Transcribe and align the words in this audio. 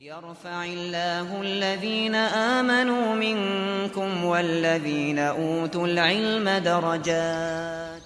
يرفع 0.00 0.64
الله 0.64 1.40
الذين 1.42 2.14
آمنوا 2.14 3.14
منكم 3.14 4.24
والذين 4.24 5.18
أوتوا 5.18 5.86
العلم 5.86 6.48
درجات 6.64 8.02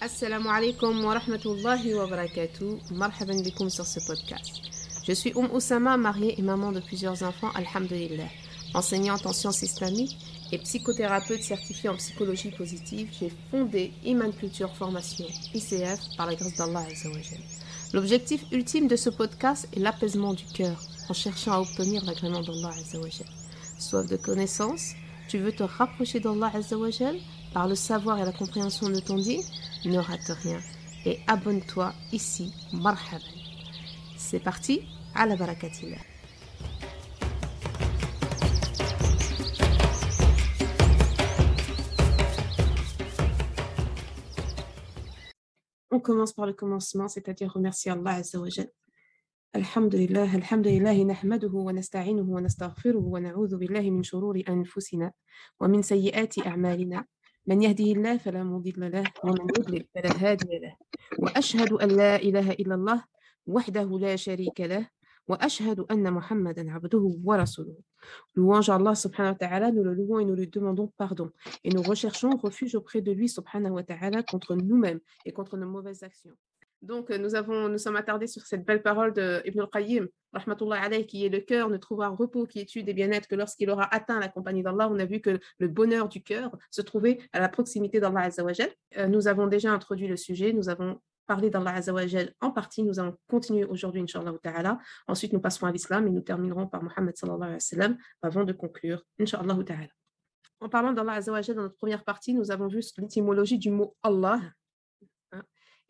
Assalamu 0.00 0.48
alaikum 0.50 1.04
wa 1.04 1.14
rahmatullahi 1.14 1.94
wa 1.94 2.06
barakatuh. 2.06 2.78
Marhaban 2.90 3.42
bikum 3.42 3.70
sur 3.70 3.86
ce 3.86 4.00
podcast. 4.06 4.60
Je 5.06 5.12
suis 5.12 5.32
Oum 5.34 5.48
Oussama, 5.52 5.96
mariée 5.96 6.34
et 6.38 6.42
maman 6.42 6.72
de 6.72 6.80
plusieurs 6.80 7.22
enfants, 7.22 7.50
alhamdulillah. 7.54 8.28
Enseignante 8.74 9.24
en 9.26 9.32
sciences 9.32 9.62
islamiques 9.62 10.16
et 10.52 10.58
psychothérapeute 10.58 11.42
certifiée 11.42 11.90
en 11.90 11.96
psychologie 11.96 12.50
positive, 12.50 13.08
j'ai 13.18 13.32
fondé 13.50 13.92
Iman 14.04 14.32
Culture 14.32 14.74
Formation, 14.76 15.26
ICF, 15.54 16.00
par 16.16 16.26
la 16.26 16.34
grâce 16.34 16.54
d'Allah 16.56 16.84
Azzawajal. 16.90 17.40
L'objectif 17.94 18.44
ultime 18.52 18.86
de 18.86 18.96
ce 18.96 19.08
podcast 19.08 19.66
est 19.74 19.80
l'apaisement 19.80 20.34
du 20.34 20.44
cœur 20.44 20.78
en 21.08 21.14
cherchant 21.14 21.52
à 21.52 21.60
obtenir 21.60 22.04
l'agrément 22.04 22.42
d'Allah 22.42 22.68
Azzawajal. 22.78 23.26
Soif 23.78 24.06
de 24.06 24.16
connaissance, 24.16 24.92
tu 25.28 25.38
veux 25.38 25.52
te 25.52 25.62
rapprocher 25.62 26.20
d'Allah 26.20 26.50
Azzawajal 26.52 27.16
par 27.54 27.66
le 27.66 27.74
savoir 27.74 28.18
et 28.18 28.26
la 28.26 28.32
compréhension 28.32 28.90
de 28.90 29.00
ton 29.00 29.16
dit, 29.16 29.40
ne 29.86 29.98
rate 29.98 30.32
rien 30.42 30.60
et 31.06 31.20
abonne-toi 31.26 31.94
ici, 32.12 32.52
marhaban. 32.72 33.24
C'est 34.18 34.40
parti, 34.40 34.82
à 35.14 35.24
la 35.24 35.36
barakatillah. 35.36 36.07
On 45.98 46.00
commence 46.00 46.32
par 46.32 46.46
le 46.46 46.52
commencement, 46.52 47.08
c'est-à-dire 47.08 47.52
remercier 47.52 47.90
Allah 47.90 48.12
Azzawajal. 48.22 48.68
الحمد 49.56 49.94
لله 49.94 50.36
الحمد 50.36 50.68
لله 50.68 51.04
نحمده 51.04 51.52
ونستعينه 51.52 52.22
ونستغفره 52.22 53.04
ونعوذ 53.14 53.56
بالله 53.56 53.90
من 53.90 54.02
شرور 54.02 54.42
أنفسنا 54.48 55.12
ومن 55.60 55.82
سيئات 55.82 56.46
أعمالنا 56.46 57.04
من 57.46 57.62
يهده 57.62 57.84
الله 57.84 58.16
فلا 58.16 58.42
مضل 58.44 58.92
له 58.92 59.04
ومن 59.24 59.46
يضلل 59.58 59.84
فلا 59.94 60.12
هادي 60.22 60.58
له 60.58 60.76
وأشهد 61.18 61.72
أن 61.72 61.88
لا 61.88 62.16
إله 62.16 62.50
إلا 62.50 62.74
الله 62.74 63.04
وحده 63.46 63.98
لا 63.98 64.16
شريك 64.16 64.60
له 64.60 64.88
وأشهد 65.27 65.79
أن 65.91 66.13
محمدا 66.13 66.71
عبده 66.71 67.19
ورسوله 67.23 67.75
Louange 68.35 68.69
à 68.69 68.75
Allah 68.75 68.95
subhanahu 68.95 69.31
wa 69.31 69.37
ta'ala, 69.37 69.71
nous 69.71 69.81
le 69.81 69.93
louons 69.93 70.19
et 70.19 70.25
nous 70.25 70.35
lui 70.35 70.47
demandons 70.47 70.91
pardon. 70.97 71.31
Et 71.63 71.69
nous 71.69 71.81
recherchons 71.81 72.31
refuge 72.35 72.75
auprès 72.75 72.99
de 72.99 73.13
lui 73.13 73.29
subhanahu 73.29 73.71
wa 73.71 73.83
ta'ala 73.83 74.23
contre 74.23 74.55
nous-mêmes 74.55 74.99
et 75.25 75.31
contre 75.31 75.55
nos 75.55 75.67
mauvaises 75.67 76.03
actions. 76.03 76.35
Donc, 76.83 77.09
nous, 77.11 77.33
avons, 77.33 77.69
nous 77.69 77.77
sommes 77.77 77.95
attardés 77.95 78.27
sur 78.27 78.41
cette 78.45 78.65
belle 78.65 78.81
parole 78.81 79.13
de 79.13 79.41
Ibn 79.45 79.61
al-Qayyim, 79.61 80.05
rahmatullah 80.33 80.81
alayh, 80.81 81.05
qui 81.05 81.25
est 81.25 81.29
le 81.29 81.39
cœur 81.39 81.69
ne 81.69 81.77
trouvera 81.77 82.09
repos, 82.09 82.45
quiétude 82.45 82.89
et 82.89 82.93
bien-être 82.93 83.29
que 83.29 83.35
lorsqu'il 83.35 83.69
aura 83.69 83.85
atteint 83.95 84.19
la 84.19 84.27
compagnie 84.27 84.63
d'Allah. 84.63 84.89
On 84.91 84.99
a 84.99 85.05
vu 85.05 85.21
que 85.21 85.39
le 85.59 85.67
bonheur 85.69 86.09
du 86.09 86.21
cœur 86.21 86.51
se 86.71 86.81
trouvait 86.81 87.19
à 87.31 87.39
la 87.39 87.47
proximité 87.47 88.01
d'Allah 88.01 88.23
Azzawajal. 88.23 88.69
Euh, 88.97 89.07
nous 89.07 89.29
avons 89.29 89.47
déjà 89.47 89.71
introduit 89.71 90.07
le 90.07 90.17
sujet, 90.17 90.51
nous 90.51 90.67
avons 90.67 90.99
parlé 91.28 91.50
d'Allah 91.50 91.74
Azzawajal 91.74 92.32
en 92.40 92.50
partie, 92.50 92.82
nous 92.82 92.98
allons 92.98 93.16
continuer 93.28 93.64
aujourd'hui, 93.64 94.00
Inch'Allah 94.00 94.32
ta'ala. 94.42 94.78
Ensuite, 95.06 95.32
nous 95.34 95.40
passerons 95.40 95.66
à 95.66 95.72
l'islam 95.72 96.06
et 96.08 96.10
nous 96.10 96.22
terminerons 96.22 96.66
par 96.66 96.82
Muhammad 96.82 97.14
sallallahu 97.16 97.96
avant 98.22 98.44
de 98.44 98.52
conclure, 98.54 99.04
Inch'Allah 99.20 99.56
ta'ala. 99.64 99.92
En 100.60 100.68
parlant 100.68 100.92
d'Allah 100.92 101.12
Azzawajal 101.12 101.54
dans 101.54 101.62
notre 101.62 101.76
première 101.76 102.02
partie, 102.02 102.32
nous 102.34 102.50
avons 102.50 102.66
vu 102.66 102.80
l'étymologie 102.96 103.58
du 103.58 103.70
mot 103.70 103.94
Allah, 104.02 104.40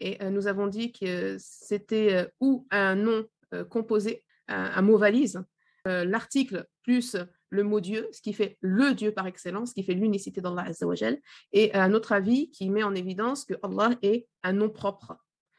et 0.01 0.23
nous 0.29 0.47
avons 0.47 0.67
dit 0.67 0.93
que 0.93 1.37
c'était 1.39 2.31
ou 2.41 2.67
un 2.71 2.95
nom 2.95 3.25
composé, 3.71 4.25
un, 4.49 4.83
mot 4.83 4.99
valise, 4.99 5.43
l'article 5.85 6.67
plus 6.83 7.17
le 7.51 7.63
mot 7.63 7.81
Dieu, 7.81 8.09
ce 8.13 8.21
qui 8.21 8.33
fait 8.33 8.59
le 8.61 8.93
Dieu 8.95 9.13
par 9.13 9.27
excellence, 9.27 9.71
ce 9.71 9.75
qui 9.75 9.85
fait 9.85 9.95
l'unicité 9.95 10.41
d'Allah 10.41 10.65
Azzawajal, 10.67 11.19
et 11.53 11.73
un 11.75 11.95
autre 11.95 12.13
avis 12.13 12.51
qui 12.51 12.69
met 12.71 12.83
en 12.83 12.95
évidence 12.95 13.45
que 13.45 13.55
Allah 13.63 13.91
est 14.03 14.27
un 14.43 14.53
nom 14.53 14.69
propre. 14.69 15.17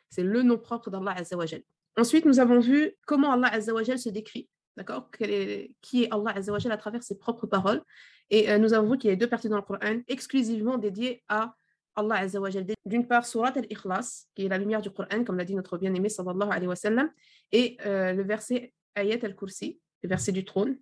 C'est 0.10 0.24
le 0.24 0.42
nom 0.44 0.58
propre 0.58 0.90
d'Allah 0.90 1.14
Azzawajal. 1.18 1.62
Ensuite, 1.98 2.26
nous 2.26 2.40
avons 2.40 2.60
vu 2.60 2.96
comment 3.06 3.32
Allah 3.32 3.48
Azzawajal 3.54 4.00
se 4.00 4.10
décrit, 4.10 4.50
d'accord? 4.78 5.10
Qui 5.12 6.04
est 6.04 6.14
Allah 6.14 6.32
Azzawajal 6.36 6.72
à 6.72 6.78
travers 6.78 7.04
ses 7.04 7.18
propres 7.18 7.48
paroles? 7.48 7.82
Et 8.30 8.58
nous 8.60 8.74
avons 8.74 8.92
vu 8.92 8.98
qu'il 8.98 9.10
y 9.10 9.14
a 9.14 9.16
deux 9.16 9.28
parties 9.28 9.50
dans 9.50 9.58
le 9.58 9.64
Coran 9.64 10.02
exclusivement 10.08 10.78
dédiées 10.78 11.24
à 11.28 11.56
Allah 11.96 12.16
Azzawajal. 12.16 12.66
D'une 12.86 13.08
part, 13.08 13.26
Surat 13.26 13.54
al-Ikhlas, 13.56 14.28
qui 14.36 14.46
est 14.46 14.50
la 14.50 14.58
lumière 14.58 14.82
du 14.82 14.92
Coran, 14.92 15.24
comme 15.24 15.38
l'a 15.38 15.46
dit 15.46 15.56
notre 15.56 15.78
bien-aimé 15.78 16.10
sallallahu 16.10 16.50
alayhi 16.50 16.68
wa 16.68 16.76
sallam, 16.76 17.12
et 17.52 17.78
euh, 17.86 18.14
le 18.14 18.24
verset 18.24 18.74
Ayat 18.96 19.20
al-Kursi, 19.24 19.80
le 20.04 20.10
verset 20.10 20.32
du 20.32 20.46
trône, 20.46 20.78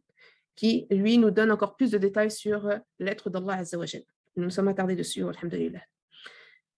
qui, 0.55 0.87
lui, 0.89 1.17
nous 1.17 1.31
donne 1.31 1.51
encore 1.51 1.75
plus 1.75 1.91
de 1.91 1.97
détails 1.97 2.31
sur 2.31 2.67
euh, 2.67 2.77
l'être 2.99 3.29
d'Allah 3.29 3.55
Azzawajal. 3.55 4.03
Nous 4.35 4.43
nous 4.43 4.49
sommes 4.49 4.67
attardés 4.67 4.95
dessus, 4.95 5.23
alhamdulillah. 5.23 5.81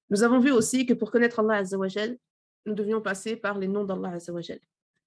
Nous 0.09 0.23
avons 0.23 0.39
vu 0.39 0.51
aussi 0.51 0.85
que 0.85 0.93
pour 0.93 1.11
connaître 1.11 1.39
Allah 1.39 1.57
Azzawajal, 1.57 2.17
nous 2.65 2.73
devions 2.73 3.01
passer 3.01 3.35
par 3.35 3.57
les 3.57 3.67
noms 3.67 3.83
d'Allah 3.83 4.11
Azzawajal, 4.11 4.59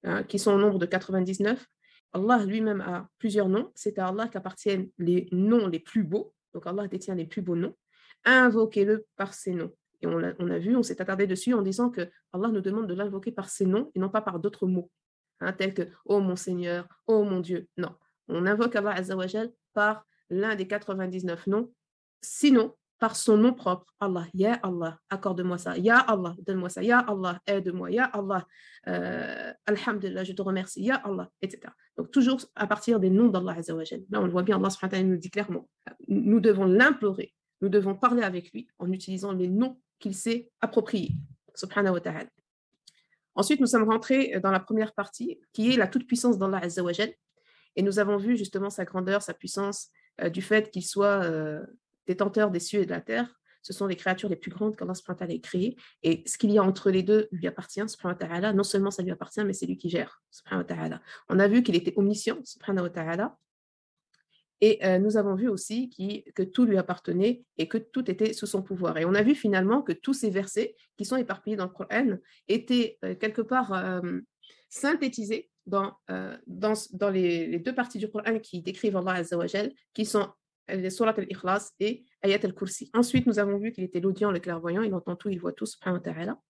hein, 0.04 0.22
qui 0.24 0.38
sont 0.38 0.52
au 0.52 0.58
nombre 0.58 0.78
de 0.78 0.86
99. 0.86 1.66
Allah 2.14 2.44
lui-même 2.44 2.80
a 2.80 3.08
plusieurs 3.18 3.48
noms. 3.48 3.70
C'est 3.74 3.98
à 3.98 4.08
Allah 4.08 4.28
qu'appartiennent 4.28 4.90
les 4.98 5.28
noms 5.32 5.66
les 5.66 5.80
plus 5.80 6.04
beaux. 6.04 6.34
Donc 6.54 6.66
Allah 6.66 6.88
détient 6.88 7.14
les 7.14 7.26
plus 7.26 7.40
beaux 7.40 7.56
noms 7.56 7.74
invoquez-le 8.24 9.06
par 9.16 9.34
ses 9.34 9.52
noms. 9.52 9.72
Et 10.00 10.06
on 10.06 10.18
a, 10.18 10.58
vu, 10.58 10.74
on 10.74 10.82
s'est 10.82 11.00
attardé 11.00 11.28
dessus 11.28 11.54
en 11.54 11.62
disant 11.62 11.88
que 11.88 12.10
Allah 12.32 12.48
nous 12.48 12.60
demande 12.60 12.88
de 12.88 12.94
l'invoquer 12.94 13.30
par 13.30 13.48
ses 13.48 13.66
noms 13.66 13.90
et 13.94 14.00
non 14.00 14.08
pas 14.08 14.20
par 14.20 14.40
d'autres 14.40 14.66
mots, 14.66 14.90
hein, 15.40 15.52
tels 15.52 15.74
que 15.74 15.88
Oh 16.04 16.18
mon 16.20 16.34
Seigneur, 16.34 16.88
Oh 17.06 17.22
mon 17.22 17.38
Dieu. 17.38 17.68
Non, 17.76 17.94
on 18.26 18.46
invoque 18.46 18.74
Allah 18.74 18.94
Azzawajal 18.94 19.52
par 19.74 20.04
l'un 20.28 20.56
des 20.56 20.66
99 20.66 21.46
noms, 21.46 21.72
sinon 22.20 22.74
par 23.02 23.16
son 23.16 23.36
nom 23.36 23.52
propre. 23.52 23.92
Allah, 23.98 24.26
Ya 24.32 24.54
Allah, 24.62 24.96
accorde-moi 25.10 25.58
ça. 25.58 25.76
Ya 25.76 25.98
Allah, 25.98 26.36
donne-moi 26.46 26.68
ça. 26.68 26.84
Ya 26.84 27.00
Allah, 27.00 27.40
aide-moi. 27.48 27.90
Ya 27.90 28.04
Allah, 28.04 28.46
euh, 28.86 29.52
Alhamdulillah, 29.66 30.22
je 30.22 30.32
te 30.32 30.40
remercie. 30.40 30.84
Ya 30.84 31.02
Allah, 31.04 31.28
etc. 31.40 31.72
Donc 31.96 32.12
toujours 32.12 32.38
à 32.54 32.68
partir 32.68 33.00
des 33.00 33.10
noms 33.10 33.26
d'Allah 33.26 33.54
Azzawajal. 33.58 34.02
Là, 34.08 34.20
on 34.20 34.26
le 34.26 34.30
voit 34.30 34.44
bien, 34.44 34.56
Allah 34.56 35.02
nous 35.02 35.16
dit 35.16 35.30
clairement, 35.30 35.68
nous 36.06 36.38
devons 36.38 36.64
l'implorer 36.64 37.34
nous 37.62 37.68
devons 37.68 37.94
parler 37.94 38.22
avec 38.22 38.52
lui 38.52 38.68
en 38.78 38.90
utilisant 38.92 39.32
les 39.32 39.48
noms 39.48 39.80
qu'il 40.00 40.14
s'est 40.14 40.50
appropriés. 40.60 41.12
Subhanahu 41.54 41.94
wa 41.94 42.00
ta'ala. 42.00 42.28
Ensuite, 43.34 43.60
nous 43.60 43.66
sommes 43.66 43.88
rentrés 43.88 44.38
dans 44.42 44.50
la 44.50 44.60
première 44.60 44.92
partie, 44.92 45.40
qui 45.52 45.72
est 45.72 45.76
la 45.76 45.86
toute-puissance 45.86 46.38
d'Allah 46.38 46.58
Azzawajal. 46.58 47.12
Et 47.76 47.82
nous 47.82 47.98
avons 47.98 48.16
vu 48.16 48.36
justement 48.36 48.68
sa 48.68 48.84
grandeur, 48.84 49.22
sa 49.22 49.32
puissance, 49.32 49.90
euh, 50.20 50.28
du 50.28 50.42
fait 50.42 50.70
qu'il 50.70 50.84
soit 50.84 51.24
euh, 51.24 51.64
détenteur 52.06 52.50
des 52.50 52.60
cieux 52.60 52.82
et 52.82 52.86
de 52.86 52.90
la 52.90 53.00
terre. 53.00 53.40
Ce 53.62 53.72
sont 53.72 53.86
les 53.86 53.96
créatures 53.96 54.28
les 54.28 54.36
plus 54.36 54.50
grandes 54.50 54.76
qu'Allah 54.76 54.94
ait 55.28 55.40
créées. 55.40 55.76
Et 56.02 56.24
ce 56.26 56.36
qu'il 56.36 56.50
y 56.50 56.58
a 56.58 56.62
entre 56.62 56.90
les 56.90 57.02
deux 57.02 57.28
lui 57.30 57.46
appartient, 57.46 57.88
subhanahu 57.88 58.18
wa 58.20 58.28
ta'ala. 58.28 58.52
Non 58.52 58.64
seulement 58.64 58.90
ça 58.90 59.02
lui 59.02 59.12
appartient, 59.12 59.44
mais 59.44 59.52
c'est 59.52 59.66
lui 59.66 59.76
qui 59.76 59.88
gère, 59.88 60.20
subhanahu 60.30 60.62
wa 60.62 60.64
ta'ala. 60.64 61.02
On 61.28 61.38
a 61.38 61.46
vu 61.46 61.62
qu'il 61.62 61.76
était 61.76 61.94
omniscient, 61.96 62.38
subhanahu 62.44 62.84
wa 62.84 62.90
ta'ala. 62.90 63.38
Et 64.64 64.78
nous 65.00 65.16
avons 65.16 65.34
vu 65.34 65.48
aussi 65.48 65.90
que 66.36 66.44
tout 66.44 66.64
lui 66.64 66.78
appartenait 66.78 67.42
et 67.58 67.66
que 67.66 67.78
tout 67.78 68.08
était 68.08 68.32
sous 68.32 68.46
son 68.46 68.62
pouvoir. 68.62 68.96
Et 68.96 69.04
on 69.04 69.12
a 69.12 69.22
vu 69.22 69.34
finalement 69.34 69.82
que 69.82 69.90
tous 69.90 70.14
ces 70.14 70.30
versets 70.30 70.76
qui 70.96 71.04
sont 71.04 71.16
éparpillés 71.16 71.56
dans 71.56 71.64
le 71.64 71.70
Coran 71.70 72.16
étaient 72.46 72.96
quelque 73.18 73.42
part 73.42 74.00
synthétisés 74.68 75.50
dans, 75.66 75.96
dans, 76.46 76.74
dans 76.92 77.10
les, 77.10 77.58
deux 77.58 77.74
parties 77.74 77.98
du 77.98 78.08
Coran 78.08 78.38
qui 78.38 78.62
décrivent 78.62 78.96
Allah 78.96 79.14
Azzawajal, 79.14 79.72
qui 79.94 80.06
sont 80.06 80.28
les 80.28 80.41
Surat 80.90 81.14
al-Ikhlas 81.16 81.72
et 81.80 82.04
Ayat 82.22 82.40
al-Kursi. 82.42 82.90
Ensuite, 82.94 83.26
nous 83.26 83.38
avons 83.38 83.58
vu 83.58 83.72
qu'il 83.72 83.84
était 83.84 84.00
l'audient, 84.00 84.30
le 84.30 84.40
clairvoyant, 84.40 84.82
il 84.82 84.94
entend 84.94 85.16
tout, 85.16 85.28
il 85.28 85.40
voit 85.40 85.52
tout, 85.52 85.66
subhanahu 85.66 85.98
wa 85.98 86.12
ta'ala. 86.12 86.40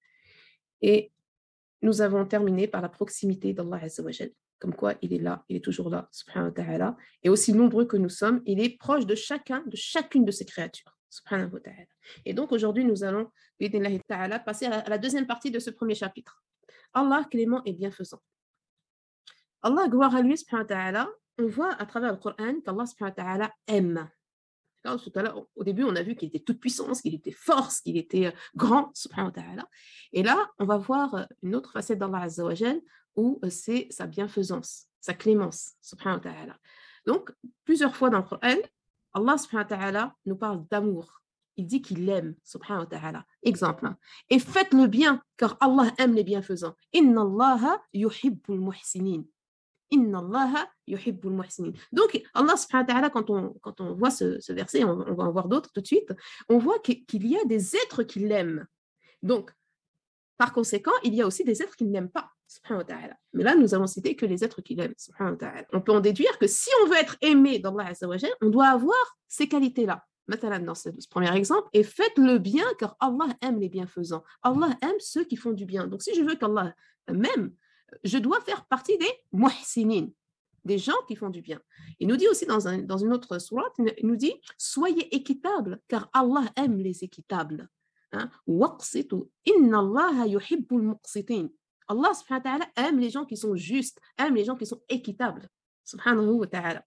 Et 0.80 1.12
nous 1.80 2.00
avons 2.02 2.24
terminé 2.26 2.68
par 2.68 2.82
la 2.82 2.88
proximité 2.88 3.52
d'Allah 3.52 3.80
Azzawajal 3.82 4.30
comme 4.62 4.76
quoi 4.76 4.94
il 5.02 5.12
est 5.12 5.18
là, 5.18 5.44
il 5.48 5.56
est 5.56 5.60
toujours 5.60 5.90
là, 5.90 6.08
subhanahu 6.12 6.50
wa 6.50 6.54
ta'ala. 6.54 6.96
Et 7.24 7.28
aussi 7.28 7.52
nombreux 7.52 7.84
que 7.84 7.96
nous 7.96 8.08
sommes, 8.08 8.42
il 8.46 8.60
est 8.60 8.78
proche 8.78 9.06
de 9.06 9.16
chacun, 9.16 9.64
de 9.66 9.74
chacune 9.74 10.24
de 10.24 10.30
ces 10.30 10.44
créatures, 10.44 10.96
subhanahu 11.10 11.54
wa 11.54 11.58
ta'ala. 11.58 11.88
Et 12.24 12.32
donc 12.32 12.52
aujourd'hui, 12.52 12.84
nous 12.84 13.02
allons, 13.02 13.28
ta'ala, 14.06 14.38
passer 14.38 14.66
à 14.66 14.88
la 14.88 14.98
deuxième 14.98 15.26
partie 15.26 15.50
de 15.50 15.58
ce 15.58 15.70
premier 15.70 15.96
chapitre. 15.96 16.44
Allah 16.94 17.26
clément 17.28 17.64
et 17.64 17.72
bienfaisant. 17.72 18.22
Allah, 19.62 19.88
gloire 19.88 20.14
à 20.14 20.22
lui, 20.22 20.38
subhanahu 20.38 20.68
wa 20.70 21.08
on 21.38 21.46
voit 21.46 21.72
à 21.74 21.86
travers 21.86 22.12
le 22.12 22.18
Coran 22.18 22.60
qu'Allah, 22.64 22.86
subhanahu 22.86 23.48
aime. 23.66 24.08
Tout 24.82 25.12
à 25.14 25.34
au 25.54 25.64
début, 25.64 25.84
on 25.84 25.94
a 25.94 26.02
vu 26.02 26.16
qu'il 26.16 26.28
était 26.28 26.40
toute 26.40 26.58
puissance, 26.58 27.02
qu'il 27.02 27.14
était 27.14 27.30
force, 27.30 27.80
qu'il 27.80 27.96
était 27.96 28.26
euh, 28.26 28.32
grand. 28.56 28.92
Et 30.12 30.22
là, 30.24 30.50
on 30.58 30.64
va 30.64 30.76
voir 30.76 31.14
euh, 31.14 31.24
une 31.42 31.54
autre 31.54 31.70
facette 31.70 31.98
d'Allah 31.98 32.22
Azza 32.22 32.44
wa 32.44 32.54
où 33.14 33.40
c'est 33.48 33.86
sa 33.90 34.06
bienfaisance, 34.06 34.86
sa 35.00 35.14
clémence. 35.14 35.74
Donc, 37.06 37.32
plusieurs 37.64 37.94
fois 37.94 38.10
dans 38.10 38.18
le 38.18 38.24
Coran, 38.24 38.56
Allah 39.14 40.12
nous 40.26 40.36
parle 40.36 40.66
d'amour. 40.68 41.22
Il 41.56 41.66
dit 41.66 41.82
qu'il 41.82 42.08
aime, 42.08 42.34
subhanahu 42.42 42.86
wa. 42.90 43.24
Exemple. 43.42 43.94
Et 44.30 44.38
faites 44.38 44.72
le 44.72 44.86
bien, 44.86 45.22
car 45.36 45.56
Allah 45.60 45.92
aime 45.98 46.14
les 46.14 46.24
bienfaisants. 46.24 46.74
Inna 46.92 47.20
Allah 47.20 47.82
yuhibbul 47.92 48.58
muhsinin. 48.58 49.24
Inna 49.92 50.18
Allah 50.18 50.68
yuhibbul. 50.86 51.40
Donc, 51.92 52.22
Allah 52.34 52.56
subhanahu 52.56 53.02
wa 53.02 53.10
quand 53.10 53.30
on, 53.30 53.54
quand 53.60 53.80
on 53.80 53.94
voit 53.94 54.10
ce, 54.10 54.40
ce 54.40 54.52
verset, 54.52 54.82
on, 54.84 54.96
va 54.96 55.24
en 55.24 55.30
voir 55.30 55.48
d'autres 55.48 55.70
tout 55.72 55.82
de 55.82 55.86
suite, 55.86 56.12
on 56.48 56.58
voit 56.58 56.78
qu'il 56.80 57.26
y 57.26 57.36
a 57.36 57.44
des 57.44 57.76
êtres 57.76 58.02
qui 58.02 58.20
l'aiment. 58.20 58.66
Donc, 59.22 59.52
par 60.38 60.52
conséquent, 60.52 60.92
il 61.04 61.14
y 61.14 61.22
a 61.22 61.26
aussi 61.26 61.44
des 61.44 61.62
êtres 61.62 61.76
qui 61.76 61.84
ne 61.84 61.92
l'aiment 61.92 62.10
pas. 62.10 62.30
Mais 63.32 63.44
là, 63.44 63.54
nous 63.54 63.74
allons 63.74 63.86
citer 63.86 64.16
que 64.16 64.26
les 64.26 64.44
êtres 64.44 64.60
qui 64.60 64.74
l'aiment. 64.74 64.94
On 65.72 65.80
peut 65.80 65.92
en 65.92 66.00
déduire 66.00 66.38
que 66.38 66.46
si 66.46 66.68
on 66.82 66.88
veut 66.88 66.96
être 66.96 67.16
aimé 67.20 67.58
d'Allah 67.58 67.92
on 68.40 68.50
doit 68.50 68.68
avoir 68.68 69.18
ces 69.28 69.48
qualités-là. 69.48 70.04
Dans 70.28 70.74
ce 70.74 70.88
premier 71.10 71.34
exemple, 71.36 71.68
et 71.72 71.82
faites 71.82 72.16
le 72.16 72.38
bien 72.38 72.64
car 72.78 72.96
Allah 73.00 73.28
aime 73.42 73.58
les 73.58 73.68
bienfaisants. 73.68 74.22
Allah 74.42 74.70
aime 74.80 74.98
ceux 74.98 75.24
qui 75.24 75.36
font 75.36 75.52
du 75.52 75.66
bien. 75.66 75.86
Donc, 75.86 76.02
si 76.02 76.14
je 76.14 76.22
veux 76.22 76.36
qu'Allah 76.36 76.74
m'aime, 77.10 77.52
je 78.04 78.18
dois 78.18 78.40
faire 78.40 78.64
partie 78.66 78.96
des 78.98 79.10
muhsinin, 79.32 80.08
des 80.64 80.78
gens 80.78 81.00
qui 81.08 81.16
font 81.16 81.30
du 81.30 81.42
bien. 81.42 81.60
Il 82.00 82.08
nous 82.08 82.16
dit 82.16 82.28
aussi 82.28 82.46
dans, 82.46 82.68
un- 82.68 82.82
dans 82.82 82.98
une 82.98 83.12
autre 83.12 83.38
sourate, 83.38 83.72
il 83.78 84.06
nous 84.06 84.16
dit 84.16 84.34
soyez 84.58 85.14
équitables 85.14 85.80
car 85.88 86.08
Allah 86.12 86.44
aime 86.56 86.78
les 86.78 87.04
équitables. 87.04 87.68
Hein? 88.12 88.30
Allah 88.48 90.26
yuhibbul. 90.26 90.94
Allah 91.88 92.12
aime 92.76 92.98
les 92.98 93.10
gens 93.10 93.24
qui 93.24 93.36
sont 93.36 93.56
justes, 93.56 93.98
aime 94.18 94.34
les 94.34 94.44
gens 94.44 94.56
qui 94.56 94.66
sont 94.66 94.80
équitables. 94.88 95.48
Subhanahu 95.84 96.30
wa 96.40 96.46
ta'ala. 96.46 96.84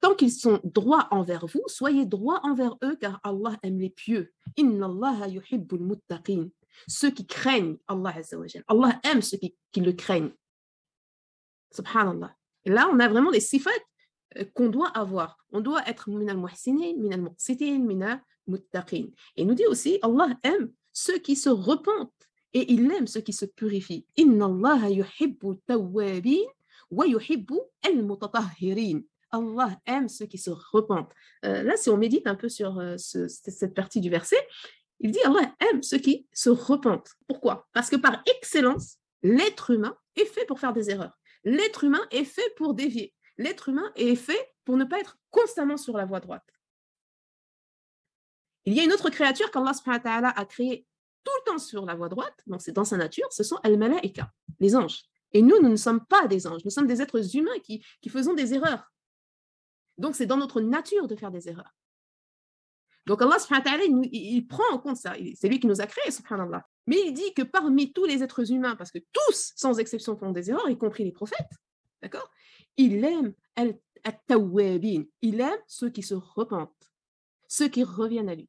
Tant 0.00 0.14
qu'ils 0.14 0.32
sont 0.32 0.60
droits 0.64 1.08
envers 1.10 1.46
vous, 1.46 1.62
soyez 1.66 2.06
droits 2.06 2.40
envers 2.44 2.76
eux, 2.82 2.96
car 2.96 3.20
Allah 3.22 3.58
aime 3.62 3.78
les 3.78 3.90
pieux. 3.90 4.32
Inna 4.56 4.86
Allah 4.86 5.28
yuhibbul 5.28 5.80
muttaqin. 5.80 6.48
Ceux 6.88 7.10
qui 7.10 7.26
craignent 7.26 7.76
Allah 7.88 8.14
Azza 8.16 8.38
wa 8.38 8.46
Jal. 8.46 8.64
Allah 8.68 9.00
aime 9.04 9.22
ceux 9.22 9.38
qui, 9.38 9.54
le 9.80 9.92
craignent. 9.92 10.32
Subhanallah. 11.72 12.34
Et 12.64 12.70
là, 12.70 12.88
on 12.92 12.98
a 13.00 13.08
vraiment 13.08 13.30
des 13.30 13.40
sifat 13.40 13.70
euh, 14.38 14.44
qu'on 14.54 14.68
doit 14.68 14.88
avoir. 14.88 15.38
On 15.52 15.60
doit 15.60 15.86
être 15.88 16.10
min 16.10 16.28
al-muhsinin, 16.28 16.94
min 16.98 17.12
al-muqsitin, 17.12 17.78
min 17.78 18.00
al-muttaqin. 18.02 19.06
Et 19.36 19.44
nous 19.44 19.54
dit 19.54 19.66
aussi, 19.66 19.98
Allah 20.02 20.28
aime 20.42 20.72
ceux 20.92 21.18
qui 21.18 21.36
se 21.36 21.48
repentent 21.48 22.12
et 22.52 22.72
il 22.72 22.90
aime 22.92 23.06
ceux 23.06 23.20
qui 23.20 23.32
se 23.32 23.44
purifient. 23.44 24.06
Inna 24.16 24.46
Allah 24.46 24.90
yuhibbu 24.90 25.56
tawwabin 25.66 26.42
wa 26.90 27.06
yuhibbu 27.06 27.54
al-mutatahhirin. 27.84 29.02
Allah 29.30 29.78
aime 29.86 30.08
ceux 30.08 30.26
qui 30.26 30.38
se 30.38 30.50
repentent. 30.50 31.12
Euh, 31.44 31.62
là, 31.62 31.76
si 31.76 31.88
on 31.88 31.96
médite 31.96 32.26
un 32.26 32.34
peu 32.34 32.48
sur 32.48 32.78
euh, 32.80 32.96
ce- 32.98 33.28
cette 33.28 33.54
cette 33.54 33.74
partie 33.74 34.00
du 34.00 34.10
verset, 34.10 34.44
il 35.00 35.10
dit 35.10 35.20
Allah 35.22 35.54
aime 35.70 35.82
ceux 35.82 35.98
qui 35.98 36.26
se 36.32 36.50
repentent. 36.50 37.14
Pourquoi? 37.26 37.68
Parce 37.72 37.90
que 37.90 37.96
par 37.96 38.22
excellence, 38.36 38.98
l'être 39.22 39.70
humain 39.70 39.96
est 40.16 40.26
fait 40.26 40.44
pour 40.44 40.60
faire 40.60 40.72
des 40.72 40.90
erreurs. 40.90 41.18
L'être 41.44 41.84
humain 41.84 42.06
est 42.10 42.24
fait 42.24 42.54
pour 42.56 42.74
dévier. 42.74 43.14
L'être 43.38 43.70
humain 43.70 43.90
est 43.96 44.14
fait 44.14 44.54
pour 44.64 44.76
ne 44.76 44.84
pas 44.84 45.00
être 45.00 45.18
constamment 45.30 45.78
sur 45.78 45.96
la 45.96 46.04
voie 46.04 46.20
droite. 46.20 46.46
Il 48.66 48.74
y 48.74 48.80
a 48.80 48.84
une 48.84 48.92
autre 48.92 49.08
créature 49.08 49.50
qu'Allah 49.50 50.32
a 50.36 50.44
créée 50.44 50.86
tout 51.24 51.32
le 51.44 51.50
temps 51.50 51.58
sur 51.58 51.86
la 51.86 51.94
voie 51.94 52.08
droite, 52.08 52.38
donc 52.46 52.60
c'est 52.60 52.72
dans 52.72 52.84
sa 52.84 52.96
nature, 52.96 53.26
ce 53.32 53.42
sont 53.42 53.56
al-malaika, 53.62 54.30
les 54.58 54.76
anges. 54.76 55.04
Et 55.32 55.42
nous, 55.42 55.60
nous 55.60 55.68
ne 55.68 55.76
sommes 55.76 56.04
pas 56.04 56.26
des 56.26 56.46
anges, 56.46 56.64
nous 56.64 56.70
sommes 56.70 56.86
des 56.86 57.00
êtres 57.00 57.36
humains 57.36 57.58
qui 57.62 57.82
faisons 58.08 58.34
des 58.34 58.52
erreurs. 58.52 58.92
Donc 59.96 60.14
c'est 60.14 60.26
dans 60.26 60.36
notre 60.36 60.60
nature 60.60 61.08
de 61.08 61.16
faire 61.16 61.30
des 61.30 61.48
erreurs. 61.48 61.74
Donc 63.10 63.22
Allah 63.22 63.40
subhanahu 63.40 64.08
il, 64.12 64.46
prend 64.46 64.62
en 64.70 64.78
compte 64.78 64.96
ça. 64.96 65.16
C'est 65.34 65.48
lui 65.48 65.58
qui 65.58 65.66
nous 65.66 65.80
a 65.80 65.86
créés, 65.88 66.12
subhanallah. 66.12 66.64
Mais 66.86 66.96
il 67.06 67.12
dit 67.12 67.34
que 67.34 67.42
parmi 67.42 67.92
tous 67.92 68.04
les 68.04 68.22
êtres 68.22 68.52
humains, 68.52 68.76
parce 68.76 68.92
que 68.92 69.00
tous, 69.12 69.52
sans 69.56 69.80
exception, 69.80 70.16
font 70.16 70.30
des 70.30 70.48
erreurs, 70.48 70.70
y 70.70 70.78
compris 70.78 71.02
les 71.02 71.10
prophètes, 71.10 71.50
d'accord 72.00 72.30
Il 72.76 73.04
aime 73.04 73.34
al- 73.56 73.76
at-tawwabin. 74.04 75.06
Il 75.22 75.40
aime 75.40 75.58
ceux 75.66 75.90
qui 75.90 76.04
se 76.04 76.14
repentent, 76.14 76.92
ceux 77.48 77.66
qui 77.66 77.82
reviennent 77.82 78.28
à 78.28 78.36
lui, 78.36 78.48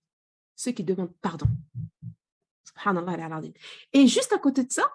ceux 0.56 0.74
qui 0.74 0.84
demandent 0.84 1.16
pardon. 1.24 1.48
Subhanallah. 2.66 3.42
Et 3.94 4.06
juste 4.06 4.32
à 4.32 4.38
côté 4.38 4.64
de 4.64 4.72
ça, 4.72 4.94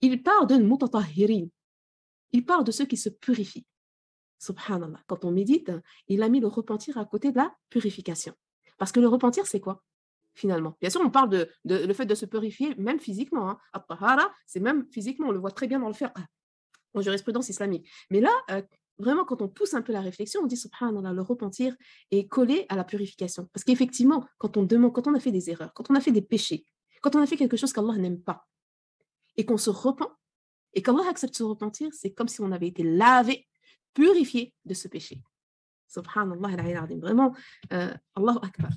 il 0.00 0.22
parle 0.22 0.46
de 0.46 0.58
mutatahirin. 0.58 1.48
Il 2.30 2.46
parle 2.46 2.62
de 2.62 2.70
ceux 2.70 2.86
qui 2.86 2.96
se 2.96 3.08
purifient. 3.08 3.66
Subhanallah. 4.38 5.02
Quand 5.08 5.24
on 5.24 5.32
médite, 5.32 5.72
il 6.06 6.22
a 6.22 6.28
mis 6.28 6.38
le 6.38 6.46
repentir 6.46 6.98
à 6.98 7.04
côté 7.04 7.32
de 7.32 7.38
la 7.38 7.52
purification. 7.68 8.32
Parce 8.78 8.92
que 8.92 9.00
le 9.00 9.08
repentir, 9.08 9.46
c'est 9.46 9.60
quoi 9.60 9.82
Finalement? 10.34 10.76
Bien 10.80 10.88
sûr, 10.90 11.00
on 11.04 11.10
parle 11.10 11.30
de, 11.30 11.50
le 11.64 11.92
fait 11.92 12.06
de 12.06 12.14
se 12.14 12.24
purifier, 12.24 12.74
même 12.76 13.00
physiquement. 13.00 13.50
Hein. 13.50 14.30
C'est 14.46 14.60
même 14.60 14.86
physiquement, 14.92 15.28
on 15.28 15.32
le 15.32 15.38
voit 15.38 15.50
très 15.50 15.66
bien 15.66 15.80
dans 15.80 15.88
le 15.88 15.94
fiqh, 15.94 16.12
en 16.94 17.00
jurisprudence 17.00 17.48
islamique. 17.48 17.90
Mais 18.10 18.20
là, 18.20 18.30
euh, 18.50 18.62
vraiment, 18.98 19.24
quand 19.24 19.42
on 19.42 19.48
pousse 19.48 19.74
un 19.74 19.82
peu 19.82 19.92
la 19.92 20.00
réflexion, 20.00 20.40
on 20.42 20.46
dit 20.46 20.56
subhanallah, 20.56 21.12
le 21.12 21.22
repentir 21.22 21.76
est 22.10 22.28
collé 22.28 22.66
à 22.68 22.76
la 22.76 22.84
purification. 22.84 23.48
Parce 23.52 23.64
qu'effectivement, 23.64 24.24
quand 24.38 24.56
on 24.56 24.62
demande, 24.62 24.92
quand 24.92 25.06
on 25.06 25.14
a 25.14 25.20
fait 25.20 25.32
des 25.32 25.50
erreurs, 25.50 25.72
quand 25.74 25.90
on 25.90 25.94
a 25.94 26.00
fait 26.00 26.12
des 26.12 26.22
péchés, 26.22 26.64
quand 27.02 27.16
on 27.16 27.20
a 27.20 27.26
fait 27.26 27.36
quelque 27.36 27.56
chose 27.56 27.72
qu'Allah 27.72 27.96
n'aime 27.96 28.20
pas, 28.20 28.46
et 29.36 29.44
qu'on 29.44 29.56
se 29.56 29.70
repent, 29.70 30.08
et 30.74 30.82
qu'Allah 30.82 31.08
accepte 31.08 31.36
ce 31.36 31.42
repentir, 31.42 31.88
c'est 31.92 32.12
comme 32.12 32.28
si 32.28 32.40
on 32.40 32.52
avait 32.52 32.68
été 32.68 32.82
lavé, 32.82 33.46
purifié 33.94 34.54
de 34.64 34.74
ce 34.74 34.88
péché. 34.88 35.22
Subhanallah 35.88 36.60
al-azim. 36.60 37.00
Vraiment, 37.00 37.34
euh, 37.72 37.92
Allahu 38.14 38.38
Akbar. 38.42 38.70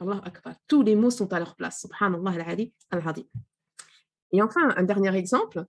Allahu 0.00 0.20
Akbar. 0.24 0.54
Tous 0.68 0.82
les 0.82 0.94
mots 0.94 1.10
sont 1.10 1.32
à 1.32 1.38
leur 1.38 1.56
place. 1.56 1.80
Subhanallah 1.80 2.44
al-azim. 2.90 3.24
Et 4.32 4.42
enfin, 4.42 4.74
un 4.76 4.82
dernier 4.82 5.14
exemple, 5.16 5.64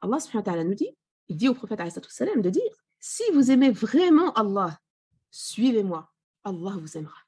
Allah 0.00 0.18
subhanahu 0.18 0.46
wa 0.46 0.52
ta'ala 0.52 0.64
nous 0.64 0.74
dit, 0.74 0.96
il 1.28 1.36
dit 1.36 1.48
au 1.48 1.54
prophète 1.54 1.80
wassalam 1.80 2.40
de 2.40 2.50
dire, 2.50 2.72
si 2.98 3.22
vous 3.32 3.50
aimez 3.50 3.70
vraiment 3.70 4.32
Allah, 4.32 4.78
suivez-moi, 5.30 6.10
Allah 6.44 6.74
vous 6.78 6.96
aimera. 6.98 7.18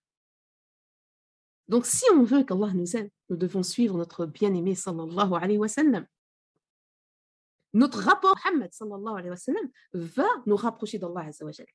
Donc 1.68 1.86
si 1.86 2.04
on 2.12 2.24
veut 2.24 2.44
qu'Allah 2.44 2.72
nous 2.74 2.96
aime, 2.96 3.08
nous 3.28 3.36
devons 3.36 3.62
suivre 3.62 3.96
notre 3.96 4.26
bien-aimé 4.26 4.74
sallallahu 4.74 5.34
alayhi 5.34 5.58
wa 5.58 5.68
sallam. 5.68 6.06
Notre 7.72 8.00
rapport 8.00 8.36
à 8.44 8.50
Muhammad 8.50 8.72
sallallahu 8.72 9.16
alayhi 9.16 9.30
wa 9.30 9.36
sallam 9.36 9.70
va 9.94 10.26
nous 10.44 10.56
rapprocher 10.56 10.98
d'Allah 10.98 11.26
azza 11.26 11.44
wa 11.44 11.52
jal. 11.52 11.66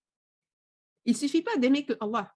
Il 1.07 1.13
ne 1.13 1.19
suffit 1.19 1.43
pas 1.43 1.57
d'aimer 1.57 1.85
que 1.85 1.95
Allah. 2.01 2.33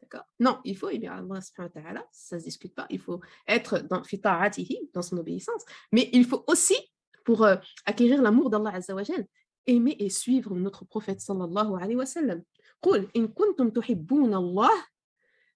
D'accord 0.00 0.24
Non, 0.38 0.60
il 0.64 0.76
faut 0.76 0.88
aimer 0.88 1.08
Allah 1.08 1.40
subhanahu 1.40 1.72
wa 1.74 1.82
ta'ala, 1.82 2.06
ça 2.12 2.36
ne 2.36 2.40
se 2.40 2.44
discute 2.46 2.74
pas. 2.74 2.86
Il 2.90 3.00
faut 3.00 3.20
être 3.46 3.78
dans, 3.78 4.04
fi 4.04 4.20
ta'atihi, 4.20 4.90
dans 4.92 5.02
son 5.02 5.16
obéissance. 5.18 5.64
Mais 5.92 6.08
il 6.12 6.24
faut 6.24 6.44
aussi, 6.46 6.76
pour 7.24 7.44
euh, 7.44 7.56
acquérir 7.84 8.22
l'amour 8.22 8.50
d'Allah 8.50 8.74
azza 8.74 8.94
wa 8.94 9.02
jal, 9.02 9.26
aimer 9.66 9.96
et 9.98 10.10
suivre 10.10 10.54
notre 10.54 10.84
prophète 10.84 11.20
sallallahu 11.20 11.74
alayhi 11.76 11.96
wa 11.96 12.06
sallam. 12.06 12.42
قل 12.82 13.08
إن 13.16 13.28
كنتم 13.28 13.70
تحبون 13.70 14.34
الله 14.34 14.84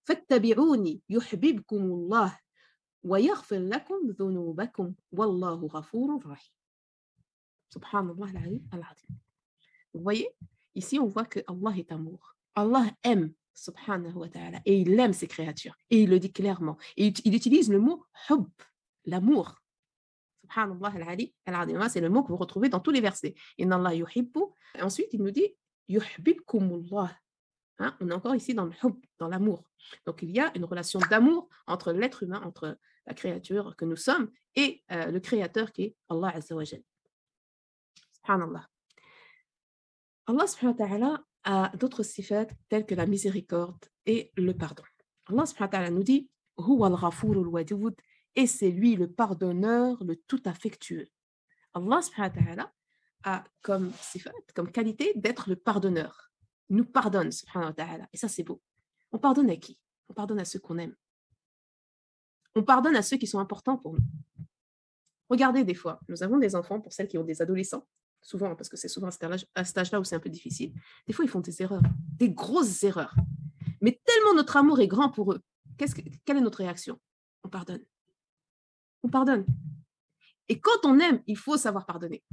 فاتبعوني 0.04 1.02
يحببكم 1.08 1.82
الله 1.82 2.38
ويغفر 3.02 3.58
لكم 3.58 4.10
ذنوبكم 4.10 4.94
والله 5.12 5.66
غفور 5.66 6.26
رحيم. 6.26 6.52
Subhanallah 7.70 8.28
al-ali 8.34 8.62
al-azim. 8.72 9.14
Vous 9.94 10.02
voyez, 10.02 10.28
ici 10.75 10.99
on 10.99 11.07
voit 11.07 11.25
que 11.25 11.39
Allah 11.47 11.77
est 11.77 11.91
amour. 11.91 12.35
Allah 12.55 12.85
aime, 13.03 13.33
subhanahu 13.53 14.15
wa 14.15 14.29
ta'ala, 14.29 14.61
et 14.65 14.79
il 14.79 14.99
aime 14.99 15.13
ses 15.13 15.27
créatures. 15.27 15.75
Et 15.89 16.03
il 16.03 16.09
le 16.09 16.19
dit 16.19 16.31
clairement. 16.31 16.77
Et 16.97 17.07
il, 17.07 17.13
il 17.25 17.35
utilise 17.35 17.69
le 17.69 17.79
mot 17.79 18.05
hub, 18.29 18.47
l'amour. 19.05 19.55
Subhanallah 20.45 20.93
al-ali. 20.95 21.33
C'est 21.89 22.01
le 22.01 22.09
mot 22.09 22.23
que 22.23 22.29
vous 22.29 22.37
retrouvez 22.37 22.69
dans 22.69 22.79
tous 22.79 22.91
les 22.91 23.01
versets. 23.01 23.35
Inna 23.57 23.75
Allah 23.75 23.93
yuhibbu. 23.95 24.39
Ensuite, 24.79 25.11
il 25.13 25.23
nous 25.23 25.31
dit 25.31 25.55
yuhibbukumullah. 25.87 27.11
Hein, 27.79 27.97
on 27.99 28.09
est 28.09 28.13
encore 28.13 28.35
ici 28.35 28.53
dans 28.53 28.65
le 28.65 28.73
hub, 28.83 28.95
dans 29.19 29.27
l'amour. 29.27 29.63
Donc 30.05 30.21
il 30.21 30.31
y 30.31 30.39
a 30.39 30.49
une 30.55 30.63
relation 30.63 30.99
d'amour 31.09 31.49
entre 31.67 31.91
l'être 31.91 32.23
humain, 32.23 32.41
entre 32.45 32.77
la 33.05 33.13
créature 33.13 33.75
que 33.75 33.83
nous 33.83 33.97
sommes 33.97 34.31
et 34.55 34.81
euh, 34.91 35.11
le 35.11 35.19
créateur 35.19 35.73
qui 35.73 35.83
est 35.83 35.95
Allah 36.09 36.31
Azza 36.35 36.55
wa. 36.55 36.63
Subhanallah. 36.65 38.69
Allah 40.27 40.47
subhanahu 40.47 40.79
wa 40.79 40.87
ta'ala 40.87 41.23
a 41.43 41.71
d'autres 41.77 42.03
sifat 42.03 42.47
telles 42.69 42.85
que 42.85 42.95
la 42.95 43.05
miséricorde 43.05 43.85
et 44.05 44.31
le 44.37 44.53
pardon. 44.53 44.83
Allah 45.27 45.45
subhanahu 45.45 45.71
wa 45.71 45.77
ta'ala 45.77 45.91
nous 45.91 46.03
dit 46.03 46.29
et 48.35 48.47
c'est 48.47 48.71
lui 48.71 48.95
le 48.95 49.11
pardonneur, 49.11 50.03
le 50.03 50.15
tout 50.15 50.41
affectueux. 50.45 51.07
Allah 51.73 52.01
subhanahu 52.01 52.35
wa 52.35 52.41
ta'ala 52.41 52.73
a 53.23 53.43
comme 53.61 53.91
sifat, 53.93 54.31
comme 54.55 54.71
qualité 54.71 55.13
d'être 55.15 55.49
le 55.49 55.55
pardonneur. 55.55 56.31
Il 56.69 56.77
nous 56.77 56.85
pardonne 56.85 57.31
subhanahu. 57.31 57.73
Et 58.13 58.17
ça 58.17 58.27
c'est 58.27 58.43
beau. 58.43 58.61
On 59.11 59.19
pardonne 59.19 59.49
à 59.49 59.55
qui? 59.57 59.79
On 60.09 60.13
pardonne 60.13 60.39
à 60.39 60.45
ceux 60.45 60.59
qu'on 60.59 60.77
aime. 60.77 60.95
On 62.55 62.63
pardonne 62.63 62.95
à 62.95 63.01
ceux 63.01 63.17
qui 63.17 63.27
sont 63.27 63.39
importants 63.39 63.77
pour 63.77 63.93
nous. 63.93 64.05
Regardez 65.29 65.63
des 65.63 65.73
fois, 65.73 65.99
nous 66.07 66.23
avons 66.23 66.37
des 66.37 66.55
enfants, 66.55 66.79
pour 66.79 66.93
celles 66.93 67.07
qui 67.07 67.17
ont 67.17 67.23
des 67.23 67.41
adolescents, 67.41 67.85
souvent, 68.25 68.55
parce 68.55 68.69
que 68.69 68.77
c'est 68.77 68.87
souvent 68.87 69.09
à 69.55 69.63
cet 69.63 69.77
âge-là 69.77 69.99
où 69.99 70.03
c'est 70.03 70.15
un 70.15 70.19
peu 70.19 70.29
difficile. 70.29 70.73
Des 71.07 71.13
fois, 71.13 71.23
ils 71.23 71.29
font 71.29 71.41
des 71.41 71.61
erreurs, 71.61 71.83
des 72.17 72.31
grosses 72.31 72.83
erreurs. 72.83 73.15
Mais 73.81 74.01
tellement 74.03 74.33
notre 74.33 74.57
amour 74.57 74.79
est 74.79 74.87
grand 74.87 75.09
pour 75.09 75.31
eux, 75.33 75.41
que- 75.77 76.01
quelle 76.25 76.37
est 76.37 76.41
notre 76.41 76.57
réaction? 76.57 76.99
On 77.43 77.49
pardonne. 77.49 77.85
On 79.03 79.09
pardonne. 79.09 79.45
Et 80.49 80.59
quand 80.59 80.85
on 80.85 80.99
aime, 80.99 81.21
il 81.27 81.37
faut 81.37 81.57
savoir 81.57 81.85
pardonner. 81.85 82.23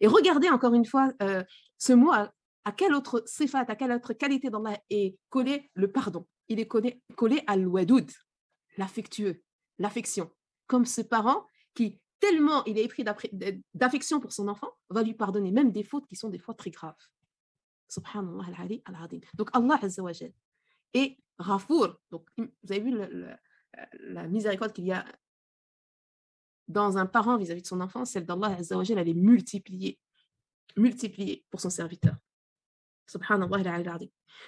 Et 0.00 0.08
regardez 0.08 0.48
encore 0.48 0.74
une 0.74 0.84
fois 0.84 1.12
euh, 1.22 1.44
ce 1.78 1.92
mot, 1.92 2.10
à, 2.12 2.32
quelle 2.76 2.94
autre 2.94 3.22
sifat, 3.24 3.64
à 3.68 3.76
quelle 3.76 3.92
autre 3.92 4.14
qualité 4.14 4.50
est 4.90 5.16
collé 5.30 5.70
le 5.74 5.92
pardon? 5.92 6.26
Il 6.48 6.58
est 6.58 6.66
collé, 6.66 7.00
collé 7.16 7.44
à 7.46 7.56
l'ouadoud, 7.56 8.10
l'affectueux, 8.76 9.42
l'affection. 9.78 10.30
Comme 10.66 10.86
ce 10.86 11.02
parent 11.02 11.46
qui, 11.74 12.00
tellement 12.22 12.64
il 12.66 12.78
est 12.78 12.84
épris 12.84 13.04
d'affection 13.74 14.20
pour 14.20 14.32
son 14.32 14.46
enfant, 14.46 14.70
va 14.88 15.02
lui 15.02 15.12
pardonner 15.12 15.50
même 15.50 15.72
des 15.72 15.82
fautes 15.82 16.06
qui 16.06 16.14
sont 16.14 16.28
des 16.28 16.38
fois 16.38 16.54
très 16.54 16.70
graves. 16.70 16.94
Subhanallah 17.88 18.44
al-Ali 18.46 18.80
al-Adim. 18.84 19.18
Donc 19.34 19.50
Allah 19.52 19.78
Azza 19.82 20.02
wa 20.02 20.12
Et 20.94 21.18
Rafour, 21.38 21.96
donc 22.12 22.28
vous 22.38 22.46
avez 22.70 22.80
vu 22.80 22.96
la 23.98 24.28
miséricorde 24.28 24.72
qu'il 24.72 24.86
y 24.86 24.92
a 24.92 25.04
dans 26.68 26.96
un 26.96 27.06
parent 27.06 27.36
vis-à-vis 27.36 27.62
de 27.62 27.66
son 27.66 27.80
enfant, 27.80 28.04
celle 28.04 28.24
d'Allah 28.24 28.56
Azza 28.56 28.78
wa 28.78 28.84
elle 28.88 29.08
est 29.08 29.14
multipliée, 29.14 29.98
multipliée 30.76 31.44
pour 31.50 31.60
son 31.60 31.70
serviteur. 31.70 32.14
Subhanallah 33.08 33.74
al-Adim. 33.74 34.06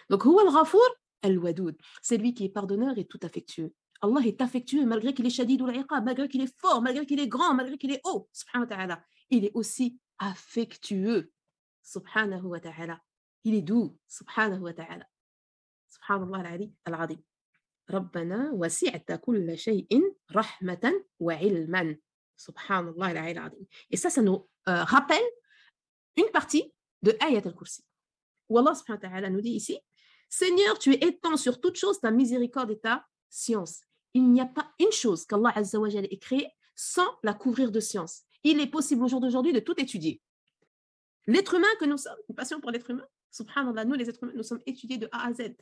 Donc, 0.08 0.24
Huwa 0.24 0.42
al-Ghafour 0.42 0.88
al-Wadoud. 1.22 1.76
C'est 2.02 2.18
lui 2.18 2.34
qui 2.34 2.44
est 2.44 2.50
pardonneur 2.50 2.96
et 2.98 3.04
tout 3.04 3.18
affectueux. 3.24 3.74
Allah 4.03 4.21
est 4.25 4.41
affectueux 4.41 4.85
malgré 4.85 5.13
qu'il 5.13 5.25
est 5.25 5.29
shadid 5.29 5.61
ou 5.61 5.65
malgré 5.65 6.27
qu'il 6.29 6.41
est 6.41 6.59
fort, 6.59 6.81
malgré 6.81 7.05
qu'il 7.05 7.19
est 7.19 7.27
grand, 7.27 7.53
malgré 7.53 7.77
qu'il 7.77 7.91
est 7.91 8.01
haut. 8.05 8.29
Subhanahu 8.31 8.69
wa 8.69 8.75
ta'ala. 8.75 9.03
Il 9.29 9.45
est 9.45 9.51
aussi 9.53 9.99
affectueux. 10.17 11.31
Subhanahu 11.83 12.45
wa 12.45 12.59
ta'ala. 12.59 13.01
Il 13.43 13.55
est 13.55 13.61
doux. 13.61 13.97
Subhanahu 14.07 14.61
wa 14.61 14.73
ta'ala. 14.73 15.05
Subhanallah 15.89 16.57
al-Adim. 16.85 17.21
ربنا 17.89 18.51
وسعت 18.53 19.11
كل 19.11 19.57
شيء 19.57 20.15
رحمة 20.31 21.05
وعلما 21.19 21.97
Subhanallah 22.39 23.07
al-Azim. 23.07 23.65
Et 23.89 23.97
ça, 23.97 24.09
ça 24.09 24.21
nous 24.21 24.47
euh, 24.69 24.83
rappelle 24.83 25.23
une 26.15 26.29
partie 26.31 26.73
de 27.01 27.15
Ayat 27.19 27.41
al-Kursi. 27.43 27.83
Où 28.47 28.57
Allah 28.57 28.75
subhanahu 28.75 29.03
wa 29.03 29.09
ta'ala 29.09 29.29
nous 29.29 29.41
dit 29.41 29.51
ici 29.51 29.77
Seigneur, 30.29 30.79
tu 30.79 30.93
étends 30.93 31.35
sur 31.35 31.59
toute 31.59 31.75
chose 31.75 31.99
ta 31.99 32.11
miséricorde 32.11 32.71
et 32.71 32.79
ta 32.79 33.05
science. 33.29 33.81
Il 34.14 34.30
n'y 34.30 34.40
a 34.40 34.46
pas 34.46 34.72
une 34.78 34.92
chose 34.92 35.26
qu'Allah 35.26 35.52
Azza 35.54 35.78
wa 35.78 35.88
ait 35.88 36.18
créée 36.18 36.48
sans 36.74 37.06
la 37.22 37.34
couvrir 37.34 37.70
de 37.70 37.80
science. 37.80 38.22
Il 38.44 38.60
est 38.60 38.66
possible 38.66 39.04
au 39.04 39.08
jour 39.08 39.20
d'aujourd'hui 39.20 39.52
de 39.52 39.60
tout 39.60 39.78
étudier. 39.80 40.20
L'être 41.26 41.54
humain 41.54 41.68
que 41.80 41.84
nous 41.84 41.96
sommes, 41.96 42.16
une 42.28 42.34
passion 42.34 42.60
pour 42.60 42.70
l'être 42.70 42.90
humain, 42.90 43.06
nous 43.84 43.94
les 43.94 44.08
êtres 44.08 44.22
humains, 44.22 44.32
nous 44.36 44.42
sommes 44.42 44.62
étudiés 44.66 44.98
de 44.98 45.08
A 45.10 45.26
à 45.26 45.32
Z. 45.32 45.54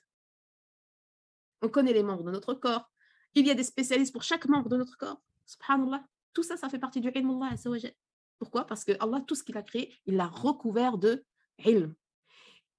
On 1.62 1.68
connaît 1.68 1.92
les 1.92 2.02
membres 2.02 2.24
de 2.24 2.30
notre 2.30 2.54
corps. 2.54 2.90
Il 3.34 3.46
y 3.46 3.50
a 3.50 3.54
des 3.54 3.62
spécialistes 3.62 4.12
pour 4.12 4.22
chaque 4.22 4.46
membre 4.46 4.68
de 4.68 4.76
notre 4.76 4.98
corps. 4.98 5.22
Subhanallah. 5.46 6.04
Tout 6.34 6.42
ça, 6.42 6.56
ça 6.56 6.68
fait 6.68 6.78
partie 6.78 7.00
du 7.00 7.10
ilm 7.14 7.42
Allah. 7.42 7.56
Pourquoi? 8.38 8.66
Parce 8.66 8.84
que 8.84 8.92
Allah, 9.00 9.22
tout 9.26 9.34
ce 9.34 9.44
qu'il 9.44 9.56
a 9.56 9.62
créé, 9.62 9.94
il 10.06 10.16
l'a 10.16 10.26
recouvert 10.26 10.98
de 10.98 11.24
ilm. 11.64 11.94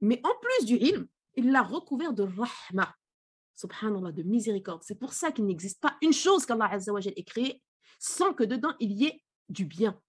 Mais 0.01 0.19
en 0.23 0.33
plus 0.41 0.65
du 0.65 0.75
ilm, 0.75 1.07
il 1.35 1.51
l'a 1.51 1.63
recouvert 1.63 2.13
de 2.13 2.23
rahma. 2.23 2.93
Subhanallah, 3.55 4.11
de 4.11 4.23
miséricorde. 4.23 4.83
C'est 4.83 4.99
pour 4.99 5.13
ça 5.13 5.31
qu'il 5.31 5.45
n'existe 5.45 5.79
pas 5.79 5.95
une 6.01 6.13
chose 6.13 6.45
qu'Allah 6.45 6.71
ait 6.73 7.23
créée 7.23 7.61
sans 7.99 8.33
que 8.33 8.43
dedans 8.43 8.73
il 8.79 8.91
y 8.91 9.05
ait 9.05 9.23
du 9.49 9.65
bien. 9.65 9.99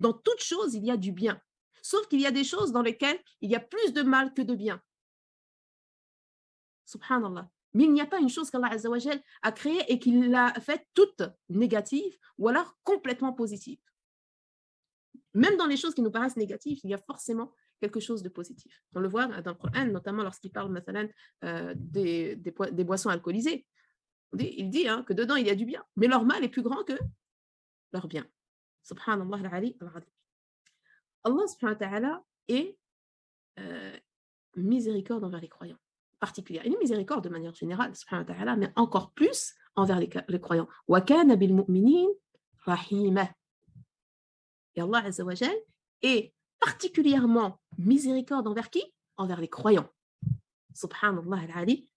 Dans 0.00 0.12
toute 0.12 0.42
chose, 0.42 0.74
il 0.74 0.84
y 0.84 0.90
a 0.90 0.96
du 0.96 1.12
bien. 1.12 1.40
Sauf 1.82 2.08
qu'il 2.08 2.20
y 2.20 2.26
a 2.26 2.30
des 2.30 2.44
choses 2.44 2.72
dans 2.72 2.82
lesquelles 2.82 3.20
il 3.40 3.50
y 3.50 3.56
a 3.56 3.60
plus 3.60 3.92
de 3.92 4.02
mal 4.02 4.32
que 4.34 4.42
de 4.42 4.54
bien. 4.54 4.80
Subhanallah. 6.86 7.48
Mais 7.74 7.84
il 7.84 7.92
n'y 7.92 8.00
a 8.00 8.06
pas 8.06 8.18
une 8.18 8.28
chose 8.28 8.50
qu'Allah 8.50 8.70
a 9.42 9.52
créée 9.52 9.84
et 9.88 9.98
qu'il 9.98 10.30
l'a 10.30 10.52
faite 10.60 10.86
toute 10.94 11.22
négative 11.48 12.16
ou 12.38 12.48
alors 12.48 12.76
complètement 12.84 13.32
positive. 13.32 13.80
Même 15.34 15.56
dans 15.56 15.66
les 15.66 15.76
choses 15.76 15.94
qui 15.94 16.02
nous 16.02 16.10
paraissent 16.10 16.36
négatives, 16.36 16.80
il 16.84 16.90
y 16.90 16.94
a 16.94 16.98
forcément 16.98 17.52
quelque 17.82 18.00
chose 18.00 18.22
de 18.22 18.28
positif. 18.28 18.80
On 18.94 19.00
le 19.00 19.08
voit 19.08 19.26
dans 19.26 19.50
le 19.50 19.56
Coran, 19.56 19.86
notamment 19.86 20.22
lorsqu'il 20.22 20.52
parle 20.52 20.72
euh, 21.44 21.74
des, 21.76 22.84
boissons 22.84 23.10
alcoolisées. 23.10 23.66
Il 24.38 24.70
dit 24.70 24.86
hein, 24.88 25.02
que 25.02 25.12
dedans, 25.12 25.34
il 25.34 25.46
y 25.46 25.50
a 25.50 25.56
du 25.56 25.66
bien, 25.66 25.84
mais 25.96 26.06
leur 26.06 26.24
mal 26.24 26.44
est 26.44 26.48
plus 26.48 26.62
grand 26.62 26.84
que 26.84 26.96
leur 27.92 28.06
bien. 28.06 28.24
Subhanallah 28.84 29.48
al-Ali 29.48 29.76
Allah 31.24 31.46
subhanahu 31.46 31.74
wa 31.74 31.86
ta'ala 31.86 32.24
est 32.48 32.78
euh, 33.58 33.96
miséricorde 34.56 35.24
envers 35.24 35.40
les 35.40 35.48
croyants 35.48 35.78
particulière. 36.20 36.64
Il 36.64 36.72
est 36.74 36.78
miséricorde 36.78 37.24
de 37.24 37.28
manière 37.28 37.54
générale, 37.54 37.92
mais 38.58 38.72
encore 38.76 39.10
plus 39.12 39.54
envers 39.74 39.98
les, 39.98 40.08
les 40.28 40.40
croyants. 40.40 40.68
Et 44.74 44.80
Allah 44.80 45.02
est 46.02 46.32
particulièrement 46.64 47.60
miséricorde 47.78 48.46
envers 48.46 48.70
qui? 48.70 48.82
Envers 49.16 49.40
les 49.40 49.48
croyants. 49.48 49.88
Subhanallah 50.74 51.40
al-Ali. 51.42 51.88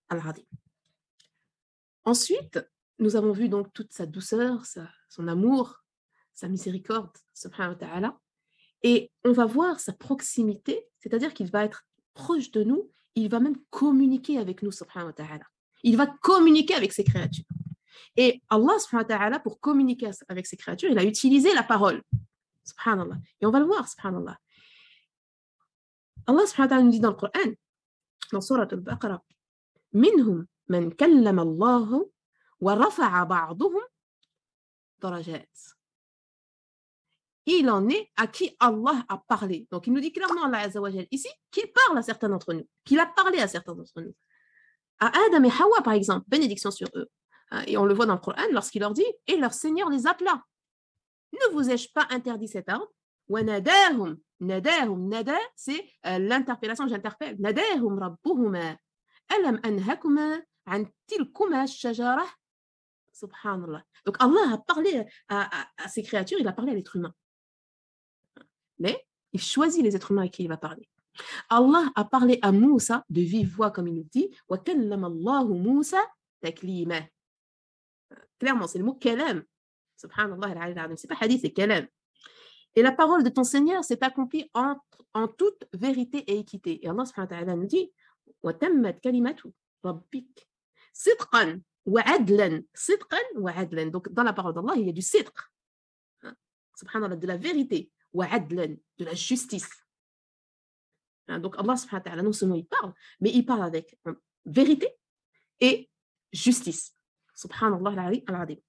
Ensuite, 2.03 2.59
nous 2.99 3.15
avons 3.15 3.31
vu 3.31 3.49
donc 3.49 3.73
toute 3.73 3.93
sa 3.93 4.05
douceur, 4.05 4.63
son 5.09 5.27
amour, 5.27 5.83
sa 6.33 6.47
miséricorde, 6.47 7.15
subhanahu. 7.33 8.11
Et 8.83 9.11
on 9.23 9.31
va 9.31 9.45
voir 9.45 9.79
sa 9.79 9.93
proximité, 9.93 10.85
c'est-à-dire 10.99 11.33
qu'il 11.33 11.49
va 11.49 11.63
être 11.63 11.87
proche 12.13 12.51
de 12.51 12.63
nous 12.63 12.91
il 13.15 13.29
va 13.29 13.39
même 13.39 13.57
communiquer 13.69 14.37
avec 14.37 14.61
nous, 14.61 14.71
subhanahu. 14.71 15.13
Il 15.83 15.97
va 15.97 16.07
communiquer 16.07 16.75
avec 16.75 16.91
ses 16.93 17.03
créatures. 17.03 17.45
Et 18.17 18.41
Allah, 18.49 18.77
subhanahu 18.79 19.41
pour 19.41 19.59
communiquer 19.59 20.11
avec 20.27 20.45
ses 20.45 20.57
créatures, 20.57 20.91
il 20.91 20.99
a 20.99 21.03
utilisé 21.03 21.53
la 21.53 21.63
parole. 21.63 22.01
Subhanallah. 22.63 23.17
Et 23.41 23.45
on 23.45 23.51
va 23.51 23.59
le 23.59 23.65
voir, 23.65 23.87
subhanallah. 23.87 24.37
Allah, 26.26 26.46
subhanahu 26.46 26.66
wa 26.66 26.68
ta'ala, 26.68 26.82
nous 26.82 26.90
dit 26.90 27.00
dans 27.00 27.10
le 27.10 27.16
Coran, 27.16 27.52
dans 28.32 28.40
Surah 28.40 28.68
Al-Baqarah, 28.70 29.22
منهم 29.92 30.48
من 30.68 30.90
كلم 30.90 31.40
الله 31.40 32.10
ورفع 32.60 33.24
بعضهم 33.24 33.82
درجات 35.02 35.58
il 37.46 37.68
en 37.70 37.88
est 37.88 38.10
à 38.16 38.26
qui 38.26 38.54
Allah 38.60 39.04
a 39.08 39.18
parlé. 39.18 39.66
Donc, 39.72 39.86
il 39.86 39.92
nous 39.92 40.00
dit 40.00 40.12
clairement, 40.12 40.44
Allah 40.44 40.58
Azzawajal, 40.58 41.08
ici, 41.10 41.28
qu'il 41.50 41.72
parle 41.72 41.98
à 41.98 42.02
certains 42.02 42.28
d'entre 42.28 42.52
nous, 42.52 42.68
qu'il 42.84 43.00
a 43.00 43.06
parlé 43.06 43.40
à 43.40 43.48
certains 43.48 43.74
d'entre 43.74 44.00
nous. 44.00 44.14
À 45.00 45.08
Adam 45.08 45.42
et 45.42 45.50
Hawa, 45.50 45.82
par 45.82 45.94
exemple, 45.94 46.26
bénédiction 46.28 46.70
sur 46.70 46.86
eux. 46.94 47.10
Hein, 47.50 47.64
et 47.66 47.76
on 47.76 47.86
le 47.86 47.94
voit 47.94 48.06
dans 48.06 48.14
le 48.14 48.20
Coran 48.20 48.42
lorsqu'il 48.52 48.82
leur 48.82 48.92
dit, 48.92 49.06
et 49.26 49.36
leur 49.36 49.52
Seigneur 49.52 49.88
les 49.88 50.06
appela. 50.06 50.44
Ne 51.32 51.52
vous 51.52 51.68
ai-je 51.70 51.90
pas 51.92 52.06
interdit 52.10 52.46
cet 52.46 52.68
ordre 52.68 52.92
وَنَدَاهُمْ 53.28 54.18
نَدَاهُمْ 54.40 55.08
nada, 55.08 55.38
c'est 55.54 55.86
euh, 56.06 56.18
l'interpellation, 56.18 56.88
j'interpelle. 56.88 57.36
نَدَاهُمْ 57.40 57.98
رَبُّهُمَا 57.98 58.76
أَلَمْ 59.32 59.60
أَنْهَكُمَا 59.64 60.42
عَنْ 60.66 60.86
تِلْكُمَا 61.06 61.64
الشَّجَرَةِ 61.64 62.26
Subhanallah. 63.12 63.82
Donc 64.06 64.16
Allah 64.18 64.54
a 64.54 64.58
parlé 64.58 65.04
à, 65.28 65.60
à, 65.60 65.66
à, 65.76 65.88
ces 65.88 66.02
créatures, 66.02 66.38
il 66.40 66.48
a 66.48 66.52
parlé 66.52 66.72
à 66.72 66.74
l'être 66.74 66.96
humain 66.96 67.12
mais 68.80 69.06
il 69.32 69.40
choisit 69.40 69.84
les 69.84 69.94
êtres 69.94 70.10
humains 70.10 70.22
avec 70.22 70.32
qui 70.32 70.42
il 70.42 70.48
va 70.48 70.56
parler. 70.56 70.88
Allah 71.48 71.92
a 71.94 72.04
parlé 72.04 72.40
à 72.42 72.50
Moussa 72.50 73.04
de 73.08 73.20
vive 73.20 73.54
voix, 73.54 73.70
comme 73.70 73.86
il 73.86 73.94
nous 73.94 74.08
dit, 74.10 74.34
Moussa 74.48 76.00
Clairement, 78.38 78.66
c'est 78.66 78.78
le 78.78 78.84
mot 78.84 78.94
kalam. 78.94 79.44
Subhanallah, 79.96 80.96
c'est 80.96 81.06
pas 81.06 81.16
hadith, 81.20 81.42
c'est 81.42 81.52
kalam. 81.52 81.86
Et 82.75 82.81
la 82.81 82.91
parole 82.91 83.23
de 83.23 83.29
ton 83.29 83.43
Seigneur 83.43 83.83
s'est 83.83 84.03
accomplie 84.03 84.49
en, 84.53 84.77
en, 85.13 85.27
toute 85.27 85.65
vérité 85.73 86.19
et 86.19 86.39
équité. 86.39 86.83
Et 86.83 86.89
Allah 86.89 87.05
subhanahu 87.05 87.31
wa 87.31 87.37
ta'ala 87.37 87.55
nous 87.55 87.65
dit 87.65 87.91
wa 88.43 88.53
tammat 88.53 88.93
kalimatou, 88.93 89.53
Donc, 89.83 90.03
dans 94.11 94.23
la 94.23 94.33
parole 94.33 94.53
d'Allah, 94.53 94.73
il 94.75 94.87
y 94.87 94.89
a 94.89 94.93
du 94.93 95.01
sidq. 95.01 95.31
Hein. 96.23 96.35
Subhanallah, 96.75 97.15
de 97.15 97.27
la 97.27 97.37
vérité. 97.37 97.91
wa 98.13 98.27
adlan 98.31 98.75
De 98.97 99.05
la 99.05 99.13
justice. 99.13 99.69
Hein. 101.27 101.39
Donc, 101.39 101.55
Allah 101.57 101.77
subhanahu 101.77 102.03
wa 102.03 102.09
ta'ala, 102.09 102.23
non 102.23 102.33
seulement 102.33 102.55
il 102.55 102.67
parle, 102.67 102.93
mais 103.21 103.31
il 103.31 103.45
parle 103.45 103.63
avec 103.63 103.97
hein, 104.05 104.15
vérité 104.45 104.89
et 105.59 105.89
justice. 106.33 106.93
Subhanallah 107.33 108.11
al-azim. 108.27 108.59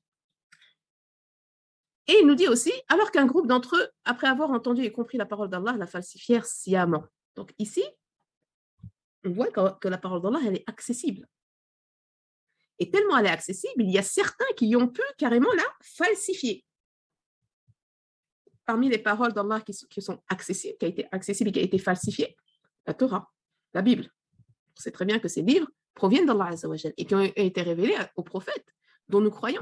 Et 2.08 2.18
il 2.20 2.26
nous 2.26 2.34
dit 2.34 2.48
aussi, 2.48 2.72
alors 2.88 3.10
qu'un 3.10 3.26
groupe 3.26 3.48
d'entre 3.48 3.76
eux, 3.76 3.88
après 4.04 4.28
avoir 4.28 4.50
entendu 4.50 4.82
et 4.82 4.92
compris 4.92 5.18
la 5.18 5.26
parole 5.26 5.48
d'Allah, 5.48 5.72
la 5.76 5.86
falsifièrent 5.86 6.46
sciemment. 6.46 7.04
Donc 7.34 7.52
ici, 7.58 7.82
on 9.25 9.30
voit 9.30 9.50
que, 9.50 9.88
la 9.88 9.98
parole 9.98 10.22
d'Allah, 10.22 10.40
elle 10.46 10.56
est 10.56 10.68
accessible. 10.68 11.26
Et 12.78 12.90
tellement 12.90 13.18
elle 13.18 13.26
est 13.26 13.30
accessible, 13.30 13.82
il 13.82 13.90
y 13.90 13.98
a 13.98 14.02
certains 14.02 14.44
qui 14.56 14.76
ont 14.76 14.88
pu 14.88 15.02
carrément 15.16 15.52
la 15.54 15.64
falsifier 15.80 16.66
parmi 18.66 18.88
les 18.88 18.98
paroles 18.98 19.32
d'Allah 19.32 19.60
qui, 19.60 20.02
sont 20.02 20.20
accessibles, 20.28 20.76
qui 20.76 20.84
a 20.84 20.88
été 20.88 21.06
accessible 21.12 21.50
et 21.50 21.52
qui 21.52 21.60
a 21.60 21.62
été 21.62 21.78
falsifiée, 21.78 22.36
la 22.84 22.92
Torah, 22.92 23.32
la 23.72 23.80
Bible. 23.80 24.12
On 24.76 24.80
sait 24.80 24.90
très 24.90 25.06
bien 25.06 25.18
que 25.18 25.28
ces 25.28 25.42
livres 25.42 25.68
proviennent 25.94 26.26
d'Allah 26.26 26.50
et 26.96 27.06
qui 27.06 27.14
ont 27.14 27.22
été 27.22 27.62
révélés 27.62 27.96
aux 28.16 28.25
prophètes 28.25 28.66
dont 29.08 29.20
nous 29.20 29.30
croyons. 29.30 29.60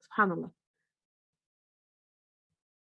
Subhanallah. 0.00 0.50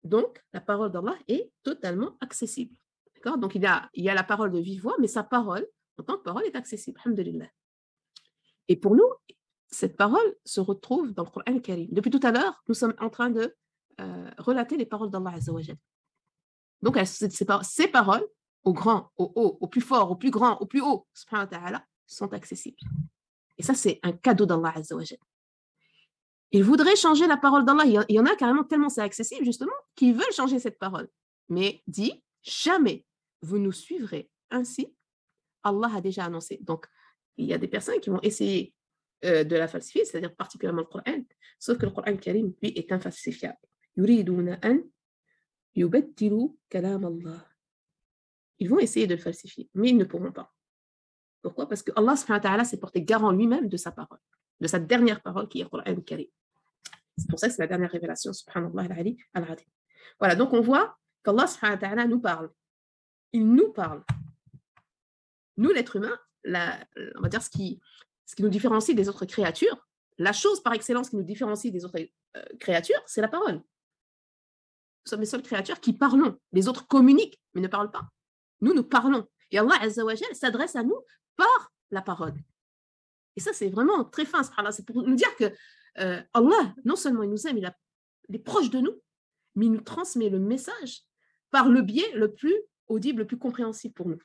Donc, 0.05 0.43
la 0.53 0.61
parole 0.61 0.91
d'Allah 0.91 1.15
est 1.27 1.51
totalement 1.63 2.15
accessible. 2.21 2.75
D'accord? 3.15 3.39
Donc, 3.39 3.55
il 3.55 3.61
y, 3.63 4.09
a, 4.09 4.13
la 4.13 4.23
parole 4.23 4.51
de 4.51 4.59
vive 4.59 4.83
voix, 4.83 4.95
mais 4.99 5.07
sa 5.07 5.23
parole, 5.23 5.67
en 5.97 6.03
tant 6.03 6.17
que 6.17 6.23
parole, 6.23 6.45
est 6.45 6.55
accessible. 6.55 6.99
Alhamdulillah. 7.03 7.49
Et 8.67 8.75
pour 8.75 8.95
nous, 8.95 9.09
cette 9.67 9.97
parole 9.97 10.35
se 10.45 10.61
retrouve 10.61 11.11
dans 11.13 11.23
le 11.23 11.29
Coran 11.31 11.59
Karim. 11.59 11.87
Depuis 11.91 12.11
tout 12.11 12.19
à 12.21 12.31
l'heure, 12.31 12.63
nous 12.67 12.75
sommes 12.75 12.93
en 12.99 13.09
train 13.09 13.31
de 13.31 13.55
euh, 13.99 14.29
relater 14.37 14.77
les 14.77 14.85
paroles 14.85 15.09
d'Allah 15.09 15.31
Azzawajal. 15.31 15.77
Donc, 16.83 16.99
ces, 17.03 17.87
paroles, 17.87 18.27
au 18.63 18.73
grand, 18.73 19.11
au 19.17 19.33
haut, 19.35 19.57
au 19.59 19.67
plus 19.67 19.81
fort, 19.81 20.11
au 20.11 20.15
plus 20.15 20.29
grand, 20.29 20.59
au 20.59 20.67
plus 20.67 20.81
haut, 20.81 21.07
sont 22.05 22.31
accessibles. 22.31 22.77
Et 23.57 23.63
ça, 23.63 23.73
c'est 23.73 23.99
un 24.03 24.11
cadeau 24.11 24.45
d'Allah 24.45 24.73
Azzawajal. 24.75 25.17
Ils 26.51 26.63
voudraient 26.63 26.95
changer 26.95 27.27
la 27.27 27.37
parole 27.37 27.65
d'Allah. 27.65 27.83
Il 27.85 28.15
y 28.15 28.19
en 28.19 28.25
a 28.25 28.35
carrément 28.35 28.63
tellement 28.63 28.89
c'est 28.89 29.01
accessible, 29.01 29.45
justement, 29.45 29.73
qu'ils 29.95 30.13
veulent 30.13 30.33
changer 30.33 30.59
cette 30.59 30.79
parole. 30.79 31.09
Mais 31.49 31.81
dit, 31.87 32.23
jamais 32.43 33.05
vous 33.41 33.57
nous 33.57 33.71
suivrez 33.71 34.29
ainsi. 34.51 34.93
Allah 35.63 35.91
a 35.95 36.01
déjà 36.01 36.25
annoncé. 36.25 36.59
Donc, 36.61 36.85
il 37.37 37.45
y 37.45 37.53
a 37.53 37.57
des 37.57 37.67
personnes 37.67 37.99
qui 37.99 38.09
vont 38.09 38.21
essayer 38.21 38.73
euh, 39.25 39.43
de 39.43 39.55
la 39.55 39.67
falsifier, 39.67 40.05
c'est-à-dire 40.05 40.35
particulièrement 40.35 40.81
le 40.81 40.87
Coran, 40.87 41.23
sauf 41.59 41.77
que 41.77 41.85
le 41.85 41.91
Coran 41.91 42.15
Karim, 42.17 42.53
lui, 42.61 42.69
est 42.75 42.91
infalsifiable. 42.91 43.57
Ils 48.59 48.69
vont 48.69 48.79
essayer 48.79 49.07
de 49.07 49.15
le 49.15 49.21
falsifier, 49.21 49.69
mais 49.73 49.89
ils 49.89 49.97
ne 49.97 50.03
pourront 50.03 50.31
pas. 50.31 50.53
Pourquoi? 51.41 51.67
Parce 51.67 51.83
que 51.83 51.91
Allah 51.95 52.65
s'est 52.65 52.79
porté 52.79 53.01
garant 53.01 53.31
lui-même 53.31 53.67
de 53.69 53.77
sa 53.77 53.91
parole, 53.91 54.19
de 54.59 54.67
sa 54.67 54.79
dernière 54.79 55.21
parole 55.21 55.47
qui 55.47 55.61
est 55.61 55.69
Coran 55.69 55.83
Karim. 56.05 56.27
C'est 57.17 57.29
pour 57.29 57.39
ça 57.39 57.47
que 57.47 57.53
c'est 57.53 57.61
la 57.61 57.67
dernière 57.67 57.91
révélation, 57.91 58.33
subhanallah 58.33 58.83
al-ali 58.83 59.17
al 59.33 59.55
Voilà, 60.19 60.35
donc 60.35 60.53
on 60.53 60.61
voit 60.61 60.97
qu'Allah 61.23 62.07
nous 62.07 62.19
parle. 62.19 62.51
Il 63.31 63.51
nous 63.51 63.71
parle. 63.71 64.03
Nous, 65.57 65.71
l'être 65.71 65.95
humain, 65.95 66.17
on 66.45 67.21
va 67.21 67.29
dire 67.29 67.41
ce 67.41 67.49
qui, 67.49 67.81
ce 68.25 68.35
qui 68.35 68.43
nous 68.43 68.49
différencie 68.49 68.95
des 68.95 69.07
autres 69.09 69.25
créatures, 69.25 69.85
la 70.17 70.33
chose 70.33 70.61
par 70.61 70.73
excellence 70.73 71.09
qui 71.09 71.15
nous 71.15 71.23
différencie 71.23 71.71
des 71.71 71.85
autres 71.85 71.99
euh, 72.37 72.43
créatures, 72.59 73.01
c'est 73.05 73.21
la 73.21 73.27
parole. 73.27 73.55
Nous 73.55 75.09
sommes 75.09 75.19
les 75.19 75.25
seules 75.25 75.41
créatures 75.41 75.79
qui 75.79 75.93
parlons. 75.93 76.39
Les 76.51 76.67
autres 76.67 76.87
communiquent, 76.87 77.39
mais 77.53 77.61
ne 77.61 77.67
parlent 77.67 77.91
pas. 77.91 78.09
Nous, 78.61 78.73
nous 78.73 78.83
parlons. 78.83 79.27
Et 79.51 79.59
Allah 79.59 79.79
s'adresse 80.33 80.75
à 80.75 80.83
nous 80.83 80.99
par 81.35 81.71
la 81.91 82.01
parole. 82.01 82.33
Et 83.35 83.41
ça, 83.41 83.51
c'est 83.53 83.69
vraiment 83.69 84.03
très 84.05 84.25
fin, 84.25 84.43
c'est 84.43 84.85
pour 84.85 85.03
nous 85.03 85.15
dire 85.15 85.35
que 85.35 85.45
euh, 85.99 86.21
Allah, 86.33 86.73
non 86.83 86.95
seulement 86.95 87.23
il 87.23 87.29
nous 87.29 87.47
aime, 87.47 87.57
il, 87.57 87.65
est 88.33 88.39
proche 88.39 88.69
de 88.69 88.79
nous, 88.79 89.01
mais 89.55 89.65
il 89.65 89.71
nous 89.71 89.81
transmet 89.81 90.29
le 90.29 90.39
message 90.39 91.01
par 91.51 91.69
le 91.69 91.81
biais 91.81 92.11
le 92.13 92.33
plus 92.33 92.55
audible, 92.87 93.19
le 93.19 93.27
plus 93.27 93.37
compréhensible 93.37 93.93
pour 93.93 94.09
nous, 94.09 94.19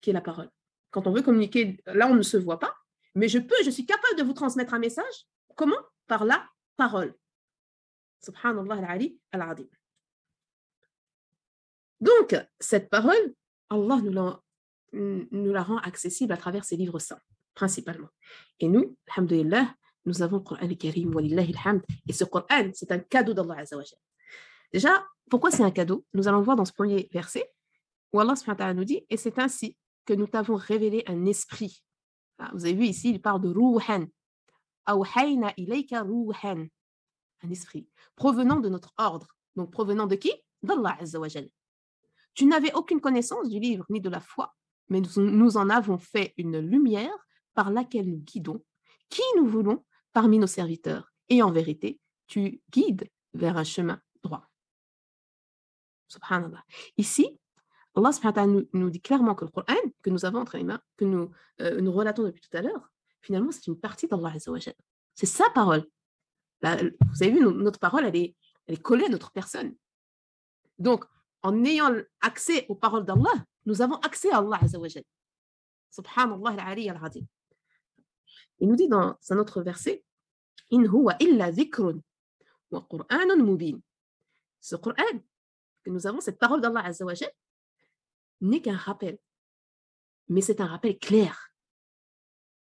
qui 0.00 0.10
est 0.10 0.14
la 0.14 0.20
parole. 0.20 0.50
Quand 0.90 1.06
on 1.06 1.12
veut 1.12 1.22
communiquer, 1.22 1.80
là, 1.86 2.08
on 2.08 2.14
ne 2.14 2.22
se 2.22 2.36
voit 2.36 2.58
pas, 2.58 2.74
mais 3.14 3.28
je 3.28 3.38
peux, 3.38 3.56
je 3.64 3.70
suis 3.70 3.86
capable 3.86 4.16
de 4.16 4.22
vous 4.22 4.32
transmettre 4.32 4.74
un 4.74 4.78
message. 4.78 5.26
Comment? 5.56 5.78
Par 6.06 6.24
la 6.24 6.46
parole. 6.76 7.14
Subhanallah 8.24 8.74
al-Ali 8.74 9.18
al-Adim. 9.32 9.66
Donc, 12.00 12.36
cette 12.58 12.88
parole, 12.88 13.34
Allah 13.68 14.00
nous 14.02 14.12
la, 14.12 14.42
nous 14.92 15.52
la 15.52 15.62
rend 15.62 15.78
accessible 15.78 16.32
à 16.32 16.36
travers 16.36 16.64
ses 16.64 16.76
livres 16.76 16.98
saints, 16.98 17.20
principalement. 17.60 18.08
Et 18.58 18.68
nous, 18.68 18.96
alhamdulillah, 19.08 19.74
nous 20.06 20.22
avons 20.22 20.38
le 20.38 20.42
Coran 20.42 20.62
al-Karim, 20.62 21.12
et 22.08 22.12
ce 22.14 22.24
Coran, 22.24 22.70
c'est 22.72 22.90
un 22.90 23.00
cadeau 23.00 23.34
d'Allah 23.34 23.58
Azzawajal. 23.58 23.98
Déjà, 24.72 25.06
pourquoi 25.28 25.50
c'est 25.50 25.62
un 25.62 25.70
cadeau? 25.70 26.06
Nous 26.14 26.26
allons 26.26 26.40
voir 26.40 26.56
dans 26.56 26.64
ce 26.64 26.72
premier 26.72 27.06
verset 27.12 27.52
où 28.12 28.18
Allah 28.18 28.34
nous 28.74 28.84
dit, 28.84 29.04
et 29.10 29.18
c'est 29.18 29.38
ainsi 29.38 29.76
que 30.06 30.14
nous 30.14 30.26
t'avons 30.26 30.56
révélé 30.56 31.04
un 31.06 31.26
esprit. 31.26 31.84
Ah, 32.38 32.50
vous 32.54 32.64
avez 32.64 32.72
vu 32.72 32.86
ici, 32.86 33.10
il 33.10 33.20
parle 33.20 33.42
de 33.42 33.50
ruhan. 33.50 34.06
ilayka 35.58 36.02
ruhan. 36.02 36.66
Un 37.42 37.50
esprit 37.50 37.86
provenant 38.16 38.60
de 38.60 38.70
notre 38.70 38.94
ordre. 38.96 39.28
Donc 39.54 39.70
provenant 39.70 40.06
de 40.06 40.16
qui? 40.16 40.32
D'Allah 40.62 40.96
Azzawajal. 40.98 41.48
Tu 42.32 42.46
n'avais 42.46 42.72
aucune 42.72 43.02
connaissance 43.02 43.50
du 43.50 43.60
livre 43.60 43.84
ni 43.90 44.00
de 44.00 44.08
la 44.08 44.20
foi, 44.20 44.54
mais 44.88 45.02
nous, 45.02 45.30
nous 45.30 45.56
en 45.58 45.68
avons 45.68 45.98
fait 45.98 46.32
une 46.38 46.58
lumière 46.58 47.18
par 47.54 47.70
laquelle 47.70 48.08
nous 48.08 48.18
guidons 48.18 48.62
qui 49.08 49.22
nous 49.36 49.46
voulons 49.46 49.84
parmi 50.12 50.38
nos 50.38 50.46
serviteurs. 50.46 51.12
Et 51.28 51.42
en 51.42 51.50
vérité, 51.50 52.00
tu 52.26 52.62
guides 52.70 53.08
vers 53.34 53.56
un 53.56 53.64
chemin 53.64 54.00
droit. 54.22 54.48
Subhanallah. 56.08 56.64
Ici, 56.96 57.38
Allah 57.94 58.12
subhanahu 58.12 58.68
nous, 58.72 58.90
dit 58.90 59.00
clairement 59.00 59.34
que 59.34 59.44
le 59.44 59.50
Coran 59.50 59.74
que 60.02 60.10
nous 60.10 60.24
avons 60.24 60.40
entre 60.40 60.56
les 60.56 60.64
mains, 60.64 60.80
que 60.96 61.04
nous, 61.04 61.30
euh, 61.60 61.80
nous 61.80 61.92
relatons 61.92 62.22
depuis 62.22 62.40
tout 62.40 62.56
à 62.56 62.62
l'heure, 62.62 62.90
finalement, 63.20 63.50
c'est 63.52 63.66
une 63.66 63.78
partie 63.78 64.06
d'Allah 64.06 64.32
C'est 65.14 65.26
sa 65.26 65.50
parole. 65.50 65.86
vous 66.62 67.22
avez 67.22 67.32
vu, 67.32 67.40
notre 67.40 67.78
parole, 67.78 68.04
elle 68.04 68.16
est, 68.16 68.36
collée 68.82 69.06
à 69.06 69.08
notre 69.08 69.32
personne. 69.32 69.74
Donc, 70.78 71.04
en 71.42 71.64
ayant 71.64 71.92
accès 72.20 72.66
aux 72.68 72.76
paroles 72.76 73.04
d'Allah, 73.04 73.44
nous 73.66 73.82
avons 73.82 73.96
accès 73.96 74.30
à 74.30 74.38
Allah 74.38 74.60
Subhanallah 75.90 76.50
al-Ali 76.50 76.88
al-Radim. 76.88 77.26
Il 78.60 78.68
nous 78.68 78.76
dit 78.76 78.88
dans 78.88 79.16
un 79.28 79.38
autre 79.38 79.62
verset 79.62 80.04
In 80.70 80.84
huwa 80.84 81.16
illa 81.18 81.50
dhikrun 81.50 82.00
wa 82.70 82.86
Qur'anun 82.88 83.42
mubin. 83.42 83.80
Ce 84.60 84.76
Coran 84.76 85.20
que 85.82 85.90
nous 85.90 86.06
avons, 86.06 86.20
cette 86.20 86.38
parole 86.38 86.60
d'Allah 86.60 86.84
Azzawajal, 86.84 87.32
n'est 88.42 88.60
qu'un 88.60 88.76
rappel, 88.76 89.18
mais 90.28 90.42
c'est 90.42 90.60
un 90.60 90.66
rappel 90.66 90.98
clair. 90.98 91.52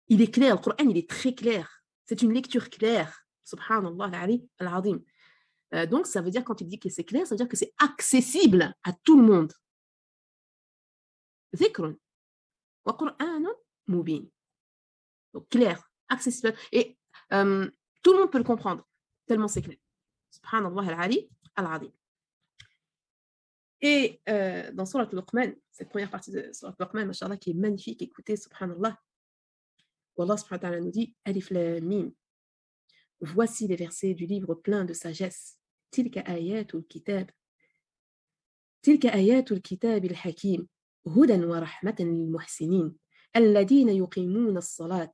Il 0.08 0.21
est 0.21 0.34
clair, 0.34 0.56
le 0.56 0.62
Coran, 0.62 0.89
il 0.89 0.97
est 0.97 1.10
très 1.10 1.34
clair. 1.34 1.84
C'est 2.06 2.21
une 2.21 2.34
lecture 2.34 2.69
claire. 2.69 3.26
Subhanallah 3.43 4.12
al-Azim. 4.60 5.02
Euh, 5.73 5.86
donc, 5.86 6.06
ça 6.08 6.21
veut 6.21 6.32
dire, 6.32 6.43
quand 6.43 6.62
il 6.62 6.67
dit 6.67 6.80
que 6.80 6.89
c'est 6.89 7.04
clair, 7.04 7.26
ça 7.26 7.36
veut 7.36 7.39
dire 7.39 7.50
que 7.50 7.58
c'est 7.58 7.73
accessible 7.78 8.73
à 8.84 8.93
tout 9.04 9.19
le 9.19 9.26
monde. 9.26 9.54
Dhikrun 11.54 11.95
wa 12.86 12.93
Qur'anun 12.93 13.54
mubin 13.88 14.26
donc, 15.38 15.47
clair, 15.50 15.88
accessible. 16.10 16.56
Et 16.71 16.97
euh, 17.32 17.69
tout 18.02 18.12
le 18.12 18.19
monde 18.19 18.32
peut 18.32 18.39
le 18.39 18.43
comprendre, 18.43 18.84
tellement 19.28 19.47
c'est 19.47 19.62
clair. 19.62 19.78
Subhanallah 20.32 20.93
al-Ali, 20.93 21.30
al-Adim. 21.56 21.91
Et 23.82 24.19
euh, 24.28 24.71
dans 24.71 24.88
Surat 24.88 25.04
al-Luqman, 25.04 25.54
cette 25.71 25.89
première 25.89 26.10
partie 26.10 26.32
de 26.32 26.52
Surat 26.54 26.73
al-Luqman, 26.80 27.06
machallah, 27.06 27.38
qui 27.38 27.52
est 27.52 27.54
magnifique, 27.54 28.02
écoutez, 28.02 28.36
subhanallah, 28.36 28.97
Allah 30.17 30.38
subhanahu 30.38 30.63
wa 30.63 30.69
ta'ala 30.69 30.80
nous 30.80 30.89
dit, 30.89 31.15
Alif 31.23 31.52
la 31.52 31.80
mim, 31.82 32.12
voici 33.21 33.67
les 33.67 33.76
versets 33.76 34.15
du 34.15 34.26
livre 34.26 34.56
plein 34.56 34.86
de 34.86 34.93
sagesse, 34.93 35.60
tilka 35.91 36.21
ayatul 36.21 36.84
kitab, 36.88 37.30
tilka 38.82 39.10
ayatul 39.10 39.62
kitab 39.62 40.04
al-hakim, 40.04 40.65
hudan 41.06 41.45
wa 41.45 41.60
rahmatan 41.60 42.06
lil 42.06 42.32
muhsinin, 42.32 42.89
alladina 43.36 43.93
yuqimuna 43.93 44.58
as-salat, 44.58 45.13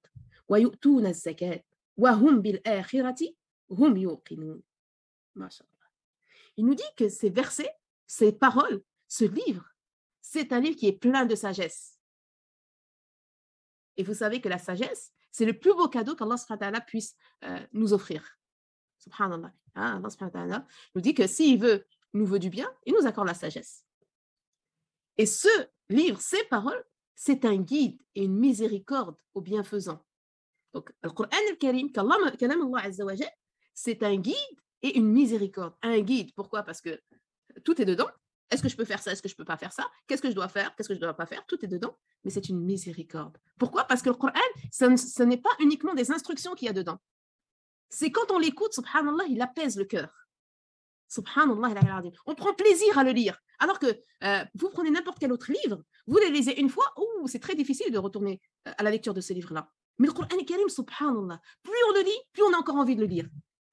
ويؤتون 0.52 1.06
الزكاة 1.06 1.64
وهم 1.96 2.42
بالآخرة 2.42 3.34
هم 3.70 3.96
يوقنون 3.96 4.62
ما 5.34 5.48
شاء 5.48 5.66
الله 5.66 5.78
Il 6.56 6.66
nous 6.66 6.74
dit 6.74 6.94
que 6.96 7.08
ces 7.08 7.30
versets, 7.30 7.72
ces 8.08 8.32
paroles, 8.32 8.82
ce 9.06 9.24
livre, 9.24 9.64
c'est 10.20 10.52
un 10.52 10.58
livre 10.58 10.76
qui 10.76 10.88
est 10.88 10.98
plein 10.98 11.24
de 11.24 11.36
sagesse. 11.36 11.98
Et 13.96 14.02
vous 14.02 14.14
savez 14.14 14.40
que 14.40 14.48
la 14.48 14.58
sagesse, 14.58 15.12
c'est 15.30 15.44
le 15.44 15.56
plus 15.56 15.72
beau 15.72 15.88
cadeau 15.88 16.16
qu'Allah 16.16 16.80
puisse 16.80 17.16
euh, 17.44 17.64
nous 17.72 17.92
offrir. 17.92 18.38
Subhanallah. 18.98 19.52
Hein, 19.76 20.02
Allah 20.34 20.66
nous 20.94 21.00
dit 21.00 21.14
que 21.14 21.28
s'il 21.28 21.60
veut, 21.60 21.86
nous 22.12 22.26
veut 22.26 22.40
du 22.40 22.50
bien, 22.50 22.68
il 22.86 22.94
nous 22.94 23.06
accorde 23.06 23.28
la 23.28 23.34
sagesse. 23.34 23.84
Et 25.16 25.26
ce 25.26 25.48
livre, 25.88 26.20
ces 26.20 26.42
paroles, 26.44 26.84
c'est 27.14 27.44
un 27.44 27.56
guide 27.56 28.00
et 28.14 28.24
une 28.24 28.36
miséricorde 28.36 29.16
aux 29.34 29.40
bienfaisants. 29.40 30.04
donc, 30.73 30.91
le 31.03 31.09
Coran 31.11 31.29
al-Karim, 31.49 31.91
c'est 33.73 34.03
un 34.03 34.15
guide 34.15 34.35
et 34.81 34.97
une 34.97 35.07
miséricorde. 35.07 35.73
Un 35.81 35.99
guide, 36.01 36.33
pourquoi? 36.35 36.63
Parce 36.63 36.81
que 36.81 36.99
tout 37.63 37.81
est 37.81 37.85
dedans. 37.85 38.09
Est-ce 38.49 38.61
que 38.61 38.69
je 38.69 38.75
peux 38.75 38.85
faire 38.85 39.01
ça? 39.01 39.11
Est-ce 39.11 39.21
que 39.21 39.29
je 39.29 39.33
ne 39.33 39.37
peux 39.37 39.45
pas 39.45 39.57
faire 39.57 39.71
ça? 39.71 39.89
Qu'est-ce 40.07 40.21
que 40.21 40.29
je 40.29 40.35
dois 40.35 40.47
faire? 40.47 40.75
Qu'est-ce 40.75 40.87
que 40.87 40.93
je 40.93 40.99
ne 40.99 41.05
dois 41.05 41.13
pas 41.15 41.25
faire? 41.25 41.45
Tout 41.47 41.63
est 41.63 41.67
dedans, 41.67 41.97
mais 42.23 42.29
c'est 42.29 42.49
une 42.49 42.59
miséricorde. 42.59 43.37
Pourquoi? 43.57 43.85
Parce 43.85 44.01
que 44.01 44.09
le 44.09 44.15
Coran, 44.15 44.33
ce 44.71 45.23
n'est 45.23 45.37
pas 45.37 45.49
uniquement 45.59 45.93
des 45.93 46.11
instructions 46.11 46.53
qu'il 46.53 46.67
y 46.67 46.69
a 46.69 46.73
dedans. 46.73 46.99
C'est 47.89 48.11
quand 48.11 48.31
on 48.31 48.39
l'écoute, 48.39 48.73
subhanallah, 48.73 49.25
il 49.29 49.41
apaise 49.41 49.77
le 49.77 49.85
cœur. 49.85 50.27
Subhanallah, 51.07 52.01
on 52.25 52.35
prend 52.35 52.53
plaisir 52.53 52.97
à 52.97 53.03
le 53.03 53.11
lire. 53.11 53.39
Alors 53.59 53.79
que 53.79 53.99
euh, 54.23 54.45
vous 54.55 54.69
prenez 54.69 54.89
n'importe 54.89 55.19
quel 55.19 55.31
autre 55.31 55.51
livre, 55.51 55.83
vous 56.07 56.17
les 56.17 56.29
lisez 56.29 56.59
une 56.59 56.69
fois, 56.69 56.85
c'est 57.27 57.39
très 57.39 57.55
difficile 57.55 57.91
de 57.91 57.97
retourner 57.97 58.41
euh, 58.67 58.71
à 58.77 58.83
la 58.83 58.91
lecture 58.91 59.13
de 59.13 59.21
ce 59.21 59.33
livre-là. 59.33 59.71
Mais 59.99 60.07
le 60.07 60.13
Coran 60.13 60.27
Karim, 60.27 60.69
subhanallah, 60.69 61.39
plus 61.61 61.73
on 61.89 61.93
le 61.93 62.03
lit, 62.03 62.19
plus 62.31 62.43
on 62.43 62.53
a 62.53 62.57
encore 62.57 62.75
envie 62.75 62.95
de 62.95 63.01
le 63.01 63.07
lire. 63.07 63.27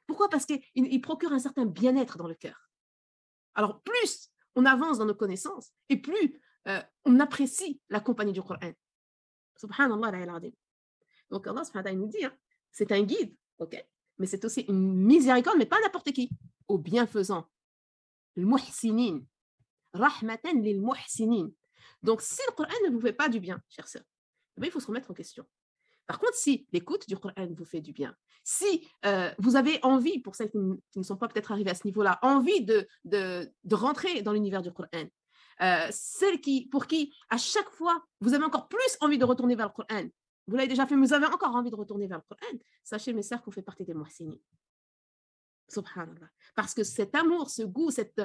Pourquoi? 0.06 0.28
Parce 0.28 0.44
qu'il 0.44 0.60
il 0.74 1.00
procure 1.00 1.32
un 1.32 1.38
certain 1.38 1.66
bien-être 1.66 2.18
dans 2.18 2.26
le 2.26 2.34
cœur. 2.34 2.70
Alors, 3.54 3.80
plus 3.82 4.30
on 4.54 4.64
avance 4.64 4.98
dans 4.98 5.06
nos 5.06 5.14
connaissances 5.14 5.70
et 5.88 5.96
plus 5.96 6.40
euh, 6.68 6.82
on 7.04 7.18
apprécie 7.20 7.80
la 7.88 8.00
compagnie 8.00 8.32
du 8.32 8.42
Coran. 8.42 8.72
Subhanallah, 9.56 10.08
al 10.08 10.52
Donc, 11.30 11.46
Allah 11.46 11.64
subhanahu 11.64 11.96
nous 11.96 12.08
dit, 12.08 12.24
hein, 12.24 12.36
c'est 12.70 12.92
un 12.92 13.02
guide, 13.02 13.34
ok? 13.58 13.84
Mais 14.18 14.26
c'est 14.26 14.44
aussi 14.44 14.62
une 14.62 14.94
miséricorde, 14.94 15.56
mais 15.58 15.66
pas 15.66 15.80
n'importe 15.80 16.12
qui, 16.12 16.30
aux 16.68 16.78
bienfaisants. 16.78 17.48
Le 18.36 18.44
muhsinin. 18.44 19.20
Rahmatan 19.92 20.60
lil 20.60 20.80
muhsinin. 20.80 21.50
Donc, 22.02 22.22
si 22.22 22.40
le 22.48 22.54
Coran 22.54 22.72
ne 22.86 22.90
vous 22.90 23.00
fait 23.00 23.12
pas 23.12 23.28
du 23.28 23.40
bien, 23.40 23.60
chers 23.68 23.88
sœurs, 23.88 24.04
eh 24.56 24.66
il 24.66 24.70
faut 24.70 24.80
se 24.80 24.86
remettre 24.86 25.10
en 25.10 25.14
question. 25.14 25.46
Par 26.10 26.18
contre, 26.18 26.34
si 26.34 26.66
l'écoute 26.72 27.08
du 27.08 27.16
Coran 27.16 27.46
vous 27.56 27.64
fait 27.64 27.80
du 27.80 27.92
bien, 27.92 28.16
si 28.42 28.84
euh, 29.06 29.30
vous 29.38 29.54
avez 29.54 29.78
envie, 29.84 30.18
pour 30.18 30.34
celles 30.34 30.50
qui, 30.50 30.58
ne 30.58 31.02
sont 31.04 31.16
pas 31.16 31.28
peut-être 31.28 31.52
arrivées 31.52 31.70
à 31.70 31.76
ce 31.76 31.86
niveau-là, 31.86 32.18
envie 32.22 32.64
de, 32.64 32.88
de, 33.04 33.48
rentrer 33.70 34.20
dans 34.20 34.32
l'univers 34.32 34.60
du 34.60 34.72
Coran, 34.72 34.88
euh, 35.62 35.86
celles 35.92 36.40
qui, 36.40 36.66
pour 36.66 36.88
qui, 36.88 37.14
à 37.28 37.36
chaque 37.36 37.70
fois, 37.70 38.04
vous 38.20 38.34
avez 38.34 38.42
encore 38.42 38.66
plus 38.66 38.96
envie 39.00 39.18
de 39.18 39.24
retourner 39.24 39.54
vers 39.54 39.68
le 39.68 39.72
Coran, 39.72 40.08
vous 40.48 40.56
l'avez 40.56 40.66
déjà 40.66 40.84
fait, 40.84 40.96
mais 40.96 41.06
vous 41.06 41.12
avez 41.12 41.26
encore 41.26 41.54
envie 41.54 41.70
de 41.70 41.76
retourner 41.76 42.08
vers 42.08 42.18
le 42.18 42.24
Coran, 42.34 42.58
sachez, 42.82 43.12
mes 43.12 43.22
sœurs, 43.22 43.40
qu'on 43.40 43.52
fait 43.52 43.62
partie 43.62 43.84
des 43.84 43.94
muhsinin. 43.94 44.34
Subhanallah. 45.68 46.28
Parce 46.56 46.74
que 46.74 46.82
cet 46.82 47.14
amour, 47.14 47.50
ce 47.50 47.62
goût, 47.62 47.92
cette, 47.92 48.20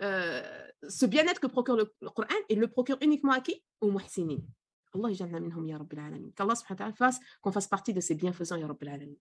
euh, 0.00 0.66
ce 0.88 1.04
bien-être 1.04 1.42
que 1.42 1.48
procure 1.48 1.76
le, 1.76 1.92
Coran, 2.14 2.28
il 2.48 2.60
le 2.60 2.68
procure 2.68 2.96
uniquement 3.02 3.32
à 3.32 3.40
qui? 3.40 3.62
Aux 3.82 3.90
muhsinin. 3.90 4.38
Allah 4.96 5.78
Rabbil 5.78 5.98
alamin. 5.98 6.30
Qu'Allah 6.34 6.54
subhanahu 6.54 6.90
wa 6.90 6.92
fasse 6.92 7.20
qu'on 7.40 7.52
fasse 7.52 7.66
partie 7.66 7.92
de 7.92 8.00
ces 8.00 8.14
bienfaisants 8.14 8.56
ya 8.56 8.66
Rabbil 8.66 8.88
alamin. 8.88 9.14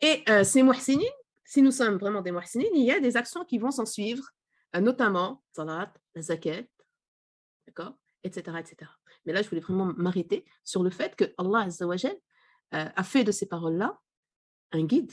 Et 0.00 0.22
euh, 0.28 0.44
ces 0.44 0.62
muhsinin, 0.62 1.10
si 1.44 1.62
nous 1.62 1.70
sommes 1.70 1.96
vraiment 1.96 2.22
des 2.22 2.32
muhsinin, 2.32 2.66
il 2.74 2.84
y 2.84 2.92
a 2.92 3.00
des 3.00 3.16
actions 3.16 3.44
qui 3.44 3.58
vont 3.58 3.70
s'en 3.70 3.86
suivre, 3.86 4.24
euh, 4.76 4.80
notamment 4.80 5.42
salat, 5.52 5.92
la 6.14 6.22
zakat, 6.22 6.64
d'accord, 7.66 7.98
etc., 8.24 8.58
etc. 8.58 8.90
Mais 9.24 9.32
là, 9.32 9.42
je 9.42 9.48
voulais 9.48 9.60
vraiment 9.60 9.92
m'arrêter 9.96 10.44
sur 10.64 10.82
le 10.82 10.90
fait 10.90 11.16
que 11.16 11.34
Allah 11.36 11.60
Azzawajal, 11.60 12.16
euh, 12.72 12.88
a 12.94 13.04
fait 13.04 13.24
de 13.24 13.32
ces 13.32 13.46
paroles-là 13.46 14.00
un 14.72 14.84
guide 14.84 15.12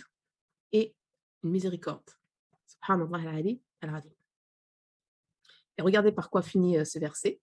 et 0.71 0.95
une 1.43 1.51
miséricorde. 1.51 2.09
Subhanallah 2.67 3.29
al-Ali 3.29 3.61
al-Adim. 3.81 4.11
Et 5.77 5.81
regardez 5.81 6.11
par 6.11 6.29
quoi 6.29 6.41
finit 6.41 6.83
ce 6.85 6.99
verset. 6.99 7.39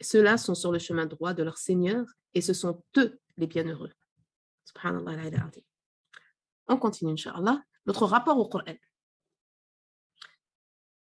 Ceux-là 0.00 0.38
sont 0.38 0.54
sur 0.54 0.72
le 0.72 0.78
chemin 0.78 1.06
droit 1.06 1.34
de 1.34 1.42
leur 1.42 1.58
Seigneur 1.58 2.06
et 2.34 2.40
ce 2.40 2.52
sont 2.52 2.82
eux 2.96 3.20
les 3.36 3.46
bienheureux. 3.46 3.92
Subhanallah 4.64 5.50
On 6.68 6.76
continue, 6.76 7.12
Inch'Allah, 7.12 7.62
notre 7.86 8.06
rapport 8.06 8.38
au 8.38 8.48
Coran. 8.48 8.74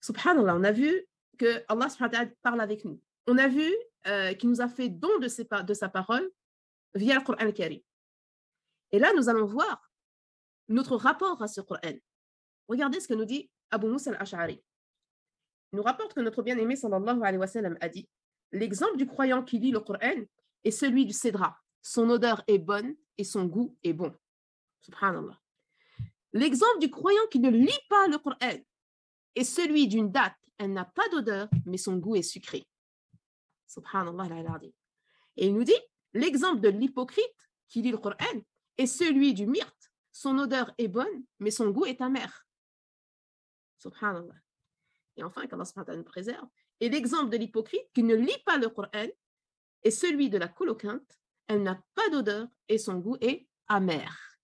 Subhanallah, 0.00 0.56
on 0.56 0.64
a 0.64 0.72
vu 0.72 1.06
que 1.38 1.64
Allah 1.68 1.88
parle 2.42 2.60
avec 2.60 2.84
nous. 2.84 3.00
On 3.26 3.38
a 3.38 3.48
vu 3.48 3.72
euh, 4.06 4.34
qu'il 4.34 4.50
nous 4.50 4.60
a 4.60 4.68
fait 4.68 4.88
don 4.88 5.18
de, 5.18 5.28
sa 5.28 5.88
parole 5.88 6.30
via 6.94 7.14
le 7.14 7.22
Coran 7.22 7.38
al 7.38 7.54
Et 8.92 8.98
là, 8.98 9.12
nous 9.16 9.28
allons 9.28 9.46
voir 9.46 9.90
notre 10.68 10.96
rapport 10.96 11.42
à 11.42 11.48
ce 11.48 11.60
Coran. 11.60 11.94
Regardez 12.68 13.00
ce 13.00 13.08
que 13.08 13.14
nous 13.14 13.24
dit 13.24 13.50
Abu 13.70 13.86
Musa 13.86 14.10
al-Ash'ari 14.10 14.62
nous 15.74 15.82
rapporte 15.82 16.14
que 16.14 16.20
notre 16.20 16.42
bien-aimé 16.42 16.76
sallallahu 16.76 17.20
alayhi 17.22 17.38
wa 17.38 17.46
sallam 17.46 17.76
a 17.80 17.88
dit 17.88 18.08
L'exemple 18.52 18.96
du 18.96 19.06
croyant 19.06 19.42
qui 19.42 19.58
lit 19.58 19.72
le 19.72 19.80
Coran 19.80 20.22
est 20.62 20.70
celui 20.70 21.06
du 21.06 21.12
cédra. 21.12 21.58
Son 21.82 22.08
odeur 22.08 22.42
est 22.46 22.58
bonne 22.58 22.94
et 23.18 23.24
son 23.24 23.46
goût 23.46 23.76
est 23.82 23.92
bon. 23.92 24.14
Subhanallah. 24.80 25.40
L'exemple 26.32 26.78
du 26.78 26.90
croyant 26.90 27.26
qui 27.30 27.40
ne 27.40 27.50
lit 27.50 27.80
pas 27.88 28.06
le 28.06 28.18
Coran 28.18 28.58
est 29.34 29.44
celui 29.44 29.88
d'une 29.88 30.10
date. 30.10 30.36
Elle 30.58 30.72
n'a 30.72 30.84
pas 30.84 31.08
d'odeur, 31.10 31.48
mais 31.66 31.78
son 31.78 31.96
goût 31.96 32.14
est 32.14 32.22
sucré. 32.22 32.66
Subhanallah. 33.66 34.60
Et 35.36 35.46
il 35.48 35.54
nous 35.54 35.64
dit 35.64 35.72
L'exemple 36.12 36.60
de 36.60 36.68
l'hypocrite 36.68 37.48
qui 37.68 37.82
lit 37.82 37.90
le 37.90 37.98
Coran 37.98 38.40
est 38.78 38.86
celui 38.86 39.34
du 39.34 39.46
myrte. 39.46 39.90
Son 40.12 40.38
odeur 40.38 40.72
est 40.78 40.86
bonne, 40.86 41.24
mais 41.40 41.50
son 41.50 41.70
goût 41.70 41.86
est 41.86 42.00
amer. 42.00 42.46
Subhanallah. 43.78 44.43
Et 45.16 45.22
enfin, 45.22 45.46
qu'Allah 45.46 45.64
nous 45.96 46.04
préserve. 46.04 46.48
Et 46.80 46.88
l'exemple 46.88 47.30
de 47.30 47.36
l'hypocrite 47.36 47.86
qui 47.94 48.02
ne 48.02 48.14
lit 48.14 48.42
pas 48.44 48.58
le 48.58 48.68
Coran 48.68 49.06
est 49.82 49.90
celui 49.90 50.30
de 50.30 50.38
la 50.38 50.48
coloquinte. 50.48 51.18
Elle 51.46 51.62
n'a 51.62 51.80
pas 51.94 52.08
d'odeur 52.10 52.48
et 52.68 52.78
son 52.78 52.98
goût 52.98 53.16
est 53.20 53.46
amer. 53.68 54.34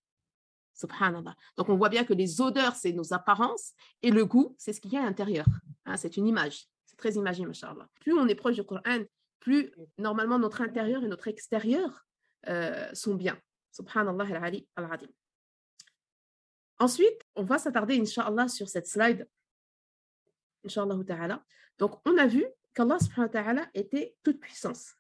Subhanallah. 0.74 1.35
Donc 1.56 1.68
on 1.68 1.76
voit 1.76 1.88
bien 1.88 2.04
que 2.04 2.14
les 2.14 2.40
odeurs, 2.40 2.74
c'est 2.74 2.92
nos 2.92 3.12
apparences 3.12 3.72
et 4.02 4.11
le 4.11 4.24
goût, 4.24 4.54
c'est 4.59 4.72
ce 4.72 4.80
qu'il 4.80 4.92
y 4.92 4.96
a 4.96 5.00
à 5.00 5.04
l'intérieur. 5.04 5.46
Hein, 5.85 5.96
c'est 5.96 6.16
une 6.16 6.26
image. 6.26 6.66
C'est 6.87 6.96
très 6.96 7.12
imagé, 7.12 7.44
machallah. 7.44 7.88
Plus 8.00 8.14
on 8.14 8.26
est 8.28 8.35
proche 8.35 8.54
du 8.54 8.64
Coran, 8.64 9.04
plus 9.40 9.72
normalement 9.98 10.38
notre 10.38 10.61
intérieur 10.62 11.02
et 11.04 11.09
notre 11.09 11.28
extérieur 11.28 12.06
euh, 12.48 12.88
sont 12.94 13.14
bien. 13.14 13.38
Subhanallah 13.72 14.24
al-Ali 14.24 14.68
al-Adim. 14.76 15.09
Ensuite, 16.78 17.20
on 17.35 17.42
va 17.42 17.59
s'attarder, 17.59 18.00
Inch'Allah, 18.00 18.48
sur 18.48 18.68
cette 18.68 18.87
slide 18.87 19.28
ta'ala. 20.68 21.44
Donc, 21.79 22.01
on 22.07 22.16
a 22.18 22.27
vu 22.27 22.44
qu'Allah 22.75 22.99
était 23.75 24.16
toute 24.23 24.40
puissance. 24.40 24.94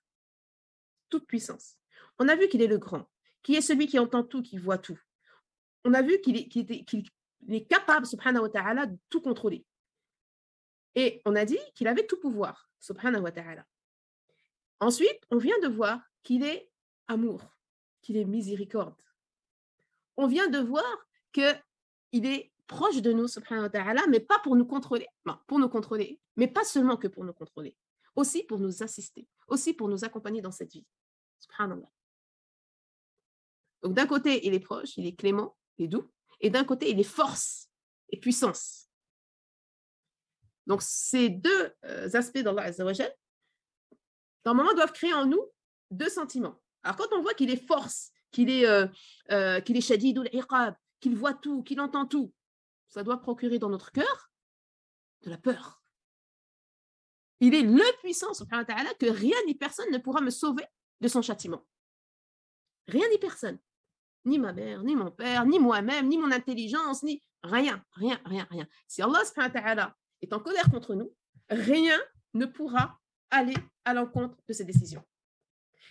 Toute 1.08 1.26
puissance. 1.26 1.76
On 2.18 2.28
a 2.28 2.36
vu 2.36 2.48
qu'il 2.48 2.62
est 2.62 2.66
le 2.66 2.78
grand, 2.78 3.08
qui 3.42 3.54
est 3.54 3.60
celui 3.60 3.86
qui 3.86 3.98
entend 3.98 4.22
tout, 4.22 4.42
qui 4.42 4.58
voit 4.58 4.78
tout. 4.78 4.98
On 5.84 5.94
a 5.94 6.02
vu 6.02 6.20
qu'il 6.20 6.36
est, 6.36 6.54
est, 7.48 7.64
capable, 7.66 8.06
subhanahu 8.06 8.42
wa 8.42 8.48
ta'ala, 8.50 8.86
de 8.86 8.98
tout 9.08 9.20
contrôler. 9.20 9.64
Et 10.94 11.22
on 11.24 11.36
a 11.36 11.44
dit 11.44 11.58
qu'il 11.74 11.88
avait 11.88 12.06
tout 12.06 12.18
pouvoir, 12.18 12.70
subhanahu 12.80 13.22
wa 13.22 13.32
ta'ala. 13.32 13.66
Ensuite, 14.80 15.20
on 15.30 15.38
vient 15.38 15.58
de 15.60 15.68
voir 15.68 16.00
qu'il 16.22 16.42
est 16.42 16.70
amour, 17.08 17.42
qu'il 18.02 18.16
est 18.16 18.24
miséricorde. 18.24 19.00
On 20.16 20.26
vient 20.26 20.48
de 20.48 20.58
voir 20.58 21.06
qu'il 21.32 22.26
est 22.26 22.52
proche 22.70 23.02
de 23.02 23.12
nous, 23.12 23.26
subhanahu 23.26 23.64
wa 23.64 23.68
ta'ala, 23.68 24.06
mais 24.06 24.20
pas 24.20 24.38
pour 24.38 24.54
nous 24.54 24.64
contrôler, 24.64 25.08
pour 25.48 25.58
nous 25.58 25.68
contrôler, 25.68 26.20
mais 26.36 26.46
pas 26.46 26.64
seulement 26.64 26.96
que 26.96 27.08
pour 27.08 27.24
nous 27.24 27.32
contrôler, 27.32 27.76
aussi 28.14 28.44
pour 28.44 28.60
nous 28.60 28.84
assister, 28.84 29.26
aussi 29.48 29.74
pour 29.74 29.88
nous 29.88 30.04
accompagner 30.04 30.40
dans 30.40 30.52
cette 30.52 30.72
vie. 30.72 30.86
Donc 33.82 33.94
d'un 33.94 34.06
côté, 34.06 34.46
il 34.46 34.54
est 34.54 34.60
proche, 34.60 34.96
il 34.96 35.04
est 35.04 35.16
clément, 35.16 35.56
il 35.78 35.86
est 35.86 35.88
doux, 35.88 36.08
et 36.40 36.48
d'un 36.48 36.62
côté, 36.62 36.90
il 36.90 37.00
est 37.00 37.12
force 37.18 37.68
et 38.08 38.20
puissance. 38.20 38.88
Donc 40.68 40.80
ces 40.80 41.28
deux 41.28 41.72
euh, 41.84 42.08
aspects 42.14 42.38
d'Allah 42.38 42.62
Azzawajal, 42.62 43.12
normalement, 44.44 44.74
doivent 44.74 44.92
créer 44.92 45.12
en 45.12 45.26
nous 45.26 45.44
deux 45.90 46.08
sentiments. 46.08 46.62
Alors 46.84 46.96
quand 46.96 47.12
on 47.16 47.20
voit 47.20 47.34
qu'il 47.34 47.50
est 47.50 47.66
force, 47.66 48.12
qu'il 48.30 48.48
est, 48.48 48.64
euh, 48.64 48.86
euh, 49.32 49.60
qu'il 49.60 49.76
est 49.76 49.80
shadid 49.80 50.18
ou 50.18 50.24
qu'il 51.00 51.16
voit 51.16 51.34
tout, 51.34 51.64
qu'il 51.64 51.80
entend 51.80 52.06
tout, 52.06 52.32
ça 52.90 53.02
doit 53.04 53.20
procurer 53.20 53.58
dans 53.58 53.70
notre 53.70 53.92
cœur 53.92 54.30
de 55.22 55.30
la 55.30 55.38
peur. 55.38 55.82
Il 57.38 57.54
est 57.54 57.62
le 57.62 57.98
puissant, 58.00 58.34
subhanahu 58.34 58.66
wa 58.68 58.74
ta'ala, 58.74 58.94
que 58.94 59.06
rien 59.06 59.36
ni 59.46 59.54
personne 59.54 59.90
ne 59.90 59.98
pourra 59.98 60.20
me 60.20 60.30
sauver 60.30 60.64
de 61.00 61.08
son 61.08 61.22
châtiment. 61.22 61.66
Rien 62.86 63.08
ni 63.08 63.18
personne. 63.18 63.58
Ni 64.26 64.38
ma 64.38 64.52
mère, 64.52 64.82
ni 64.82 64.94
mon 64.94 65.10
père, 65.10 65.46
ni 65.46 65.58
moi-même, 65.58 66.08
ni 66.08 66.18
mon 66.18 66.30
intelligence, 66.30 67.02
ni 67.02 67.22
rien, 67.42 67.82
rien, 67.92 68.20
rien, 68.26 68.46
rien. 68.50 68.66
Si 68.86 69.00
Allah 69.00 69.24
subhanahu 69.24 69.78
wa 69.78 69.96
est 70.20 70.32
en 70.34 70.40
colère 70.40 70.70
contre 70.70 70.94
nous, 70.94 71.14
rien 71.48 71.98
ne 72.34 72.44
pourra 72.44 73.00
aller 73.30 73.56
à 73.86 73.94
l'encontre 73.94 74.36
de 74.46 74.52
ses 74.52 74.64
décisions. 74.64 75.04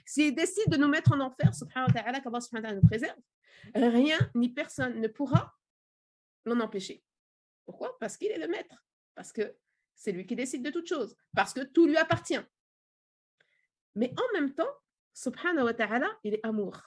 S'il 0.06 0.36
décide 0.36 0.70
de 0.70 0.78
nous 0.78 0.88
mettre 0.88 1.14
en 1.14 1.20
enfer, 1.20 1.56
subhanahu 1.56 1.88
wa 1.88 1.94
ta'ala, 1.94 2.20
qu'Allah 2.20 2.42
subhanahu 2.42 2.76
wa 2.76 2.82
nous 2.82 2.88
préserve, 2.88 3.18
rien 3.74 4.20
ni 4.36 4.50
personne 4.50 5.00
ne 5.00 5.08
pourra 5.08 5.59
l'en 6.46 6.60
empêcher. 6.60 7.04
Pourquoi? 7.66 7.98
Parce 8.00 8.18
qu'il 8.18 8.32
est 8.32 8.38
le 8.38 8.48
maître, 8.48 8.84
parce 9.16 9.32
que 9.32 9.56
c'est 9.96 10.12
lui 10.12 10.26
qui 10.26 10.36
décide 10.36 10.64
de 10.64 10.70
toutes 10.70 10.88
choses, 10.88 11.16
parce 11.36 11.54
que 11.54 11.62
tout 11.62 11.86
lui 11.86 11.98
appartient. 11.98 12.40
Mais 13.96 14.14
en 14.18 14.34
même 14.34 14.54
temps, 14.54 14.74
subhanahu 15.14 15.66
wa 15.66 15.74
ta'ala, 15.74 16.10
il 16.24 16.34
est 16.34 16.46
amour. 16.46 16.82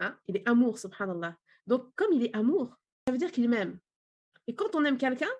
Hein? 0.00 0.18
Il 0.28 0.36
est 0.36 0.48
amour, 0.48 0.78
subhanallah. 0.78 1.36
Donc, 1.66 1.94
comme 1.96 2.12
il 2.12 2.24
est 2.24 2.36
amour, 2.36 2.76
ça 3.06 3.12
veut 3.12 3.18
dire 3.18 3.32
qu'il 3.32 3.48
m'aime. 3.48 3.78
Et 4.46 4.54
quand 4.54 4.74
on 4.74 4.84
aime 4.84 4.98
quelqu'un, 4.98 5.30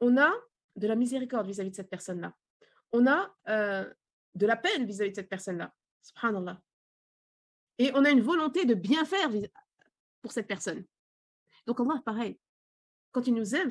on 0.00 0.16
a 0.16 0.32
de 0.76 0.86
la 0.86 0.94
miséricorde 0.94 1.46
vis-à-vis 1.46 1.70
de 1.70 1.76
cette 1.76 1.90
personne-là. 1.90 2.34
On 2.92 3.06
a 3.06 3.34
euh, 3.48 3.92
de 4.34 4.46
la 4.46 4.56
peine 4.56 4.86
vis-à-vis 4.86 5.10
de 5.10 5.16
cette 5.16 5.28
personne-là. 5.28 5.74
Subhanallah. 6.02 6.60
Et 7.78 7.90
on 7.94 8.04
a 8.04 8.10
une 8.10 8.20
volonté 8.20 8.64
de 8.64 8.74
bien 8.74 9.04
faire 9.04 9.30
pour 10.22 10.32
cette 10.32 10.46
personne. 10.46 10.84
Donc 11.68 11.80
Allah, 11.80 12.00
pareil, 12.02 12.40
quand 13.12 13.26
il 13.26 13.34
nous 13.34 13.54
aime, 13.54 13.68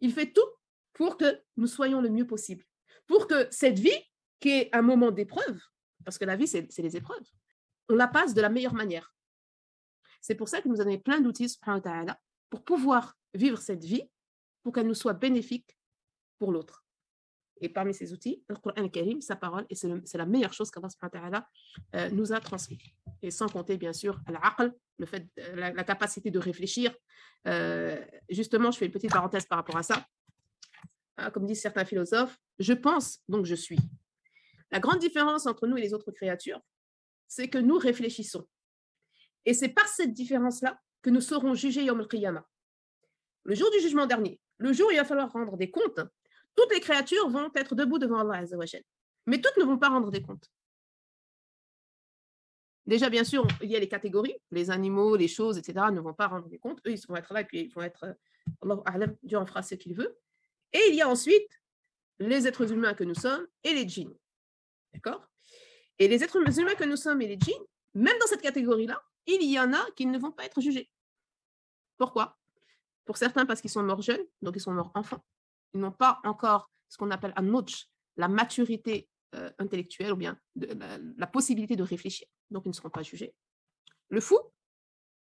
il 0.00 0.12
fait 0.12 0.32
tout 0.32 0.50
pour 0.92 1.16
que 1.16 1.42
nous 1.56 1.66
soyons 1.66 2.02
le 2.02 2.10
mieux 2.10 2.26
possible. 2.26 2.62
Pour 3.06 3.26
que 3.26 3.48
cette 3.50 3.78
vie, 3.78 3.98
qui 4.38 4.50
est 4.50 4.74
un 4.74 4.82
moment 4.82 5.10
d'épreuve, 5.10 5.58
parce 6.04 6.18
que 6.18 6.26
la 6.26 6.36
vie, 6.36 6.46
c'est 6.46 6.68
les 6.76 6.96
épreuves, 6.96 7.26
on 7.88 7.94
la 7.94 8.06
passe 8.06 8.34
de 8.34 8.42
la 8.42 8.50
meilleure 8.50 8.74
manière. 8.74 9.14
C'est 10.20 10.34
pour 10.34 10.50
ça 10.50 10.60
qu'il 10.60 10.70
nous 10.70 10.80
a 10.82 10.84
donné 10.84 10.98
plein 10.98 11.22
d'outils, 11.22 11.58
pour 12.50 12.62
pouvoir 12.64 13.16
vivre 13.32 13.58
cette 13.58 13.84
vie, 13.84 14.02
pour 14.62 14.74
qu'elle 14.74 14.86
nous 14.86 14.94
soit 14.94 15.14
bénéfique 15.14 15.78
pour 16.38 16.52
l'autre. 16.52 16.84
Et 17.60 17.68
parmi 17.68 17.92
ces 17.94 18.12
outils, 18.12 18.42
le 18.48 18.56
Coran 18.56 18.74
al-Karim, 18.76 19.20
sa 19.20 19.36
parole, 19.36 19.66
et 19.70 19.74
c'est 19.74 20.18
la 20.18 20.26
meilleure 20.26 20.52
chose 20.52 20.70
qu'Allah 20.70 21.48
euh, 21.94 22.10
nous 22.10 22.32
a 22.32 22.40
transmis. 22.40 22.78
Et 23.22 23.30
sans 23.30 23.48
compter, 23.48 23.76
bien 23.76 23.92
sûr, 23.92 24.20
l'aql, 24.28 24.72
le 24.98 25.06
fait, 25.06 25.26
la, 25.54 25.72
la, 25.72 25.84
capacité 25.84 26.30
de 26.30 26.38
réfléchir. 26.38 26.94
Euh, 27.46 28.00
justement, 28.28 28.70
je 28.70 28.78
fais 28.78 28.86
une 28.86 28.92
petite 28.92 29.10
parenthèse 29.10 29.46
par 29.46 29.58
rapport 29.58 29.76
à 29.76 29.82
ça. 29.82 30.06
Ah, 31.16 31.30
comme 31.30 31.46
disent 31.46 31.60
certains 31.60 31.84
philosophes, 31.84 32.38
je 32.60 32.72
pense, 32.72 33.20
donc 33.28 33.44
je 33.44 33.56
suis. 33.56 33.78
La 34.70 34.78
grande 34.78 34.98
différence 34.98 35.46
entre 35.46 35.66
nous 35.66 35.76
et 35.76 35.80
les 35.80 35.94
autres 35.94 36.12
créatures, 36.12 36.60
c'est 37.26 37.48
que 37.48 37.58
nous 37.58 37.76
réfléchissons. 37.76 38.46
Et 39.44 39.54
c'est 39.54 39.68
par 39.68 39.88
cette 39.88 40.12
différence-là 40.12 40.78
que 41.02 41.10
nous 41.10 41.20
serons 41.20 41.54
jugés 41.54 41.84
Yom 41.84 42.00
al 42.00 42.44
Le 43.44 43.54
jour 43.54 43.70
du 43.70 43.80
jugement 43.80 44.06
dernier, 44.06 44.40
le 44.58 44.72
jour 44.72 44.88
où 44.88 44.90
il 44.90 44.96
va 44.96 45.04
falloir 45.04 45.32
rendre 45.32 45.56
des 45.56 45.70
comptes, 45.70 46.00
toutes 46.58 46.72
les 46.72 46.80
créatures 46.80 47.28
vont 47.28 47.52
être 47.54 47.76
debout 47.76 48.00
devant 48.00 48.18
Allah 48.18 48.38
Azzawajal. 48.38 48.82
Mais 49.26 49.40
toutes 49.40 49.56
ne 49.58 49.64
vont 49.64 49.78
pas 49.78 49.90
rendre 49.90 50.10
des 50.10 50.20
comptes. 50.20 50.50
Déjà, 52.84 53.08
bien 53.08 53.22
sûr, 53.22 53.46
il 53.62 53.70
y 53.70 53.76
a 53.76 53.78
les 53.78 53.88
catégories, 53.88 54.34
les 54.50 54.68
animaux, 54.68 55.14
les 55.14 55.28
choses, 55.28 55.56
etc., 55.56 55.86
ne 55.92 56.00
vont 56.00 56.14
pas 56.14 56.26
rendre 56.26 56.48
des 56.48 56.58
comptes. 56.58 56.80
Eux, 56.84 56.90
ils 56.90 57.06
vont 57.06 57.14
être 57.14 57.32
là 57.32 57.44
puis 57.44 57.60
ils 57.60 57.72
vont 57.72 57.82
être, 57.82 58.16
Allah 58.60 58.82
A'lam, 58.86 59.16
Dieu 59.22 59.38
en 59.38 59.46
fera 59.46 59.62
ce 59.62 59.76
qu'il 59.76 59.94
veut. 59.94 60.18
Et 60.72 60.80
il 60.88 60.96
y 60.96 61.00
a 61.00 61.08
ensuite 61.08 61.48
les 62.18 62.48
êtres 62.48 62.72
humains 62.72 62.94
que 62.94 63.04
nous 63.04 63.14
sommes 63.14 63.46
et 63.62 63.72
les 63.72 63.88
djinns. 63.88 64.16
D'accord? 64.92 65.28
Et 66.00 66.08
les 66.08 66.24
êtres 66.24 66.38
humains 66.58 66.74
que 66.74 66.84
nous 66.84 66.96
sommes 66.96 67.22
et 67.22 67.28
les 67.28 67.38
djinns, 67.38 67.64
même 67.94 68.18
dans 68.18 68.26
cette 68.26 68.42
catégorie-là, 68.42 69.00
il 69.26 69.44
y 69.44 69.60
en 69.60 69.72
a 69.72 69.90
qui 69.92 70.06
ne 70.06 70.18
vont 70.18 70.32
pas 70.32 70.44
être 70.44 70.60
jugés. 70.60 70.90
Pourquoi? 71.98 72.36
Pour 73.04 73.16
certains, 73.16 73.46
parce 73.46 73.60
qu'ils 73.60 73.70
sont 73.70 73.84
morts 73.84 74.02
jeunes, 74.02 74.26
donc 74.42 74.56
ils 74.56 74.60
sont 74.60 74.72
morts 74.72 74.90
enfants 74.94 75.22
ils 75.74 75.80
n'ont 75.80 75.92
pas 75.92 76.20
encore 76.24 76.70
ce 76.88 76.96
qu'on 76.96 77.10
appelle 77.10 77.32
un 77.36 77.42
notch, 77.42 77.86
la 78.16 78.28
maturité 78.28 79.08
euh, 79.34 79.50
intellectuelle 79.58 80.12
ou 80.12 80.16
bien 80.16 80.38
la, 80.56 81.26
possibilité 81.26 81.76
de 81.76 81.82
réfléchir. 81.82 82.26
Donc, 82.50 82.64
ils 82.64 82.70
ne 82.70 82.74
seront 82.74 82.90
pas 82.90 83.02
jugés. 83.02 83.34
Le 84.08 84.20
fou 84.20 84.38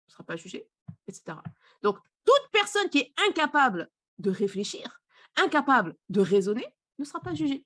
ne 0.07 0.13
sera 0.13 0.25
pas 0.25 0.37
jugé, 0.37 0.69
etc. 1.09 1.39
Donc, 1.83 1.99
toute 2.25 2.51
personne 2.53 2.89
qui 2.89 2.99
est 2.99 3.13
incapable 3.29 3.91
de 4.19 4.31
réfléchir, 4.31 5.03
incapable 5.37 5.97
de 6.09 6.21
raisonner, 6.21 6.67
ne 6.99 7.05
sera 7.05 7.21
pas 7.21 7.35
jugée. 7.35 7.65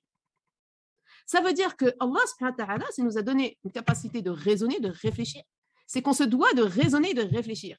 Ça 1.25 1.41
veut 1.41 1.53
dire 1.53 1.75
que 1.75 1.93
Allah, 1.99 2.85
s'il 2.91 3.05
nous 3.05 3.17
a 3.17 3.21
donné 3.21 3.57
une 3.63 3.71
capacité 3.71 4.21
de 4.21 4.29
raisonner, 4.29 4.79
de 4.79 4.89
réfléchir, 4.89 5.43
c'est 5.87 6.01
qu'on 6.01 6.13
se 6.13 6.23
doit 6.23 6.53
de 6.53 6.63
raisonner 6.63 7.13
de 7.13 7.21
réfléchir. 7.21 7.77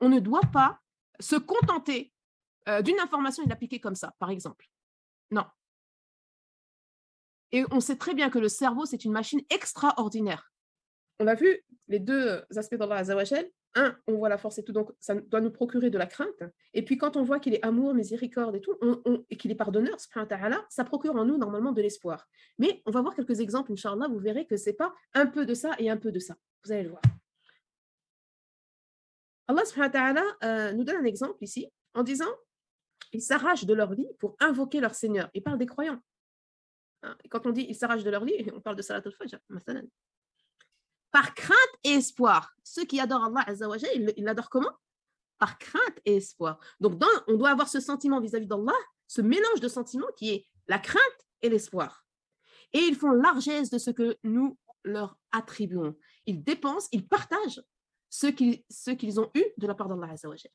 On 0.00 0.08
ne 0.08 0.20
doit 0.20 0.48
pas 0.52 0.80
se 1.20 1.36
contenter 1.36 2.12
euh, 2.68 2.82
d'une 2.82 2.98
information 3.00 3.42
et 3.44 3.48
l'appliquer 3.48 3.80
comme 3.80 3.94
ça, 3.94 4.14
par 4.18 4.30
exemple. 4.30 4.66
Non. 5.30 5.44
Et 7.52 7.64
on 7.70 7.80
sait 7.80 7.96
très 7.96 8.14
bien 8.14 8.30
que 8.30 8.38
le 8.38 8.48
cerveau, 8.48 8.86
c'est 8.86 9.04
une 9.04 9.12
machine 9.12 9.40
extraordinaire. 9.50 10.52
On 11.18 11.26
a 11.26 11.34
vu 11.34 11.62
les 11.88 11.98
deux 11.98 12.44
aspects 12.56 12.76
d'Allah 12.76 12.96
Azawajal. 12.96 13.46
Un, 13.76 13.96
on 14.08 14.16
voit 14.16 14.28
la 14.28 14.38
force 14.38 14.58
et 14.58 14.64
tout, 14.64 14.72
donc 14.72 14.90
ça 14.98 15.14
doit 15.14 15.40
nous 15.40 15.52
procurer 15.52 15.90
de 15.90 15.98
la 15.98 16.06
crainte. 16.06 16.42
Et 16.74 16.84
puis 16.84 16.98
quand 16.98 17.16
on 17.16 17.22
voit 17.22 17.38
qu'il 17.38 17.54
est 17.54 17.64
amour, 17.64 17.94
miséricorde 17.94 18.56
et 18.56 18.60
tout, 18.60 18.76
et 19.28 19.36
qu'il 19.36 19.52
est 19.52 19.54
pardonneur, 19.54 19.94
ça 20.00 20.84
procure 20.84 21.14
en 21.14 21.24
nous 21.24 21.38
normalement 21.38 21.70
de 21.70 21.80
l'espoir. 21.80 22.26
Mais 22.58 22.82
on 22.84 22.90
va 22.90 23.00
voir 23.00 23.14
quelques 23.14 23.38
exemples, 23.38 23.70
Inch'Allah, 23.70 24.08
vous 24.08 24.18
verrez 24.18 24.44
que 24.44 24.56
c'est 24.56 24.72
pas 24.72 24.92
un 25.14 25.26
peu 25.26 25.46
de 25.46 25.54
ça 25.54 25.76
et 25.78 25.88
un 25.88 25.96
peu 25.96 26.10
de 26.10 26.18
ça. 26.18 26.34
Vous 26.64 26.72
allez 26.72 26.82
le 26.82 26.88
voir. 26.88 27.02
Allah 29.46 30.22
euh, 30.42 30.72
nous 30.72 30.84
donne 30.84 30.96
un 30.96 31.04
exemple 31.04 31.38
ici 31.42 31.68
en 31.94 32.02
disant 32.02 32.30
ils 33.12 33.22
s'arrachent 33.22 33.64
de 33.64 33.74
leur 33.74 33.92
vie 33.94 34.08
pour 34.18 34.36
invoquer 34.40 34.80
leur 34.80 34.94
Seigneur. 34.94 35.30
Il 35.34 35.42
parle 35.42 35.58
des 35.58 35.66
croyants. 35.66 36.00
Hein, 37.02 37.16
quand 37.30 37.46
on 37.46 37.50
dit 37.50 37.66
ils 37.68 37.74
s'arrachent 37.74 38.04
de 38.04 38.10
leur 38.10 38.24
vie, 38.24 38.34
on 38.54 38.60
parle 38.60 38.76
de 38.76 38.82
Salat 38.82 39.02
al-Fajr, 39.04 39.38
par 41.10 41.34
crainte 41.34 41.58
et 41.84 41.90
espoir. 41.94 42.54
Ceux 42.62 42.84
qui 42.84 43.00
adorent 43.00 43.24
Allah 43.24 43.42
Azzawajal, 43.46 44.12
ils 44.16 44.24
l'adorent 44.24 44.50
comment? 44.50 44.72
Par 45.38 45.58
crainte 45.58 45.98
et 46.04 46.16
espoir. 46.16 46.58
Donc, 46.78 47.02
on 47.26 47.36
doit 47.36 47.50
avoir 47.50 47.68
ce 47.68 47.80
sentiment 47.80 48.20
vis-à-vis 48.20 48.46
d'Allah, 48.46 48.76
ce 49.06 49.20
mélange 49.22 49.60
de 49.60 49.68
sentiments 49.68 50.12
qui 50.16 50.30
est 50.30 50.46
la 50.68 50.78
crainte 50.78 51.02
et 51.42 51.48
l'espoir. 51.48 52.04
Et 52.72 52.78
ils 52.78 52.94
font 52.94 53.10
largesse 53.10 53.70
de 53.70 53.78
ce 53.78 53.90
que 53.90 54.16
nous 54.22 54.56
leur 54.84 55.18
attribuons. 55.32 55.96
Ils 56.26 56.44
dépensent, 56.44 56.88
ils 56.92 57.08
partagent 57.08 57.62
ce 58.08 58.28
qu'ils 58.28 59.20
ont 59.20 59.30
eu 59.34 59.44
de 59.56 59.66
la 59.66 59.74
part 59.74 59.88
d'Allah 59.88 60.12
Azzawajal. 60.12 60.52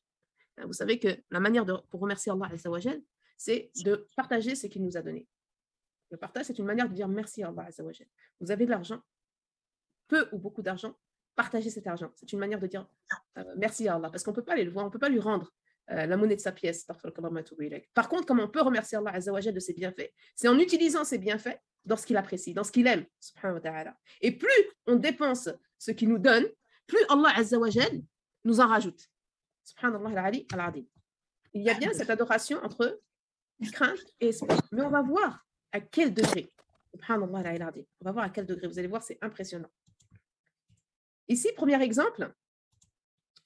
Vous 0.64 0.72
savez 0.72 0.98
que 0.98 1.08
la 1.30 1.40
manière 1.40 1.64
de, 1.64 1.74
pour 1.90 2.00
remercier 2.00 2.32
Allah, 2.32 2.50
c'est 3.36 3.70
de 3.84 4.06
partager 4.16 4.54
ce 4.54 4.66
qu'il 4.66 4.82
nous 4.82 4.96
a 4.96 5.02
donné. 5.02 5.26
Le 6.10 6.16
partage, 6.16 6.46
c'est 6.46 6.58
une 6.58 6.64
manière 6.64 6.88
de 6.88 6.94
dire 6.94 7.08
merci 7.08 7.42
à 7.42 7.48
Allah. 7.48 7.68
Vous 8.40 8.50
avez 8.50 8.64
de 8.64 8.70
l'argent, 8.70 9.00
peu 10.08 10.28
ou 10.32 10.38
beaucoup 10.38 10.62
d'argent, 10.62 10.94
partagez 11.34 11.70
cet 11.70 11.86
argent. 11.86 12.10
C'est 12.16 12.32
une 12.32 12.38
manière 12.38 12.60
de 12.60 12.66
dire 12.66 12.86
euh, 13.38 13.44
merci 13.56 13.88
à 13.88 13.96
Allah, 13.96 14.10
parce 14.10 14.22
qu'on 14.22 14.30
ne 14.30 14.36
peut 14.36 14.44
pas 14.44 14.52
aller 14.52 14.64
le 14.64 14.70
voir, 14.70 14.84
on 14.84 14.88
ne 14.88 14.92
peut 14.92 14.98
pas 14.98 15.08
lui 15.08 15.20
rendre 15.20 15.52
euh, 15.90 16.06
la 16.06 16.16
monnaie 16.16 16.36
de 16.36 16.40
sa 16.40 16.52
pièce. 16.52 16.84
Par 16.84 18.08
contre, 18.08 18.26
comment 18.26 18.44
on 18.44 18.48
peut 18.48 18.62
remercier 18.62 18.98
Allah 18.98 19.18
de 19.18 19.60
ses 19.60 19.72
bienfaits 19.74 20.12
C'est 20.34 20.48
en 20.48 20.58
utilisant 20.58 21.04
ses 21.04 21.18
bienfaits 21.18 21.58
dans 21.84 21.96
ce 21.96 22.06
qu'il 22.06 22.16
apprécie, 22.16 22.54
dans 22.54 22.64
ce 22.64 22.72
qu'il 22.72 22.86
aime. 22.86 23.04
Et 24.20 24.32
plus 24.32 24.64
on 24.86 24.96
dépense 24.96 25.48
ce 25.78 25.90
qu'il 25.90 26.08
nous 26.08 26.18
donne, 26.18 26.44
plus 26.86 27.04
Allah 27.08 27.34
nous 28.44 28.60
en 28.60 28.66
rajoute. 28.66 29.08
Subhanallah 29.66 30.22
al 30.22 30.84
Il 31.52 31.62
y 31.62 31.70
a 31.70 31.74
bien 31.74 31.92
cette 31.92 32.08
adoration 32.08 32.58
entre 32.62 33.00
crainte 33.72 34.14
et 34.20 34.28
espoir. 34.28 34.60
Mais 34.70 34.82
on 34.82 34.90
va 34.90 35.02
voir 35.02 35.44
à 35.72 35.80
quel 35.80 36.14
degré. 36.14 36.52
Subhanallah 36.94 37.50
al 37.50 37.84
On 38.00 38.04
va 38.04 38.12
voir 38.12 38.24
à 38.24 38.30
quel 38.30 38.46
degré. 38.46 38.68
Vous 38.68 38.78
allez 38.78 38.88
voir, 38.88 39.02
c'est 39.02 39.18
impressionnant. 39.22 39.70
Ici, 41.28 41.48
premier 41.56 41.82
exemple, 41.82 42.32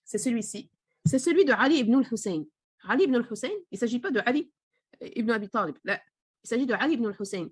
c'est 0.05 0.19
celui-ci. 0.19 0.71
C'est 1.07 1.19
celui 1.19 1.47
de 1.47 1.53
Ali 1.53 1.79
ibn 1.79 1.95
al-Hussein. 1.95 2.45
Ali 2.83 3.05
ibn 3.05 3.15
al-Hussein, 3.17 3.49
il 3.49 3.77
ne 3.77 3.79
s'agit 3.79 3.99
pas 3.99 4.11
de 4.11 4.21
Ali 4.27 4.53
ibn 5.01 5.31
Abi 5.31 5.49
Talib. 5.49 5.77
il 5.85 5.99
s'agit 6.45 6.67
de 6.67 6.75
Ali 6.75 6.95
ibn 6.95 7.07
al-Hussein, 7.07 7.49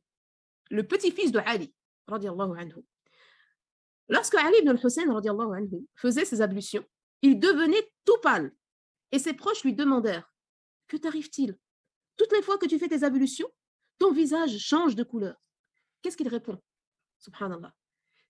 le 0.71 0.87
petit-fils 0.87 1.33
de 1.33 1.39
Ali. 1.39 1.75
Anhu. 2.11 2.85
Lorsque 4.09 4.35
Ali 4.35 4.59
ibn 4.59 4.69
al-Hussein 4.69 5.09
anhu, 5.11 5.87
faisait 5.95 6.25
ses 6.25 6.41
ablutions, 6.43 6.85
il 7.23 7.39
devenait 7.39 7.91
tout 8.05 8.19
pâle. 8.23 8.53
Et 9.13 9.19
ses 9.19 9.35
proches 9.35 9.65
lui 9.65 9.75
demandèrent 9.75 10.33
Que 10.87 10.97
t'arrive-t-il? 10.97 11.59
Toutes 12.17 12.33
les 12.33 12.43
fois 12.43 12.59
que 12.59 12.67
tu 12.67 12.79
fais 12.79 12.89
tes 12.89 13.05
ablutions, 13.05 13.49
ton 13.99 14.13
visage 14.13 14.59
change 14.59 14.97
de 14.97 15.05
couleur. 15.05 15.41
Qu'est-ce 16.03 16.17
qu'il 16.17 16.29
répond? 16.29 16.61
Subhanallah. 17.19 17.75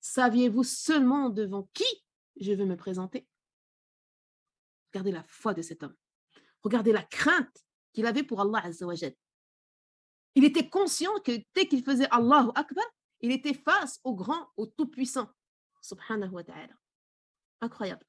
Saviez-vous 0.00 0.64
seulement 0.64 1.30
devant 1.30 1.68
qui 1.74 1.84
je 2.40 2.52
veux 2.52 2.64
me 2.64 2.76
présenter? 2.76 3.26
Regardez 4.92 5.12
la 5.12 5.24
foi 5.24 5.54
de 5.54 5.62
cet 5.62 5.82
homme. 5.82 5.96
Regardez 6.62 6.92
la 6.92 7.02
crainte 7.02 7.64
qu'il 7.92 8.06
avait 8.06 8.22
pour 8.22 8.40
Allah 8.40 8.64
Azzawajal. 8.64 9.14
Il 10.34 10.44
était 10.44 10.68
conscient 10.68 11.12
que 11.24 11.32
dès 11.54 11.66
qu'il 11.66 11.82
faisait 11.82 12.08
Allahu 12.10 12.50
Akbar, 12.54 12.84
il 13.20 13.32
était 13.32 13.54
face 13.54 14.00
au 14.04 14.14
grand, 14.14 14.48
au 14.56 14.66
tout-puissant. 14.66 15.28
Subhanahu 15.80 16.30
wa 16.30 16.44
ta'ala. 16.44 16.74
Incroyable. 17.60 18.06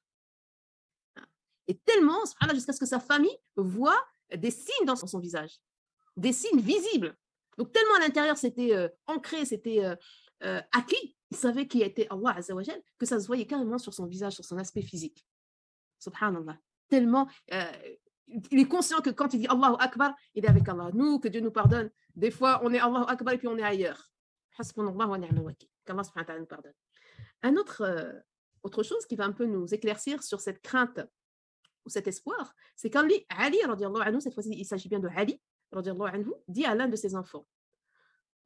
Et 1.70 1.78
tellement, 1.84 2.18
jusqu'à 2.52 2.72
ce 2.72 2.80
que 2.80 2.86
sa 2.86 2.98
famille 2.98 3.36
voit 3.54 4.04
des 4.34 4.50
signes 4.50 4.86
dans 4.86 4.96
son 4.96 5.20
visage, 5.20 5.60
des 6.16 6.32
signes 6.32 6.60
visibles. 6.60 7.16
Donc 7.58 7.70
tellement 7.72 7.94
à 7.94 8.00
l'intérieur 8.00 8.36
c'était 8.36 8.74
euh, 8.74 8.88
ancré, 9.06 9.44
c'était 9.44 9.84
euh, 9.84 9.94
euh, 10.42 10.60
acquis, 10.72 11.16
il 11.30 11.36
savait 11.36 11.68
qui 11.68 11.82
était 11.82 12.08
Allah 12.10 12.34
Azzawajal, 12.38 12.82
que 12.98 13.06
ça 13.06 13.20
se 13.20 13.28
voyait 13.28 13.46
carrément 13.46 13.78
sur 13.78 13.94
son 13.94 14.06
visage, 14.06 14.32
sur 14.32 14.44
son 14.44 14.58
aspect 14.58 14.82
physique. 14.82 15.24
Subhanallah. 16.00 16.58
Tellement, 16.88 17.28
il 18.26 18.58
est 18.58 18.68
conscient 18.68 19.00
que 19.00 19.10
quand 19.10 19.32
il 19.32 19.38
dit 19.38 19.46
Allahu 19.46 19.76
Akbar, 19.78 20.12
il 20.34 20.44
est 20.44 20.48
avec 20.48 20.68
Allah. 20.68 20.90
Nous, 20.92 21.20
que 21.20 21.28
Dieu 21.28 21.40
nous 21.40 21.52
pardonne, 21.52 21.88
des 22.16 22.32
fois 22.32 22.60
on 22.64 22.72
est 22.72 22.80
Allahu 22.80 23.04
Akbar 23.06 23.34
et 23.34 23.38
puis 23.38 23.46
on 23.46 23.56
est 23.58 23.62
ailleurs. 23.62 24.10
Qu'Allah 24.56 26.02
nous 26.36 26.46
pardonne. 26.46 26.74
Un 27.42 27.54
autre, 27.54 28.22
autre 28.64 28.82
chose 28.82 29.06
qui 29.06 29.14
va 29.14 29.24
un 29.24 29.32
peu 29.32 29.46
nous 29.46 29.72
éclaircir 29.72 30.24
sur 30.24 30.40
cette 30.40 30.62
crainte 30.62 30.98
ou 31.84 31.90
cet 31.90 32.06
espoir, 32.06 32.54
c'est 32.76 32.90
quand 32.90 33.06
Ali, 33.28 33.60
anhu, 33.62 34.20
cette 34.20 34.34
fois-ci 34.34 34.50
il 34.50 34.64
s'agit 34.64 34.88
bien 34.88 35.00
de 35.00 35.08
Ali, 35.08 35.40
anhu, 35.72 36.32
dit 36.48 36.64
à 36.64 36.74
l'un 36.74 36.88
de 36.88 36.96
ses 36.96 37.14
enfants, 37.14 37.46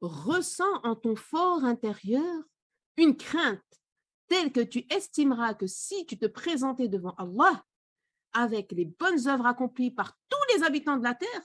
ressens 0.01 0.81
en 0.83 0.95
ton 0.95 1.15
fort 1.15 1.63
intérieur 1.63 2.43
une 2.97 3.17
crainte 3.17 3.61
telle 4.27 4.51
que 4.51 4.61
tu 4.61 4.85
estimeras 4.89 5.53
que 5.53 5.67
si 5.67 6.05
tu 6.05 6.17
te 6.17 6.25
présentais 6.25 6.87
devant 6.87 7.15
Allah 7.17 7.63
avec 8.33 8.71
les 8.71 8.85
bonnes 8.85 9.27
œuvres 9.27 9.45
accomplies 9.45 9.91
par 9.91 10.17
tous 10.29 10.55
les 10.55 10.63
habitants 10.63 10.97
de 10.97 11.03
la 11.03 11.15
terre, 11.15 11.41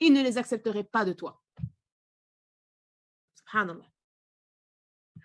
il 0.00 0.12
ne 0.12 0.22
les 0.22 0.38
accepterait 0.38 0.84
pas 0.84 1.04
de 1.04 1.12
toi. 1.12 1.42
Subhanallah. 3.38 3.90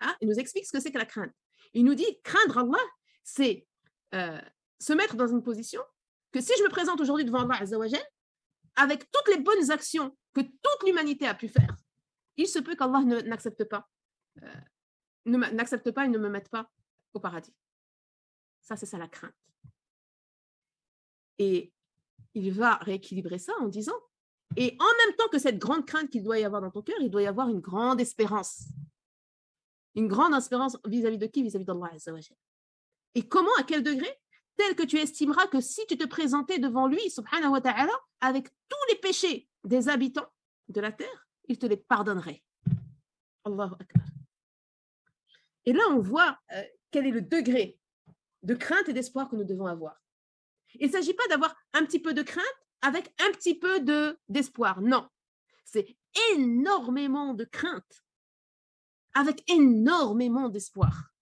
Ah, 0.00 0.16
il 0.20 0.28
nous 0.28 0.38
explique 0.38 0.66
ce 0.66 0.72
que 0.72 0.80
c'est 0.80 0.90
que 0.90 0.98
la 0.98 1.06
crainte. 1.06 1.34
Il 1.74 1.84
nous 1.84 1.94
dit 1.94 2.20
craindre 2.22 2.58
Allah, 2.58 2.82
c'est 3.22 3.66
euh, 4.14 4.40
se 4.78 4.92
mettre 4.92 5.16
dans 5.16 5.28
une 5.28 5.42
position 5.42 5.82
que 6.32 6.40
si 6.40 6.52
je 6.58 6.62
me 6.64 6.68
présente 6.70 7.00
aujourd'hui 7.00 7.24
devant 7.24 7.42
Allah 7.42 7.60
Azzawajal, 7.60 8.02
avec 8.76 9.10
toutes 9.10 9.28
les 9.28 9.42
bonnes 9.42 9.70
actions 9.70 10.16
que 10.34 10.40
toute 10.40 10.86
l'humanité 10.86 11.26
a 11.26 11.34
pu 11.34 11.48
faire, 11.48 11.76
il 12.36 12.48
se 12.48 12.58
peut 12.58 12.74
qu'Allah 12.74 13.02
n'accepte 13.02 13.64
pas, 13.64 13.88
euh, 14.42 14.60
n'accepte 15.26 15.90
pas 15.90 16.06
et 16.06 16.08
ne 16.08 16.18
me 16.18 16.28
mette 16.28 16.48
pas 16.48 16.70
au 17.12 17.20
paradis. 17.20 17.54
Ça, 18.62 18.76
c'est 18.76 18.86
ça 18.86 18.96
la 18.98 19.08
crainte. 19.08 19.34
Et 21.38 21.72
il 22.34 22.52
va 22.52 22.76
rééquilibrer 22.76 23.38
ça 23.38 23.52
en 23.60 23.68
disant, 23.68 23.98
et 24.56 24.76
en 24.78 25.06
même 25.06 25.16
temps 25.16 25.28
que 25.28 25.38
cette 25.38 25.58
grande 25.58 25.86
crainte 25.86 26.10
qu'il 26.10 26.22
doit 26.22 26.38
y 26.38 26.44
avoir 26.44 26.62
dans 26.62 26.70
ton 26.70 26.82
cœur, 26.82 26.96
il 27.00 27.10
doit 27.10 27.22
y 27.22 27.26
avoir 27.26 27.48
une 27.48 27.60
grande 27.60 28.00
espérance. 28.00 28.64
Une 29.94 30.08
grande 30.08 30.34
espérance 30.34 30.78
vis-à-vis 30.86 31.18
de 31.18 31.26
qui? 31.26 31.42
Vis-à-vis 31.42 31.64
d'Allah. 31.64 31.90
Et 33.14 33.28
comment, 33.28 33.54
à 33.58 33.62
quel 33.62 33.82
degré? 33.82 34.08
Tel 34.56 34.74
que 34.74 34.82
tu 34.82 34.98
estimeras 34.98 35.46
que 35.46 35.60
si 35.60 35.86
tu 35.86 35.96
te 35.96 36.06
présentais 36.06 36.58
devant 36.58 36.86
lui, 36.86 37.10
subhanahu 37.10 37.50
wa 37.52 37.60
ta'ala, 37.60 37.92
avec 38.20 38.48
tous 38.68 38.84
les 38.90 38.96
péchés 38.96 39.48
des 39.64 39.88
habitants 39.88 40.30
de 40.68 40.80
la 40.80 40.92
terre, 40.92 41.26
il 41.48 41.58
te 41.58 41.66
les 41.66 41.76
pardonnerait. 41.76 42.42
Allahu 43.44 43.72
Akbar. 43.78 44.06
Et 45.64 45.72
là, 45.72 45.82
on 45.90 46.00
voit 46.00 46.38
euh, 46.52 46.62
quel 46.90 47.06
est 47.06 47.10
le 47.10 47.22
degré 47.22 47.78
de 48.42 48.54
crainte 48.54 48.88
et 48.88 48.92
d'espoir 48.92 49.28
que 49.28 49.36
nous 49.36 49.44
devons 49.44 49.66
avoir. 49.66 50.00
Il 50.74 50.86
ne 50.86 50.92
s'agit 50.92 51.14
pas 51.14 51.26
d'avoir 51.28 51.54
un 51.72 51.84
petit 51.84 52.00
peu 52.00 52.14
de 52.14 52.22
crainte 52.22 52.44
avec 52.80 53.12
un 53.20 53.30
petit 53.32 53.58
peu 53.58 53.80
de, 53.80 54.18
d'espoir. 54.28 54.80
Non, 54.80 55.08
c'est 55.64 55.96
énormément 56.32 57.34
de 57.34 57.44
crainte 57.44 58.04
avec 59.14 59.48
énormément 59.50 60.48
d'espoir. 60.48 61.12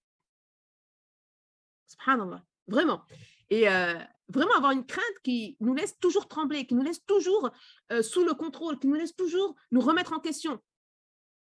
Subhanallah, 1.89 2.45
vraiment. 2.71 3.03
Et 3.51 3.69
euh, 3.69 3.99
vraiment 4.29 4.55
avoir 4.55 4.73
une 4.73 4.87
crainte 4.87 5.19
qui 5.23 5.57
nous 5.61 5.75
laisse 5.75 5.99
toujours 5.99 6.29
trembler, 6.29 6.67
qui 6.67 6.75
nous 6.75 6.83
laisse 6.83 7.05
toujours 7.05 7.51
euh, 7.93 8.03
sous 8.03 8.25
le 8.25 8.35
contrôle, 8.35 8.79
qui 8.79 8.87
nous 8.87 8.95
laisse 8.95 9.15
toujours 9.15 9.55
nous 9.73 9.81
remettre 9.81 10.13
en 10.13 10.21
question. 10.21 10.61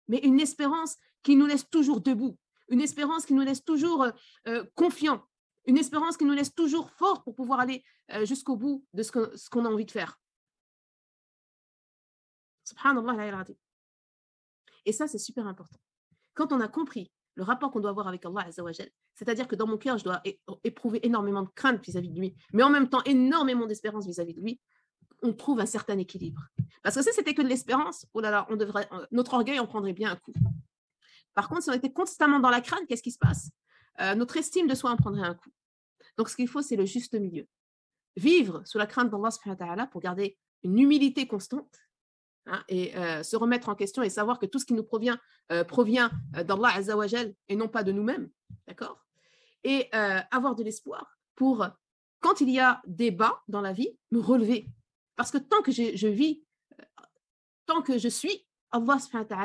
Mais 0.07 0.19
une 0.19 0.41
espérance 0.41 0.97
qui 1.23 1.37
nous 1.37 1.47
laisse 1.47 1.69
toujours 1.69 2.01
debout, 2.01 2.39
une 2.69 2.81
espérance 2.81 3.27
qui 3.27 3.35
nous 3.35 3.43
laisse 3.43 3.65
toujours 3.65 4.07
euh, 4.47 4.65
confiants, 4.75 5.27
une 5.67 5.77
espérance 5.77 6.17
qui 6.17 6.25
nous 6.25 6.33
laisse 6.33 6.55
toujours 6.55 6.91
fort 6.93 7.23
pour 7.25 7.35
pouvoir 7.35 7.61
aller 7.61 7.85
jusqu'au 8.23 8.57
bout 8.57 8.87
de 8.95 9.03
ce 9.03 9.51
qu'on 9.51 9.67
a 9.67 9.69
envie 9.69 9.85
de 9.85 9.91
faire. 9.91 10.19
Subhanallah. 12.65 13.45
Et 14.87 14.93
ça, 14.93 15.07
c'est 15.07 15.19
super 15.19 15.47
important. 15.47 15.79
Quand 16.33 16.53
on 16.53 16.61
a 16.61 16.69
compris 16.69 17.13
le 17.39 17.45
rapport 17.45 17.71
qu'on 17.71 17.79
doit 17.79 17.91
avoir 17.91 18.09
avec 18.09 18.27
Allah, 18.27 18.49
c'est-à-dire 19.15 19.47
que 19.47 19.55
dans 19.55 19.69
mon 19.69 19.79
cœur, 19.79 19.97
je 19.97 20.03
dois 20.03 20.21
éprouver 20.65 21.07
énormément 21.07 21.43
de 21.43 21.49
crainte 21.55 21.81
vis-à-vis 21.87 22.11
de 22.11 22.19
lui, 22.19 22.35
mais 22.53 22.65
en 22.65 22.71
même 22.71 22.89
temps 22.89 23.01
énormément 23.05 23.65
d'espérance 23.65 24.07
vis-à-vis 24.07 24.35
de 24.35 24.41
lui, 24.41 24.61
on 25.23 25.33
trouve 25.33 25.61
un 25.61 25.67
certain 25.67 25.97
équilibre. 25.99 26.43
Parce 26.83 26.97
que 26.97 27.03
si 27.03 27.13
c'était 27.13 27.35
que 27.35 27.43
de 27.43 27.47
l'espérance, 27.47 28.07
oh 28.13 28.21
là 28.21 28.33
là, 28.33 28.47
on 28.51 28.57
devrait, 28.57 28.89
euh, 28.93 29.07
notre 29.13 29.35
orgueil 29.35 29.61
en 29.61 29.69
prendrait 29.69 29.93
bien 29.93 30.11
un 30.11 30.17
coup. 30.17 30.33
Par 31.35 31.49
contre, 31.49 31.63
si 31.63 31.71
on 31.71 31.75
était 31.75 31.93
constamment 31.93 32.41
dans 32.41 32.51
la 32.51 32.61
crainte, 32.61 32.87
qu'est-ce 32.89 33.05
qui 33.05 33.13
se 33.13 33.19
passe? 33.19 33.51
Euh, 34.01 34.17
Notre 34.17 34.37
estime 34.37 34.67
de 34.67 34.75
soi 34.75 34.91
en 34.91 34.97
prendrait 34.97 35.27
un 35.27 35.35
coup. 35.35 35.51
Donc, 36.17 36.31
ce 36.31 36.35
qu'il 36.35 36.49
faut, 36.49 36.63
c'est 36.63 36.77
le 36.77 36.87
juste 36.87 37.15
milieu. 37.15 37.47
Vivre 38.17 38.63
sous 38.65 38.79
la 38.79 38.87
crainte 38.87 39.11
d'Allah 39.11 39.87
pour 39.87 40.01
garder 40.01 40.37
une 40.65 40.77
humilité 40.77 41.29
constante 41.29 41.79
Hein, 42.51 42.65
et 42.69 42.97
euh, 42.97 43.23
se 43.23 43.37
remettre 43.37 43.69
en 43.69 43.75
question 43.75 44.03
et 44.03 44.09
savoir 44.09 44.39
que 44.39 44.47
tout 44.47 44.59
ce 44.59 44.65
qui 44.65 44.73
nous 44.73 44.83
provient 44.83 45.19
euh, 45.53 45.65
provient 45.65 46.11
euh, 46.37 46.45
d'Allah 46.45 46.71
Azzawajal 46.77 47.35
et 47.49 47.57
non 47.57 47.69
pas 47.69 47.83
de 47.83 47.93
nous-mêmes, 47.93 48.31
d'accord? 48.67 49.05
Et 49.65 49.91
avoir 49.93 50.55
de 50.55 50.63
l'espoir 50.63 51.19
pour, 51.35 51.67
quand 52.21 52.41
il 52.41 52.49
y 52.49 52.59
a 52.61 52.81
des 52.87 53.11
bas 53.11 53.43
dans 53.49 53.61
la 53.61 53.73
vie, 53.73 53.99
me 54.13 54.21
relever. 54.21 54.71
Parce 55.17 55.31
que 55.31 55.37
tant 55.37 55.61
que 55.63 55.73
je, 55.73 56.07
vis, 56.07 56.43
tant 57.67 57.83
que 57.83 57.99
je 57.99 58.09
suis, 58.09 58.47
Allah 58.71 58.97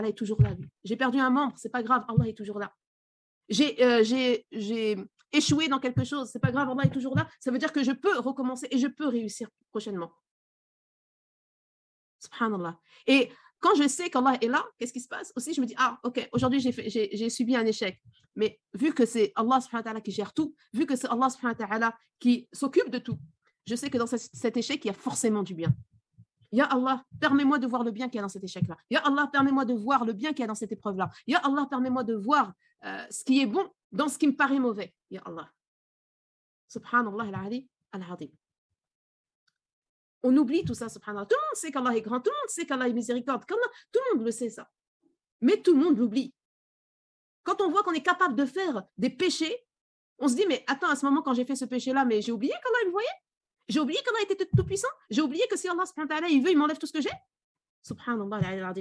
est 0.06 0.18
toujours 0.18 0.42
là. 0.42 0.52
J'ai 0.84 0.96
perdu 0.96 1.20
un 1.20 1.32
membre, 1.32 1.56
c'est 1.58 1.72
pas 1.72 1.84
grave, 1.84 2.06
Allah 2.08 2.30
est 2.30 2.38
toujours 2.38 2.60
là. 2.60 2.74
J'ai 3.50 4.46
échoué 5.34 5.68
dans 5.68 5.80
quelque 5.80 6.06
chose, 6.06 6.30
c'est 6.32 6.39
pas 6.39 6.52
grave, 6.52 6.70
Allah 6.70 6.86
est 6.86 6.94
toujours 6.94 7.18
là. 7.18 7.28
Ça 7.39 7.52
veut 7.52 7.58
dire 7.58 7.74
que 7.74 7.84
je 7.84 7.92
peux 7.92 8.18
recommencer 8.20 8.68
et 8.72 8.78
je 8.78 8.88
peux 8.88 9.08
réussir 9.08 9.50
prochainement. 9.72 10.13
Subhanallah. 12.23 12.77
Et 13.07 13.31
quand 13.59 13.75
je 13.75 13.88
sais 13.88 14.09
qu'Allah 14.09 14.38
est 14.41 14.47
là, 14.47 14.63
qu'est-ce 14.77 14.93
qui 14.93 14.99
se 14.99 15.07
passe? 15.07 15.31
Aussi, 15.36 15.53
je 15.53 15.62
me 15.62 15.65
dis, 15.65 15.75
ah, 15.77 15.97
ok, 16.03 16.29
aujourd'hui, 16.33 16.59
j'ai 16.59 17.29
subi 17.29 17.55
un 17.55 17.65
échec. 17.65 18.01
Mais 18.36 18.59
vu 18.73 18.93
que 18.93 19.05
c'est 19.05 19.31
Allah 19.36 19.59
qui 20.03 20.12
gère 20.12 20.33
tout, 20.33 20.53
vu 20.73 20.86
que 20.86 20.95
c'est 20.95 21.07
Allah 21.07 21.29
qui 22.19 22.49
s'occupe 22.51 22.89
de 22.89 22.97
tout, 22.97 23.17
je 23.65 23.75
sais 23.75 23.89
que 23.89 23.97
dans 23.97 24.07
cet 24.07 24.57
échec, 24.57 24.83
il 24.83 24.88
y 24.88 24.91
a 24.91 24.93
forcément 24.93 25.43
du 25.43 25.53
bien. 25.53 25.73
Ya 26.51 26.65
Allah, 26.65 27.03
permets-moi 27.19 27.57
de 27.57 27.65
voir 27.65 27.83
le 27.83 27.91
bien 27.91 28.07
qu'il 28.09 28.17
y 28.17 28.19
a 28.19 28.21
dans 28.21 28.29
cet 28.29 28.43
échec-là. 28.43 28.77
Ya 28.89 28.99
Allah, 28.99 29.27
permets-moi 29.31 29.65
de 29.65 29.73
voir 29.73 30.05
le 30.05 30.13
bien 30.13 30.31
qu'il 30.31 30.41
y 30.41 30.43
a 30.43 30.47
dans 30.47 30.55
cette 30.55 30.71
épreuve-là. 30.71 31.09
Ya 31.25 31.39
Allah, 31.39 31.65
permets-moi 31.69 32.03
de 32.03 32.13
voir 32.13 32.53
euh, 32.86 33.05
ce 33.09 33.23
qui 33.23 33.41
est 33.41 33.47
bon 33.47 33.67
dans 33.91 34.07
ce 34.07 34.17
qui 34.17 34.27
me 34.27 34.36
paraît 34.36 34.59
mauvais. 34.59 34.93
Ya 35.09 35.21
Allah. 35.25 35.49
Subhanallah 36.67 37.23
al-Ali 37.23 37.69
al-Azim 37.91 38.29
on 40.23 40.36
oublie 40.38 40.63
tout 40.63 40.73
ça, 40.73 40.89
subhanallah. 40.89 41.25
Tout 41.25 41.36
le 41.36 41.45
monde 41.45 41.55
sait 41.55 41.71
qu'Allah 41.71 41.95
est 41.95 42.01
grand, 42.01 42.19
tout 42.19 42.31
le 42.31 42.36
monde 42.36 42.49
sait 42.49 42.65
qu'Allah 42.65 42.88
est 42.88 42.93
miséricorde, 42.93 43.45
tout 43.45 43.55
le 43.55 44.15
monde 44.15 44.25
le 44.25 44.31
sait 44.31 44.49
ça. 44.49 44.69
Mais 45.41 45.62
tout 45.62 45.73
le 45.73 45.83
monde 45.83 45.97
l'oublie. 45.97 46.33
Quand 47.43 47.59
on 47.62 47.69
voit 47.69 47.83
qu'on 47.83 47.91
est 47.91 48.03
capable 48.03 48.36
de 48.36 48.45
faire 48.45 48.83
des 48.97 49.09
péchés, 49.09 49.55
on 50.19 50.29
se 50.29 50.36
dit, 50.36 50.45
mais 50.47 50.63
attends, 50.67 50.89
à 50.89 50.95
ce 50.95 51.05
moment, 51.05 51.21
quand 51.21 51.33
j'ai 51.33 51.43
fait 51.43 51.55
ce 51.55 51.65
péché-là, 51.65 52.05
mais 52.05 52.21
j'ai 52.21 52.31
oublié 52.31 52.53
qu'Allah 52.53 52.86
me 52.86 52.91
voyait? 52.91 53.07
J'ai 53.67 53.79
oublié 53.79 53.99
qu'Allah 54.03 54.21
était 54.29 54.45
tout 54.45 54.63
puissant? 54.63 54.88
J'ai 55.09 55.21
oublié 55.21 55.45
que 55.49 55.57
si 55.57 55.67
Allah 55.67 55.83
il 56.29 56.41
veut, 56.41 56.51
il 56.51 56.57
m'enlève 56.57 56.77
tout 56.77 56.88
ce 56.88 56.93
que 56.93 57.01
j'ai? 57.01 57.12
Subhanallah. 57.81 58.73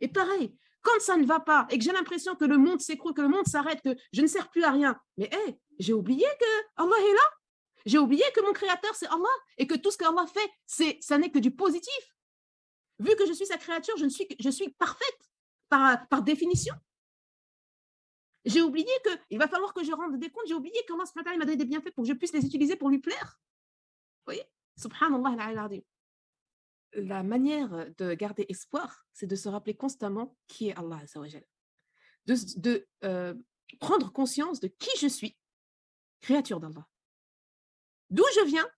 Et 0.00 0.08
pareil, 0.08 0.56
quand 0.82 1.00
ça 1.00 1.16
ne 1.16 1.26
va 1.26 1.40
pas 1.40 1.66
et 1.70 1.78
que 1.78 1.84
j'ai 1.84 1.92
l'impression 1.92 2.34
que 2.34 2.44
le 2.44 2.56
monde 2.56 2.80
s'écroule, 2.80 3.14
que 3.14 3.20
le 3.20 3.28
monde 3.28 3.46
s'arrête, 3.46 3.80
que 3.82 3.96
je 4.12 4.22
ne 4.22 4.26
sers 4.26 4.48
plus 4.50 4.64
à 4.64 4.72
rien, 4.72 4.98
mais 5.16 5.30
hé, 5.32 5.60
j'ai 5.78 5.92
oublié 5.92 6.26
que 6.40 6.82
Allah 6.82 6.96
est 6.98 7.14
là? 7.14 7.37
J'ai 7.88 7.98
oublié 7.98 8.22
que 8.34 8.42
mon 8.42 8.52
créateur, 8.52 8.94
c'est 8.94 9.06
Allah 9.06 9.24
et 9.56 9.66
que 9.66 9.74
tout 9.74 9.90
ce 9.90 9.96
qu'Allah 9.96 10.26
fait, 10.26 10.50
c'est, 10.66 10.98
ça 11.00 11.16
n'est 11.16 11.30
que 11.30 11.38
du 11.38 11.50
positif. 11.50 12.14
Vu 12.98 13.16
que 13.16 13.26
je 13.26 13.32
suis 13.32 13.46
sa 13.46 13.56
créature, 13.56 13.96
je, 13.96 14.04
ne 14.04 14.10
suis, 14.10 14.28
je 14.38 14.50
suis 14.50 14.68
parfaite 14.72 15.30
par, 15.70 16.06
par 16.08 16.22
définition. 16.22 16.74
J'ai 18.44 18.60
oublié 18.60 18.90
qu'il 19.26 19.38
va 19.38 19.48
falloir 19.48 19.72
que 19.72 19.82
je 19.82 19.92
rende 19.92 20.18
des 20.18 20.28
comptes. 20.28 20.46
J'ai 20.46 20.54
oublié 20.54 20.74
qu'Allah 20.86 21.04
m'a 21.38 21.44
donné 21.46 21.56
des 21.56 21.64
bienfaits 21.64 21.94
pour 21.94 22.04
que 22.04 22.08
je 22.08 22.12
puisse 22.12 22.34
les 22.34 22.44
utiliser 22.44 22.76
pour 22.76 22.90
lui 22.90 22.98
plaire. 22.98 23.40
Vous 24.26 24.34
voyez 24.34 24.44
Subhanallah 24.76 25.68
La 26.92 27.22
manière 27.22 27.86
de 27.96 28.12
garder 28.12 28.44
espoir, 28.50 29.06
c'est 29.14 29.26
de 29.26 29.34
se 29.34 29.48
rappeler 29.48 29.74
constamment 29.74 30.36
qui 30.46 30.68
est 30.68 30.76
Allah. 30.76 31.00
De, 32.26 32.60
de 32.60 32.86
euh, 33.04 33.34
prendre 33.80 34.12
conscience 34.12 34.60
de 34.60 34.68
qui 34.68 34.90
je 35.00 35.08
suis, 35.08 35.38
créature 36.20 36.60
d'Allah. 36.60 36.86
D'où 38.10 38.24
je 38.34 38.44
viens? 38.46 38.68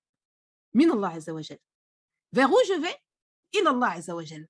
Min 0.73 0.91
Allah 0.91 1.15
Azzawajal. 1.15 1.59
Vers 2.33 2.51
où 2.51 2.59
je 2.67 2.81
vais? 2.81 2.97
In 3.57 3.67
Allah 3.67 3.93
Azzawajal. 3.93 4.49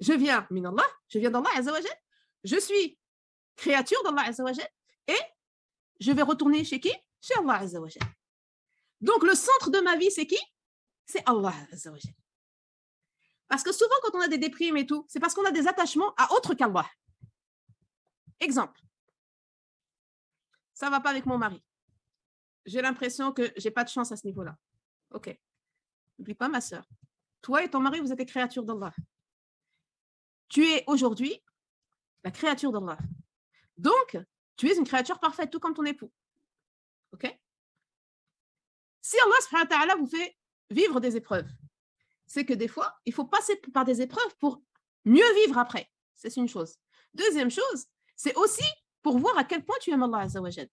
Je 0.00 0.12
viens 0.12 0.46
min 0.50 0.64
Allah, 0.64 0.86
je 1.08 1.18
viens 1.18 1.30
d'Allah 1.30 1.50
Azzawajal. 1.56 1.96
Je 2.44 2.58
suis 2.58 2.98
créature 3.56 4.02
d'Allah 4.02 4.22
Azzawajal. 4.22 4.68
Et 5.06 5.18
je 6.00 6.10
vais 6.12 6.22
retourner 6.22 6.64
chez 6.64 6.80
qui? 6.80 6.92
Chez 7.20 7.34
Allah 7.34 7.58
Azzawajal. 7.60 8.02
Donc 9.00 9.22
le 9.22 9.34
centre 9.34 9.70
de 9.70 9.80
ma 9.80 9.96
vie, 9.96 10.10
c'est 10.10 10.26
qui? 10.26 10.38
C'est 11.06 11.22
Allah 11.28 11.54
Azzawajal. 11.72 12.14
Parce 13.48 13.62
que 13.62 13.72
souvent, 13.72 13.94
quand 14.02 14.16
on 14.16 14.20
a 14.20 14.28
des 14.28 14.38
déprimes 14.38 14.76
et 14.76 14.86
tout, 14.86 15.04
c'est 15.08 15.20
parce 15.20 15.34
qu'on 15.34 15.44
a 15.44 15.52
des 15.52 15.68
attachements 15.68 16.14
à 16.16 16.32
autre 16.32 16.54
qu'Allah. 16.54 16.88
Exemple. 18.40 18.80
Ça 20.74 20.86
ne 20.86 20.90
va 20.90 21.00
pas 21.00 21.10
avec 21.10 21.26
mon 21.26 21.38
mari 21.38 21.62
j'ai 22.66 22.82
l'impression 22.82 23.32
que 23.32 23.52
j'ai 23.56 23.70
pas 23.70 23.84
de 23.84 23.88
chance 23.88 24.12
à 24.12 24.16
ce 24.16 24.26
niveau-là. 24.26 24.56
Ok. 25.10 25.36
N'oublie 26.18 26.34
pas, 26.34 26.48
ma 26.48 26.60
soeur. 26.60 26.88
Toi 27.40 27.64
et 27.64 27.70
ton 27.70 27.80
mari, 27.80 28.00
vous 28.00 28.12
êtes 28.12 28.18
des 28.18 28.26
créatures 28.26 28.64
d'Allah. 28.64 28.92
Tu 30.48 30.64
es 30.64 30.84
aujourd'hui 30.86 31.42
la 32.24 32.30
créature 32.30 32.72
d'Allah. 32.72 32.98
Donc, 33.76 34.18
tu 34.56 34.68
es 34.68 34.76
une 34.76 34.84
créature 34.84 35.18
parfaite, 35.18 35.50
tout 35.50 35.58
comme 35.58 35.74
ton 35.74 35.84
époux. 35.84 36.12
Ok? 37.12 37.26
Si 39.00 39.16
Allah 39.20 39.96
vous 39.96 40.06
fait 40.06 40.36
vivre 40.70 41.00
des 41.00 41.16
épreuves, 41.16 41.48
c'est 42.26 42.44
que 42.44 42.54
des 42.54 42.68
fois, 42.68 42.96
il 43.04 43.12
faut 43.12 43.24
passer 43.24 43.56
par 43.74 43.84
des 43.84 44.00
épreuves 44.00 44.36
pour 44.38 44.62
mieux 45.04 45.34
vivre 45.44 45.58
après. 45.58 45.90
C'est 46.14 46.36
une 46.36 46.48
chose. 46.48 46.76
Deuxième 47.12 47.50
chose, 47.50 47.86
c'est 48.14 48.34
aussi 48.36 48.64
pour 49.02 49.18
voir 49.18 49.36
à 49.36 49.44
quel 49.44 49.64
point 49.64 49.76
tu 49.80 49.90
aimes 49.90 50.04
Allah 50.04 50.18
Azzawajal 50.18 50.68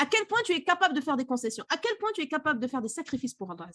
à 0.00 0.06
quel 0.06 0.26
point 0.26 0.40
tu 0.46 0.52
es 0.52 0.64
capable 0.64 0.94
de 0.94 1.02
faire 1.02 1.18
des 1.18 1.26
concessions, 1.26 1.64
à 1.68 1.76
quel 1.76 1.94
point 1.98 2.10
tu 2.14 2.22
es 2.22 2.26
capable 2.26 2.58
de 2.58 2.66
faire 2.66 2.80
des 2.80 2.88
sacrifices 2.88 3.34
pour 3.34 3.50
Allah 3.50 3.68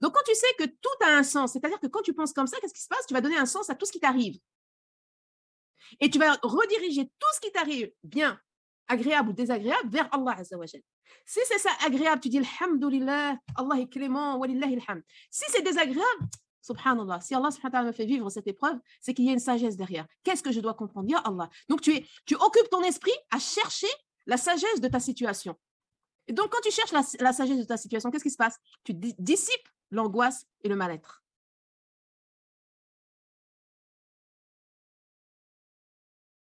Donc 0.00 0.14
quand 0.14 0.24
tu 0.26 0.34
sais 0.34 0.46
que 0.58 0.64
tout 0.64 1.04
a 1.04 1.16
un 1.16 1.22
sens, 1.22 1.54
c'est-à-dire 1.54 1.80
que 1.80 1.86
quand 1.86 2.02
tu 2.02 2.12
penses 2.12 2.34
comme 2.34 2.46
ça, 2.46 2.58
qu'est-ce 2.60 2.74
qui 2.74 2.82
se 2.82 2.88
passe? 2.88 3.06
Tu 3.06 3.14
vas 3.14 3.22
donner 3.22 3.38
un 3.38 3.46
sens 3.46 3.70
à 3.70 3.74
tout 3.74 3.86
ce 3.86 3.92
qui 3.92 4.00
t'arrive. 4.00 4.38
Et 6.00 6.10
tu 6.10 6.18
vas 6.18 6.38
rediriger 6.42 7.06
tout 7.06 7.28
ce 7.34 7.40
qui 7.40 7.50
t'arrive, 7.50 7.90
bien, 8.02 8.38
agréable 8.86 9.30
ou 9.30 9.32
désagréable, 9.32 9.88
vers 9.88 10.12
Allah 10.12 10.36
Azzawajal. 10.36 10.82
Si 11.24 11.40
c'est 11.44 11.58
ça 11.58 11.70
agréable, 11.86 12.20
tu 12.20 12.28
dis 12.28 12.40
Alhamdulillah, 12.40 13.38
Allah 13.56 13.80
est 13.80 13.88
clément, 13.88 14.36
walillahi. 14.36 14.78
Si 15.30 15.44
c'est 15.48 15.62
désagréable, 15.62 16.28
subhanallah, 16.68 17.20
si 17.20 17.34
Allah 17.34 17.50
subhanahu 17.50 17.86
me 17.86 17.92
fait 17.92 18.06
vivre 18.06 18.28
cette 18.30 18.46
épreuve, 18.46 18.78
c'est 19.00 19.14
qu'il 19.14 19.24
y 19.24 19.30
a 19.30 19.32
une 19.32 19.38
sagesse 19.38 19.76
derrière. 19.76 20.06
Qu'est-ce 20.24 20.42
que 20.42 20.52
je 20.52 20.60
dois 20.60 20.74
comprendre? 20.74 21.08
Ya 21.08 21.18
Allah. 21.18 21.48
Donc 21.68 21.80
tu, 21.80 21.94
es, 21.94 22.06
tu 22.26 22.34
occupes 22.36 22.70
ton 22.70 22.82
esprit 22.82 23.16
à 23.30 23.38
chercher 23.38 23.88
la 24.26 24.36
sagesse 24.36 24.80
de 24.80 24.88
ta 24.88 25.00
situation. 25.00 25.58
Et 26.26 26.32
donc 26.32 26.50
quand 26.52 26.60
tu 26.62 26.70
cherches 26.70 26.92
la, 26.92 27.32
sagesse 27.32 27.58
de 27.58 27.64
ta 27.64 27.76
situation, 27.76 28.10
qu'est-ce 28.10 28.24
qui 28.24 28.30
se 28.30 28.36
passe? 28.36 28.56
Tu 28.84 28.92
dissipes 28.94 29.68
l'angoisse 29.90 30.46
et 30.62 30.68
le 30.68 30.76
mal-être. 30.76 31.22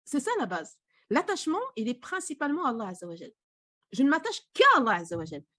C'est 0.05 0.21
ça 0.21 0.31
la 0.39 0.47
base. 0.47 0.79
L'attachement, 1.11 1.61
il 1.77 1.89
est 1.89 2.01
principalement 2.01 2.65
à 2.67 2.71
Allah. 2.71 2.93
Je 3.93 4.03
ne 4.03 4.09
m'attache 4.09 4.41
qu'à 4.53 4.65
Allah. 4.77 5.03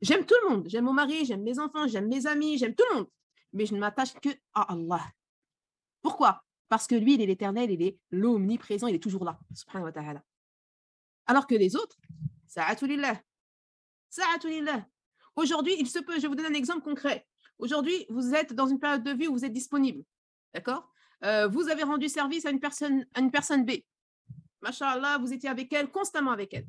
J'aime 0.02 0.26
tout 0.26 0.36
le 0.44 0.50
monde. 0.50 0.70
J'aime 0.70 0.86
mon 0.86 0.94
mari, 0.94 1.26
j'aime 1.26 1.44
mes 1.44 1.60
enfants, 1.60 1.88
j'aime 1.88 2.08
mes 2.08 2.26
amis, 2.26 2.58
j'aime 2.58 2.74
tout 2.74 2.86
le 2.92 2.96
monde. 2.96 3.08
Mais 3.56 3.66
je 3.66 3.74
ne 3.74 3.80
m'attache 3.80 4.14
que 4.14 4.30
à 4.54 4.74
Allah. 4.74 5.02
Pourquoi? 6.02 6.44
Parce 6.68 6.88
que 6.88 6.96
lui, 6.96 7.14
il 7.14 7.22
est 7.22 7.26
l'éternel, 7.26 7.72
il 7.72 7.82
est 7.82 7.98
l'omniprésent, 8.12 8.88
il 8.88 8.96
est 8.96 9.04
toujours 9.04 9.24
là. 9.24 9.40
Alors 11.26 11.48
que 11.48 11.56
les 11.56 11.76
autres, 11.76 11.98
sa'atulillah. 12.48 13.22
Sa'atulillah. 14.10 14.86
Aujourd'hui, 15.36 15.76
il 15.80 15.88
se 15.88 16.00
peut, 16.00 16.16
je 16.16 16.24
vais 16.24 16.28
vous 16.28 16.36
donner 16.36 16.50
un 16.50 16.54
exemple 16.54 16.82
concret. 16.82 17.26
Aujourd'hui, 17.58 18.06
vous 18.10 18.36
êtes 18.36 18.54
dans 18.54 18.68
une 18.68 18.80
période 18.80 19.04
de 19.04 19.12
vie 19.12 19.28
où 19.28 19.34
vous 19.34 19.46
êtes 19.46 19.54
disponible. 19.54 20.04
D'accord? 20.54 20.92
Euh, 21.24 21.48
Vous 21.48 21.70
avez 21.70 21.84
rendu 21.84 22.10
service 22.10 22.46
à 22.46 22.52
une 22.52 22.60
personne, 22.60 23.06
à 23.14 23.22
une 23.22 23.32
personne 23.32 23.66
B. 23.66 23.72
Masha'Allah, 24.62 25.18
vous 25.20 25.32
étiez 25.32 25.48
avec 25.50 25.72
elle, 25.72 25.90
constamment 25.90 26.32
avec 26.32 26.54
elle. 26.54 26.68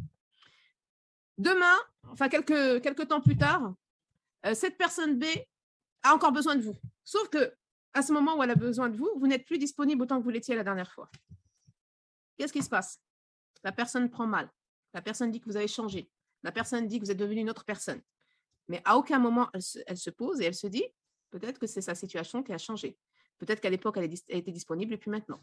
Demain, 1.36 1.76
enfin 2.04 2.28
quelques, 2.28 2.80
quelques 2.80 3.08
temps 3.08 3.20
plus 3.20 3.36
tard, 3.36 3.74
euh, 4.46 4.54
cette 4.54 4.78
personne 4.78 5.18
B 5.18 5.24
a 6.06 6.14
encore 6.14 6.32
besoin 6.32 6.56
de 6.56 6.62
vous. 6.62 6.76
Sauf 7.04 7.28
que 7.28 7.52
à 7.92 8.02
ce 8.02 8.12
moment 8.12 8.36
où 8.36 8.42
elle 8.42 8.50
a 8.50 8.56
besoin 8.56 8.88
de 8.88 8.96
vous, 8.96 9.10
vous 9.16 9.26
n'êtes 9.26 9.46
plus 9.46 9.58
disponible 9.58 10.02
autant 10.02 10.18
que 10.18 10.24
vous 10.24 10.30
l'étiez 10.30 10.54
la 10.54 10.64
dernière 10.64 10.92
fois. 10.92 11.10
Qu'est-ce 12.36 12.52
qui 12.52 12.62
se 12.62 12.68
passe? 12.68 13.00
La 13.64 13.72
personne 13.72 14.10
prend 14.10 14.26
mal. 14.26 14.50
La 14.92 15.00
personne 15.00 15.30
dit 15.30 15.40
que 15.40 15.46
vous 15.46 15.56
avez 15.56 15.68
changé. 15.68 16.10
La 16.42 16.52
personne 16.52 16.86
dit 16.86 16.98
que 16.98 17.04
vous 17.04 17.10
êtes 17.10 17.16
devenu 17.16 17.40
une 17.40 17.50
autre 17.50 17.64
personne. 17.64 18.02
Mais 18.68 18.82
à 18.84 18.98
aucun 18.98 19.18
moment, 19.18 19.48
elle 19.52 19.96
se, 19.96 20.10
pose 20.10 20.40
et 20.40 20.44
elle 20.44 20.54
se 20.54 20.66
dit, 20.66 20.84
peut-être 21.30 21.58
que 21.58 21.66
c'est 21.66 21.80
sa 21.80 21.94
situation 21.94 22.42
qui 22.42 22.52
a 22.52 22.58
changé. 22.58 22.98
Peut-être 23.38 23.60
qu'à 23.60 23.70
l'époque, 23.70 23.96
elle, 23.96 24.04
elle 24.04 24.38
était 24.38 24.52
disponible 24.52 24.92
et 24.92 24.98
puis 24.98 25.10
maintenant. 25.10 25.40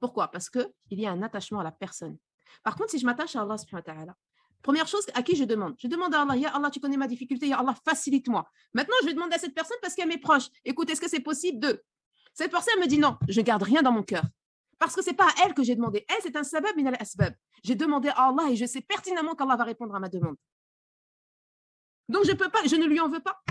Pourquoi? 0.00 0.28
Parce 0.28 0.48
qu'il 0.48 0.70
y 0.90 1.06
a 1.06 1.10
un 1.10 1.22
attachement 1.22 1.60
à 1.60 1.64
la 1.64 1.72
personne. 1.72 2.16
Par 2.62 2.76
contre, 2.76 2.90
si 2.90 2.98
je 2.98 3.04
m'attache 3.04 3.36
à 3.36 3.42
Allah, 3.42 4.16
première 4.62 4.86
chose, 4.86 5.06
à 5.14 5.22
qui 5.22 5.36
je 5.36 5.44
demande? 5.44 5.74
Je 5.78 5.88
demande 5.88 6.14
à 6.14 6.22
Allah, 6.22 6.36
Ya 6.36 6.54
Allah, 6.54 6.70
tu 6.70 6.80
connais 6.80 6.96
ma 6.96 7.06
difficulté, 7.06 7.48
Ya 7.48 7.58
Allah, 7.58 7.74
facilite-moi. 7.84 8.48
Maintenant, 8.74 8.96
je 9.02 9.06
vais 9.06 9.14
demander 9.14 9.34
à 9.34 9.38
cette 9.38 9.54
personne 9.54 9.76
parce 9.80 9.94
qu'elle 9.94 10.08
m'est 10.08 10.18
proche. 10.18 10.48
Écoute, 10.64 10.90
est-ce 10.90 11.00
que 11.00 11.08
c'est 11.08 11.20
possible 11.20 11.58
de? 11.60 11.82
Cette 12.34 12.50
personne 12.50 12.78
me 12.80 12.86
dit 12.86 12.98
non, 12.98 13.18
je 13.28 13.40
ne 13.40 13.44
garde 13.44 13.62
rien 13.62 13.82
dans 13.82 13.92
mon 13.92 14.02
cœur. 14.02 14.24
Parce 14.78 14.94
que 14.94 15.02
ce 15.02 15.10
n'est 15.10 15.16
pas 15.16 15.26
à 15.26 15.44
elle 15.44 15.54
que 15.54 15.62
j'ai 15.64 15.74
demandé. 15.74 16.04
Elle, 16.08 16.22
c'est 16.22 16.36
un 16.36 16.44
sabab 16.44 16.76
min 16.76 16.86
al-asbab. 16.86 17.34
J'ai 17.64 17.74
demandé 17.74 18.08
à 18.10 18.28
Allah 18.28 18.50
et 18.50 18.56
je 18.56 18.64
sais 18.64 18.80
pertinemment 18.80 19.34
qu'Allah 19.34 19.56
va 19.56 19.64
répondre 19.64 19.94
à 19.94 19.98
ma 19.98 20.08
demande. 20.08 20.36
Donc, 22.08 22.24
je 22.24 22.32
peux 22.32 22.48
pas, 22.48 22.60
je 22.64 22.76
ne 22.76 22.86
lui 22.86 23.00
en 23.00 23.08
veux 23.08 23.20
pas. 23.20 23.42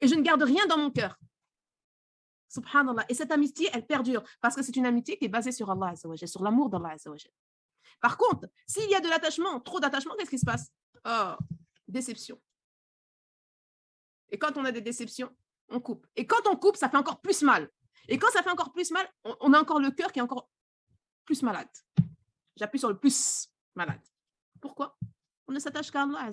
Et 0.00 0.08
je 0.08 0.14
ne 0.14 0.22
garde 0.22 0.42
rien 0.42 0.66
dans 0.66 0.78
mon 0.78 0.90
cœur. 0.90 1.16
Subhanallah. 2.48 3.04
Et 3.08 3.14
cette 3.14 3.30
amitié, 3.30 3.70
elle 3.72 3.86
perdure 3.86 4.22
parce 4.40 4.56
que 4.56 4.62
c'est 4.62 4.76
une 4.76 4.86
amitié 4.86 5.16
qui 5.16 5.26
est 5.26 5.28
basée 5.28 5.52
sur 5.52 5.70
Allah, 5.70 5.94
sur 5.96 6.42
l'amour 6.42 6.70
d'Allah. 6.70 6.96
Par 8.00 8.16
contre, 8.16 8.48
s'il 8.66 8.90
y 8.90 8.94
a 8.94 9.00
de 9.00 9.08
l'attachement, 9.08 9.60
trop 9.60 9.80
d'attachement, 9.80 10.14
qu'est-ce 10.18 10.30
qui 10.30 10.38
se 10.38 10.44
passe? 10.44 10.70
Oh, 11.04 11.34
déception. 11.88 12.40
Et 14.30 14.38
quand 14.38 14.56
on 14.56 14.64
a 14.64 14.72
des 14.72 14.80
déceptions, 14.80 15.30
on 15.68 15.80
coupe. 15.80 16.06
Et 16.16 16.26
quand 16.26 16.46
on 16.48 16.56
coupe, 16.56 16.76
ça 16.76 16.88
fait 16.88 16.96
encore 16.96 17.20
plus 17.20 17.42
mal. 17.42 17.70
Et 18.08 18.18
quand 18.18 18.30
ça 18.30 18.42
fait 18.42 18.50
encore 18.50 18.72
plus 18.72 18.90
mal, 18.90 19.08
on, 19.24 19.52
a 19.52 19.60
encore 19.60 19.80
le 19.80 19.90
cœur 19.90 20.12
qui 20.12 20.18
est 20.18 20.22
encore 20.22 20.48
plus 21.24 21.42
malade. 21.42 21.68
J'appuie 22.56 22.78
sur 22.78 22.88
le 22.88 22.98
plus 22.98 23.48
malade. 23.74 24.00
Pourquoi? 24.60 24.96
On 25.48 25.52
ne 25.52 25.58
s'attache 25.58 25.90
qu'à 25.90 26.02
Allah 26.02 26.30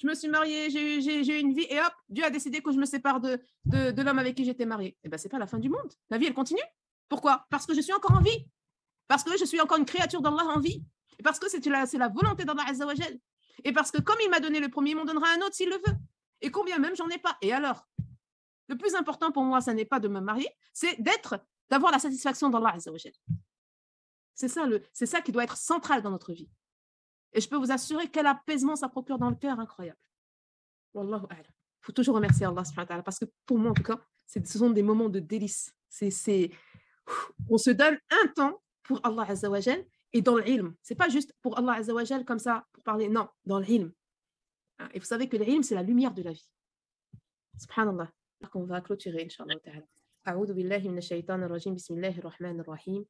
je 0.00 0.06
me 0.06 0.14
suis 0.14 0.28
mariée, 0.28 0.70
j'ai 0.70 1.38
eu 1.38 1.40
une 1.40 1.52
vie 1.52 1.66
et 1.68 1.78
hop, 1.78 1.92
Dieu 2.08 2.24
a 2.24 2.30
décidé 2.30 2.62
que 2.62 2.72
je 2.72 2.78
me 2.78 2.86
sépare 2.86 3.20
de, 3.20 3.38
de, 3.66 4.02
l'homme 4.02 4.18
avec 4.18 4.34
qui 4.34 4.46
j'étais 4.46 4.64
mariée. 4.64 4.96
Eh 5.04 5.10
bien, 5.10 5.18
ce 5.18 5.24
n'est 5.24 5.30
pas 5.30 5.38
la 5.38 5.46
fin 5.46 5.58
du 5.58 5.68
monde. 5.68 5.92
La 6.08 6.16
vie, 6.16 6.24
elle 6.24 6.32
continue. 6.32 6.62
Pourquoi? 7.06 7.44
Parce 7.50 7.66
que 7.66 7.74
je 7.74 7.82
suis 7.82 7.92
encore 7.92 8.12
en 8.12 8.22
vie. 8.22 8.48
Parce 9.10 9.24
que 9.24 9.36
je 9.36 9.44
suis 9.44 9.60
encore 9.60 9.76
une 9.76 9.84
créature 9.84 10.22
d'Allah 10.22 10.44
en 10.44 10.60
vie. 10.60 10.84
Et 11.18 11.22
parce 11.24 11.40
que 11.40 11.50
c'est 11.50 11.66
la, 11.66 11.84
la 11.84 12.08
volonté 12.08 12.44
d'Allah. 12.44 12.64
Et 13.64 13.72
parce 13.72 13.90
que 13.90 14.00
comme 14.00 14.18
il 14.22 14.30
m'a 14.30 14.38
donné 14.38 14.60
le 14.60 14.68
premier, 14.68 14.90
il 14.92 14.96
m'en 14.96 15.04
donnera 15.04 15.26
un 15.34 15.38
autre 15.38 15.56
s'il 15.56 15.68
le 15.68 15.74
veut. 15.74 15.96
Et 16.40 16.52
combien 16.52 16.78
même 16.78 16.94
j'en 16.94 17.08
ai 17.08 17.18
pas. 17.18 17.36
Et 17.42 17.52
alors 17.52 17.88
Le 18.68 18.78
plus 18.78 18.94
important 18.94 19.32
pour 19.32 19.42
moi, 19.42 19.60
ce 19.60 19.72
n'est 19.72 19.84
pas 19.84 19.98
de 19.98 20.06
me 20.06 20.20
marier, 20.20 20.48
c'est 20.72 20.94
d'être, 21.02 21.44
d'avoir 21.68 21.90
la 21.90 21.98
satisfaction 21.98 22.50
d'Allah. 22.50 22.76
C'est 24.32 24.46
ça, 24.46 24.64
ça 24.92 25.20
qui 25.22 25.32
doit 25.32 25.42
être 25.42 25.56
central 25.56 26.02
dans 26.02 26.12
notre 26.12 26.32
vie. 26.32 26.48
Et 27.32 27.40
je 27.40 27.48
peux 27.48 27.56
vous 27.56 27.72
assurer 27.72 28.06
quel 28.06 28.28
apaisement 28.28 28.76
ça 28.76 28.88
procure 28.88 29.18
dans 29.18 29.30
le 29.30 29.36
cœur 29.36 29.58
incroyable. 29.58 29.98
Wallahu 30.94 31.26
Il 31.32 31.44
faut 31.80 31.92
toujours 31.92 32.14
remercier 32.14 32.46
Allah 32.46 32.62
parce 33.04 33.18
que 33.18 33.24
pour 33.44 33.58
moi, 33.58 33.72
en 33.72 33.74
tout 33.74 33.82
cas, 33.82 33.98
ce 34.28 34.40
sont 34.40 34.70
des 34.70 34.84
moments 34.84 35.08
de 35.08 35.18
délice. 35.18 35.74
C'est, 35.88 36.52
on 37.48 37.58
se 37.58 37.70
donne 37.70 37.98
un 38.10 38.28
temps 38.28 38.62
pour 38.82 39.00
Allah 39.04 39.24
Azzawajal 39.28 39.84
et 40.12 40.22
dans 40.22 40.36
l'ilm. 40.36 40.74
Ce 40.82 40.92
n'est 40.92 40.98
pas 40.98 41.08
juste 41.08 41.32
pour 41.42 41.58
Allah 41.58 41.74
Azzawajal 41.74 42.24
comme 42.24 42.38
ça, 42.38 42.66
pour 42.72 42.82
parler, 42.82 43.08
non, 43.08 43.28
dans 43.44 43.58
l'ilm. 43.58 43.92
Hein, 44.78 44.88
et 44.94 44.98
vous 44.98 45.04
savez 45.04 45.28
que 45.28 45.36
l'ilm, 45.36 45.62
c'est 45.62 45.74
la 45.74 45.82
lumière 45.82 46.12
de 46.12 46.22
la 46.22 46.32
vie. 46.32 46.50
Subhanallah. 47.58 48.10
On 48.54 48.64
va 48.64 48.80
clôturer, 48.80 49.24
Inch'Allah. 49.24 49.56
أعوذ 50.28 50.52
بالله 50.52 50.88
من 50.88 50.98
الشيطان 50.98 51.42
الرجيم 51.42 51.74
بسم 51.74 51.94
الله 51.94 52.18
الرحمن 52.18 52.60
الرحيم 52.60 53.04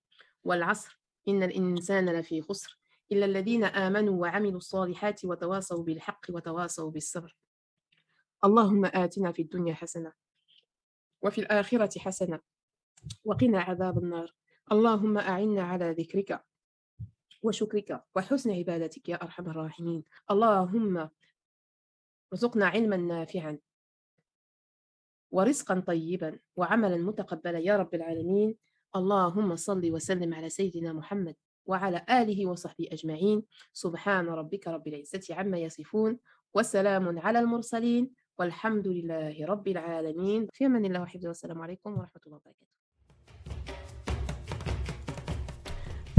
والعصر 0.44 1.00
إن 1.28 1.42
الإنسان 1.42 2.08
لفي 2.08 2.42
خسر 2.42 2.78
إلا 3.12 3.24
الذين 3.24 3.64
آمنوا 3.64 4.20
وعملوا 4.20 4.56
الصالحات 4.56 5.24
وتواصوا 5.24 5.84
بالحق 5.84 6.26
وتواصوا 6.28 6.90
بالصبر 6.90 7.36
اللهم 8.44 8.84
آتنا 8.84 9.32
في 9.32 9.42
الدنيا 9.42 9.74
حسنة 9.74 10.12
وفي 11.22 11.40
الآخرة 11.40 11.98
حسنة 11.98 12.40
وقنا 13.24 13.60
عذاب 13.60 13.98
النار 13.98 14.34
اللهم 14.72 15.18
أعنا 15.18 15.62
على 15.62 15.90
ذكرك 15.90 16.44
وشكرك 17.42 18.04
وحسن 18.14 18.50
عبادتك 18.50 19.08
يا 19.08 19.22
أرحم 19.22 19.50
الراحمين. 19.50 20.04
اللهم 20.30 21.08
ارزقنا 22.32 22.66
علما 22.66 22.96
نافعا 22.96 23.58
ورزقا 25.30 25.80
طيبا 25.80 26.38
وعملا 26.56 26.96
متقبلا 26.96 27.58
يا 27.58 27.76
رب 27.76 27.94
العالمين. 27.94 28.56
اللهم 28.96 29.56
صل 29.56 29.90
وسلم 29.90 30.34
على 30.34 30.48
سيدنا 30.48 30.92
محمد 30.92 31.36
وعلى 31.66 32.06
آله 32.10 32.46
وصحبه 32.46 32.88
أجمعين. 32.92 33.42
سبحان 33.72 34.26
ربك 34.26 34.68
رب 34.68 34.88
العزة 34.88 35.34
عما 35.34 35.58
يصفون 35.58 36.18
وسلام 36.54 37.18
على 37.18 37.38
المرسلين 37.38 38.10
والحمد 38.38 38.88
لله 38.88 39.46
رب 39.46 39.68
العالمين. 39.68 40.48
في 40.52 40.66
أمان 40.66 40.84
الله 40.84 41.02
وحفظه. 41.02 41.28
والسلام 41.28 41.62
عليكم 41.62 41.90
ورحمة 41.98 42.22
الله 42.26 42.36
وبركاته. 42.36 42.79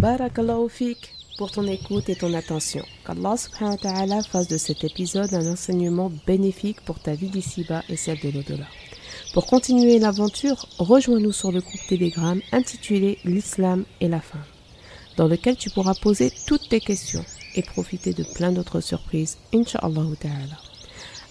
Barakallahu 0.01 0.67
fik 0.67 1.13
pour 1.37 1.51
ton 1.51 1.67
écoute 1.67 2.09
et 2.09 2.15
ton 2.15 2.33
attention. 2.33 2.83
Qu'Allah 3.05 3.37
subhanahu 3.37 3.73
wa 3.73 3.77
ta'ala 3.77 4.23
fasse 4.23 4.47
de 4.47 4.57
cet 4.57 4.83
épisode 4.83 5.31
un 5.31 5.51
enseignement 5.51 6.11
bénéfique 6.25 6.81
pour 6.81 6.99
ta 6.99 7.13
vie 7.13 7.29
d'ici-bas 7.29 7.83
et 7.87 7.95
celle 7.97 8.19
de 8.19 8.29
l'au-delà. 8.29 8.65
Pour 9.35 9.45
continuer 9.45 9.99
l'aventure, 9.99 10.65
rejoins-nous 10.79 11.31
sur 11.31 11.51
le 11.51 11.61
groupe 11.61 11.85
Telegram 11.87 12.41
intitulé 12.51 13.19
L'Islam 13.25 13.85
et 13.99 14.07
la 14.07 14.21
femme 14.21 14.41
dans 15.17 15.27
lequel 15.27 15.55
tu 15.55 15.69
pourras 15.69 15.93
poser 15.93 16.31
toutes 16.47 16.67
tes 16.69 16.79
questions 16.79 17.25
et 17.53 17.61
profiter 17.61 18.13
de 18.13 18.23
plein 18.23 18.51
d'autres 18.51 18.81
surprises, 18.81 19.37
Inch'Allah 19.53 20.07
ta'ala. 20.19 20.70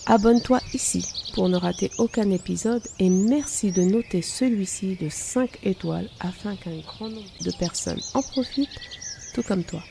Abonne-toi 0.08 0.60
ici 0.74 1.03
pour 1.34 1.49
ne 1.49 1.58
rater 1.58 1.89
aucun 1.97 2.30
épisode 2.30 2.84
et 2.99 3.10
merci 3.10 3.72
de 3.72 3.82
noter 3.82 4.22
celui-ci 4.22 4.97
de 5.01 5.10
5 5.10 5.49
étoiles 5.64 6.10
afin 6.20 6.56
qu'un 6.56 6.78
grand 6.86 7.10
nombre 7.10 7.43
de 7.43 7.51
personnes 7.58 8.01
en 8.14 8.22
profitent, 8.22 8.80
tout 9.34 9.43
comme 9.43 9.64
toi. 9.64 9.82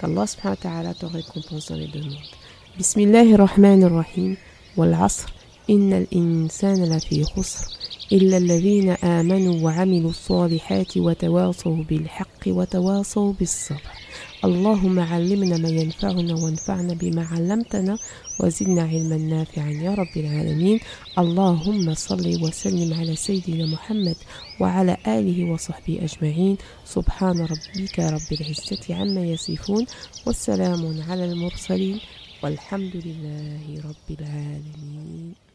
Qu'Allah 0.00 0.26
subhanahu 0.26 0.56
wa 0.56 0.70
ta'ala 0.70 0.94
te 0.94 1.06
récompense 1.06 1.68
dans 1.68 1.76
les 1.76 1.86
deux 1.86 2.02
mondes. 2.02 2.32
Bismillahirrahmanirrahim. 2.76 4.36
Wal 4.76 4.94
asr. 4.94 5.28
Innal 5.68 6.06
insana 6.10 6.86
lafi 6.86 7.24
khusr. 7.34 7.68
إلا 8.12 8.36
الذين 8.36 8.90
آمنوا 8.90 9.64
وعملوا 9.64 10.10
الصالحات 10.10 10.96
وتواصوا 10.96 11.76
بالحق 11.76 12.42
وتواصوا 12.46 13.32
بالصبر 13.32 13.92
اللهم 14.44 14.98
علمنا 14.98 15.56
ما 15.56 15.68
ينفعنا 15.68 16.34
وانفعنا 16.34 16.94
بما 16.94 17.26
علمتنا 17.32 17.98
وزدنا 18.39 18.81
علما 18.81 19.17
نافعا 19.17 19.69
يا 19.69 19.93
رب 19.93 20.17
العالمين. 20.17 20.79
اللهم 21.17 21.93
صل 21.93 22.43
وسلم 22.43 22.93
على 22.93 23.15
سيدنا 23.15 23.65
محمد 23.65 24.15
وعلى 24.59 24.97
آله 25.07 25.51
وصحبه 25.51 25.99
أجمعين. 26.07 26.57
سبحان 26.85 27.37
ربك 27.41 27.99
رب 27.99 28.29
العزة 28.31 28.95
عما 28.95 29.23
يصفون 29.25 29.85
والسلام 30.25 31.01
على 31.09 31.25
المرسلين 31.25 31.99
والحمد 32.43 32.95
لله 33.05 33.81
رب 33.89 34.07
العالمين. 34.19 35.46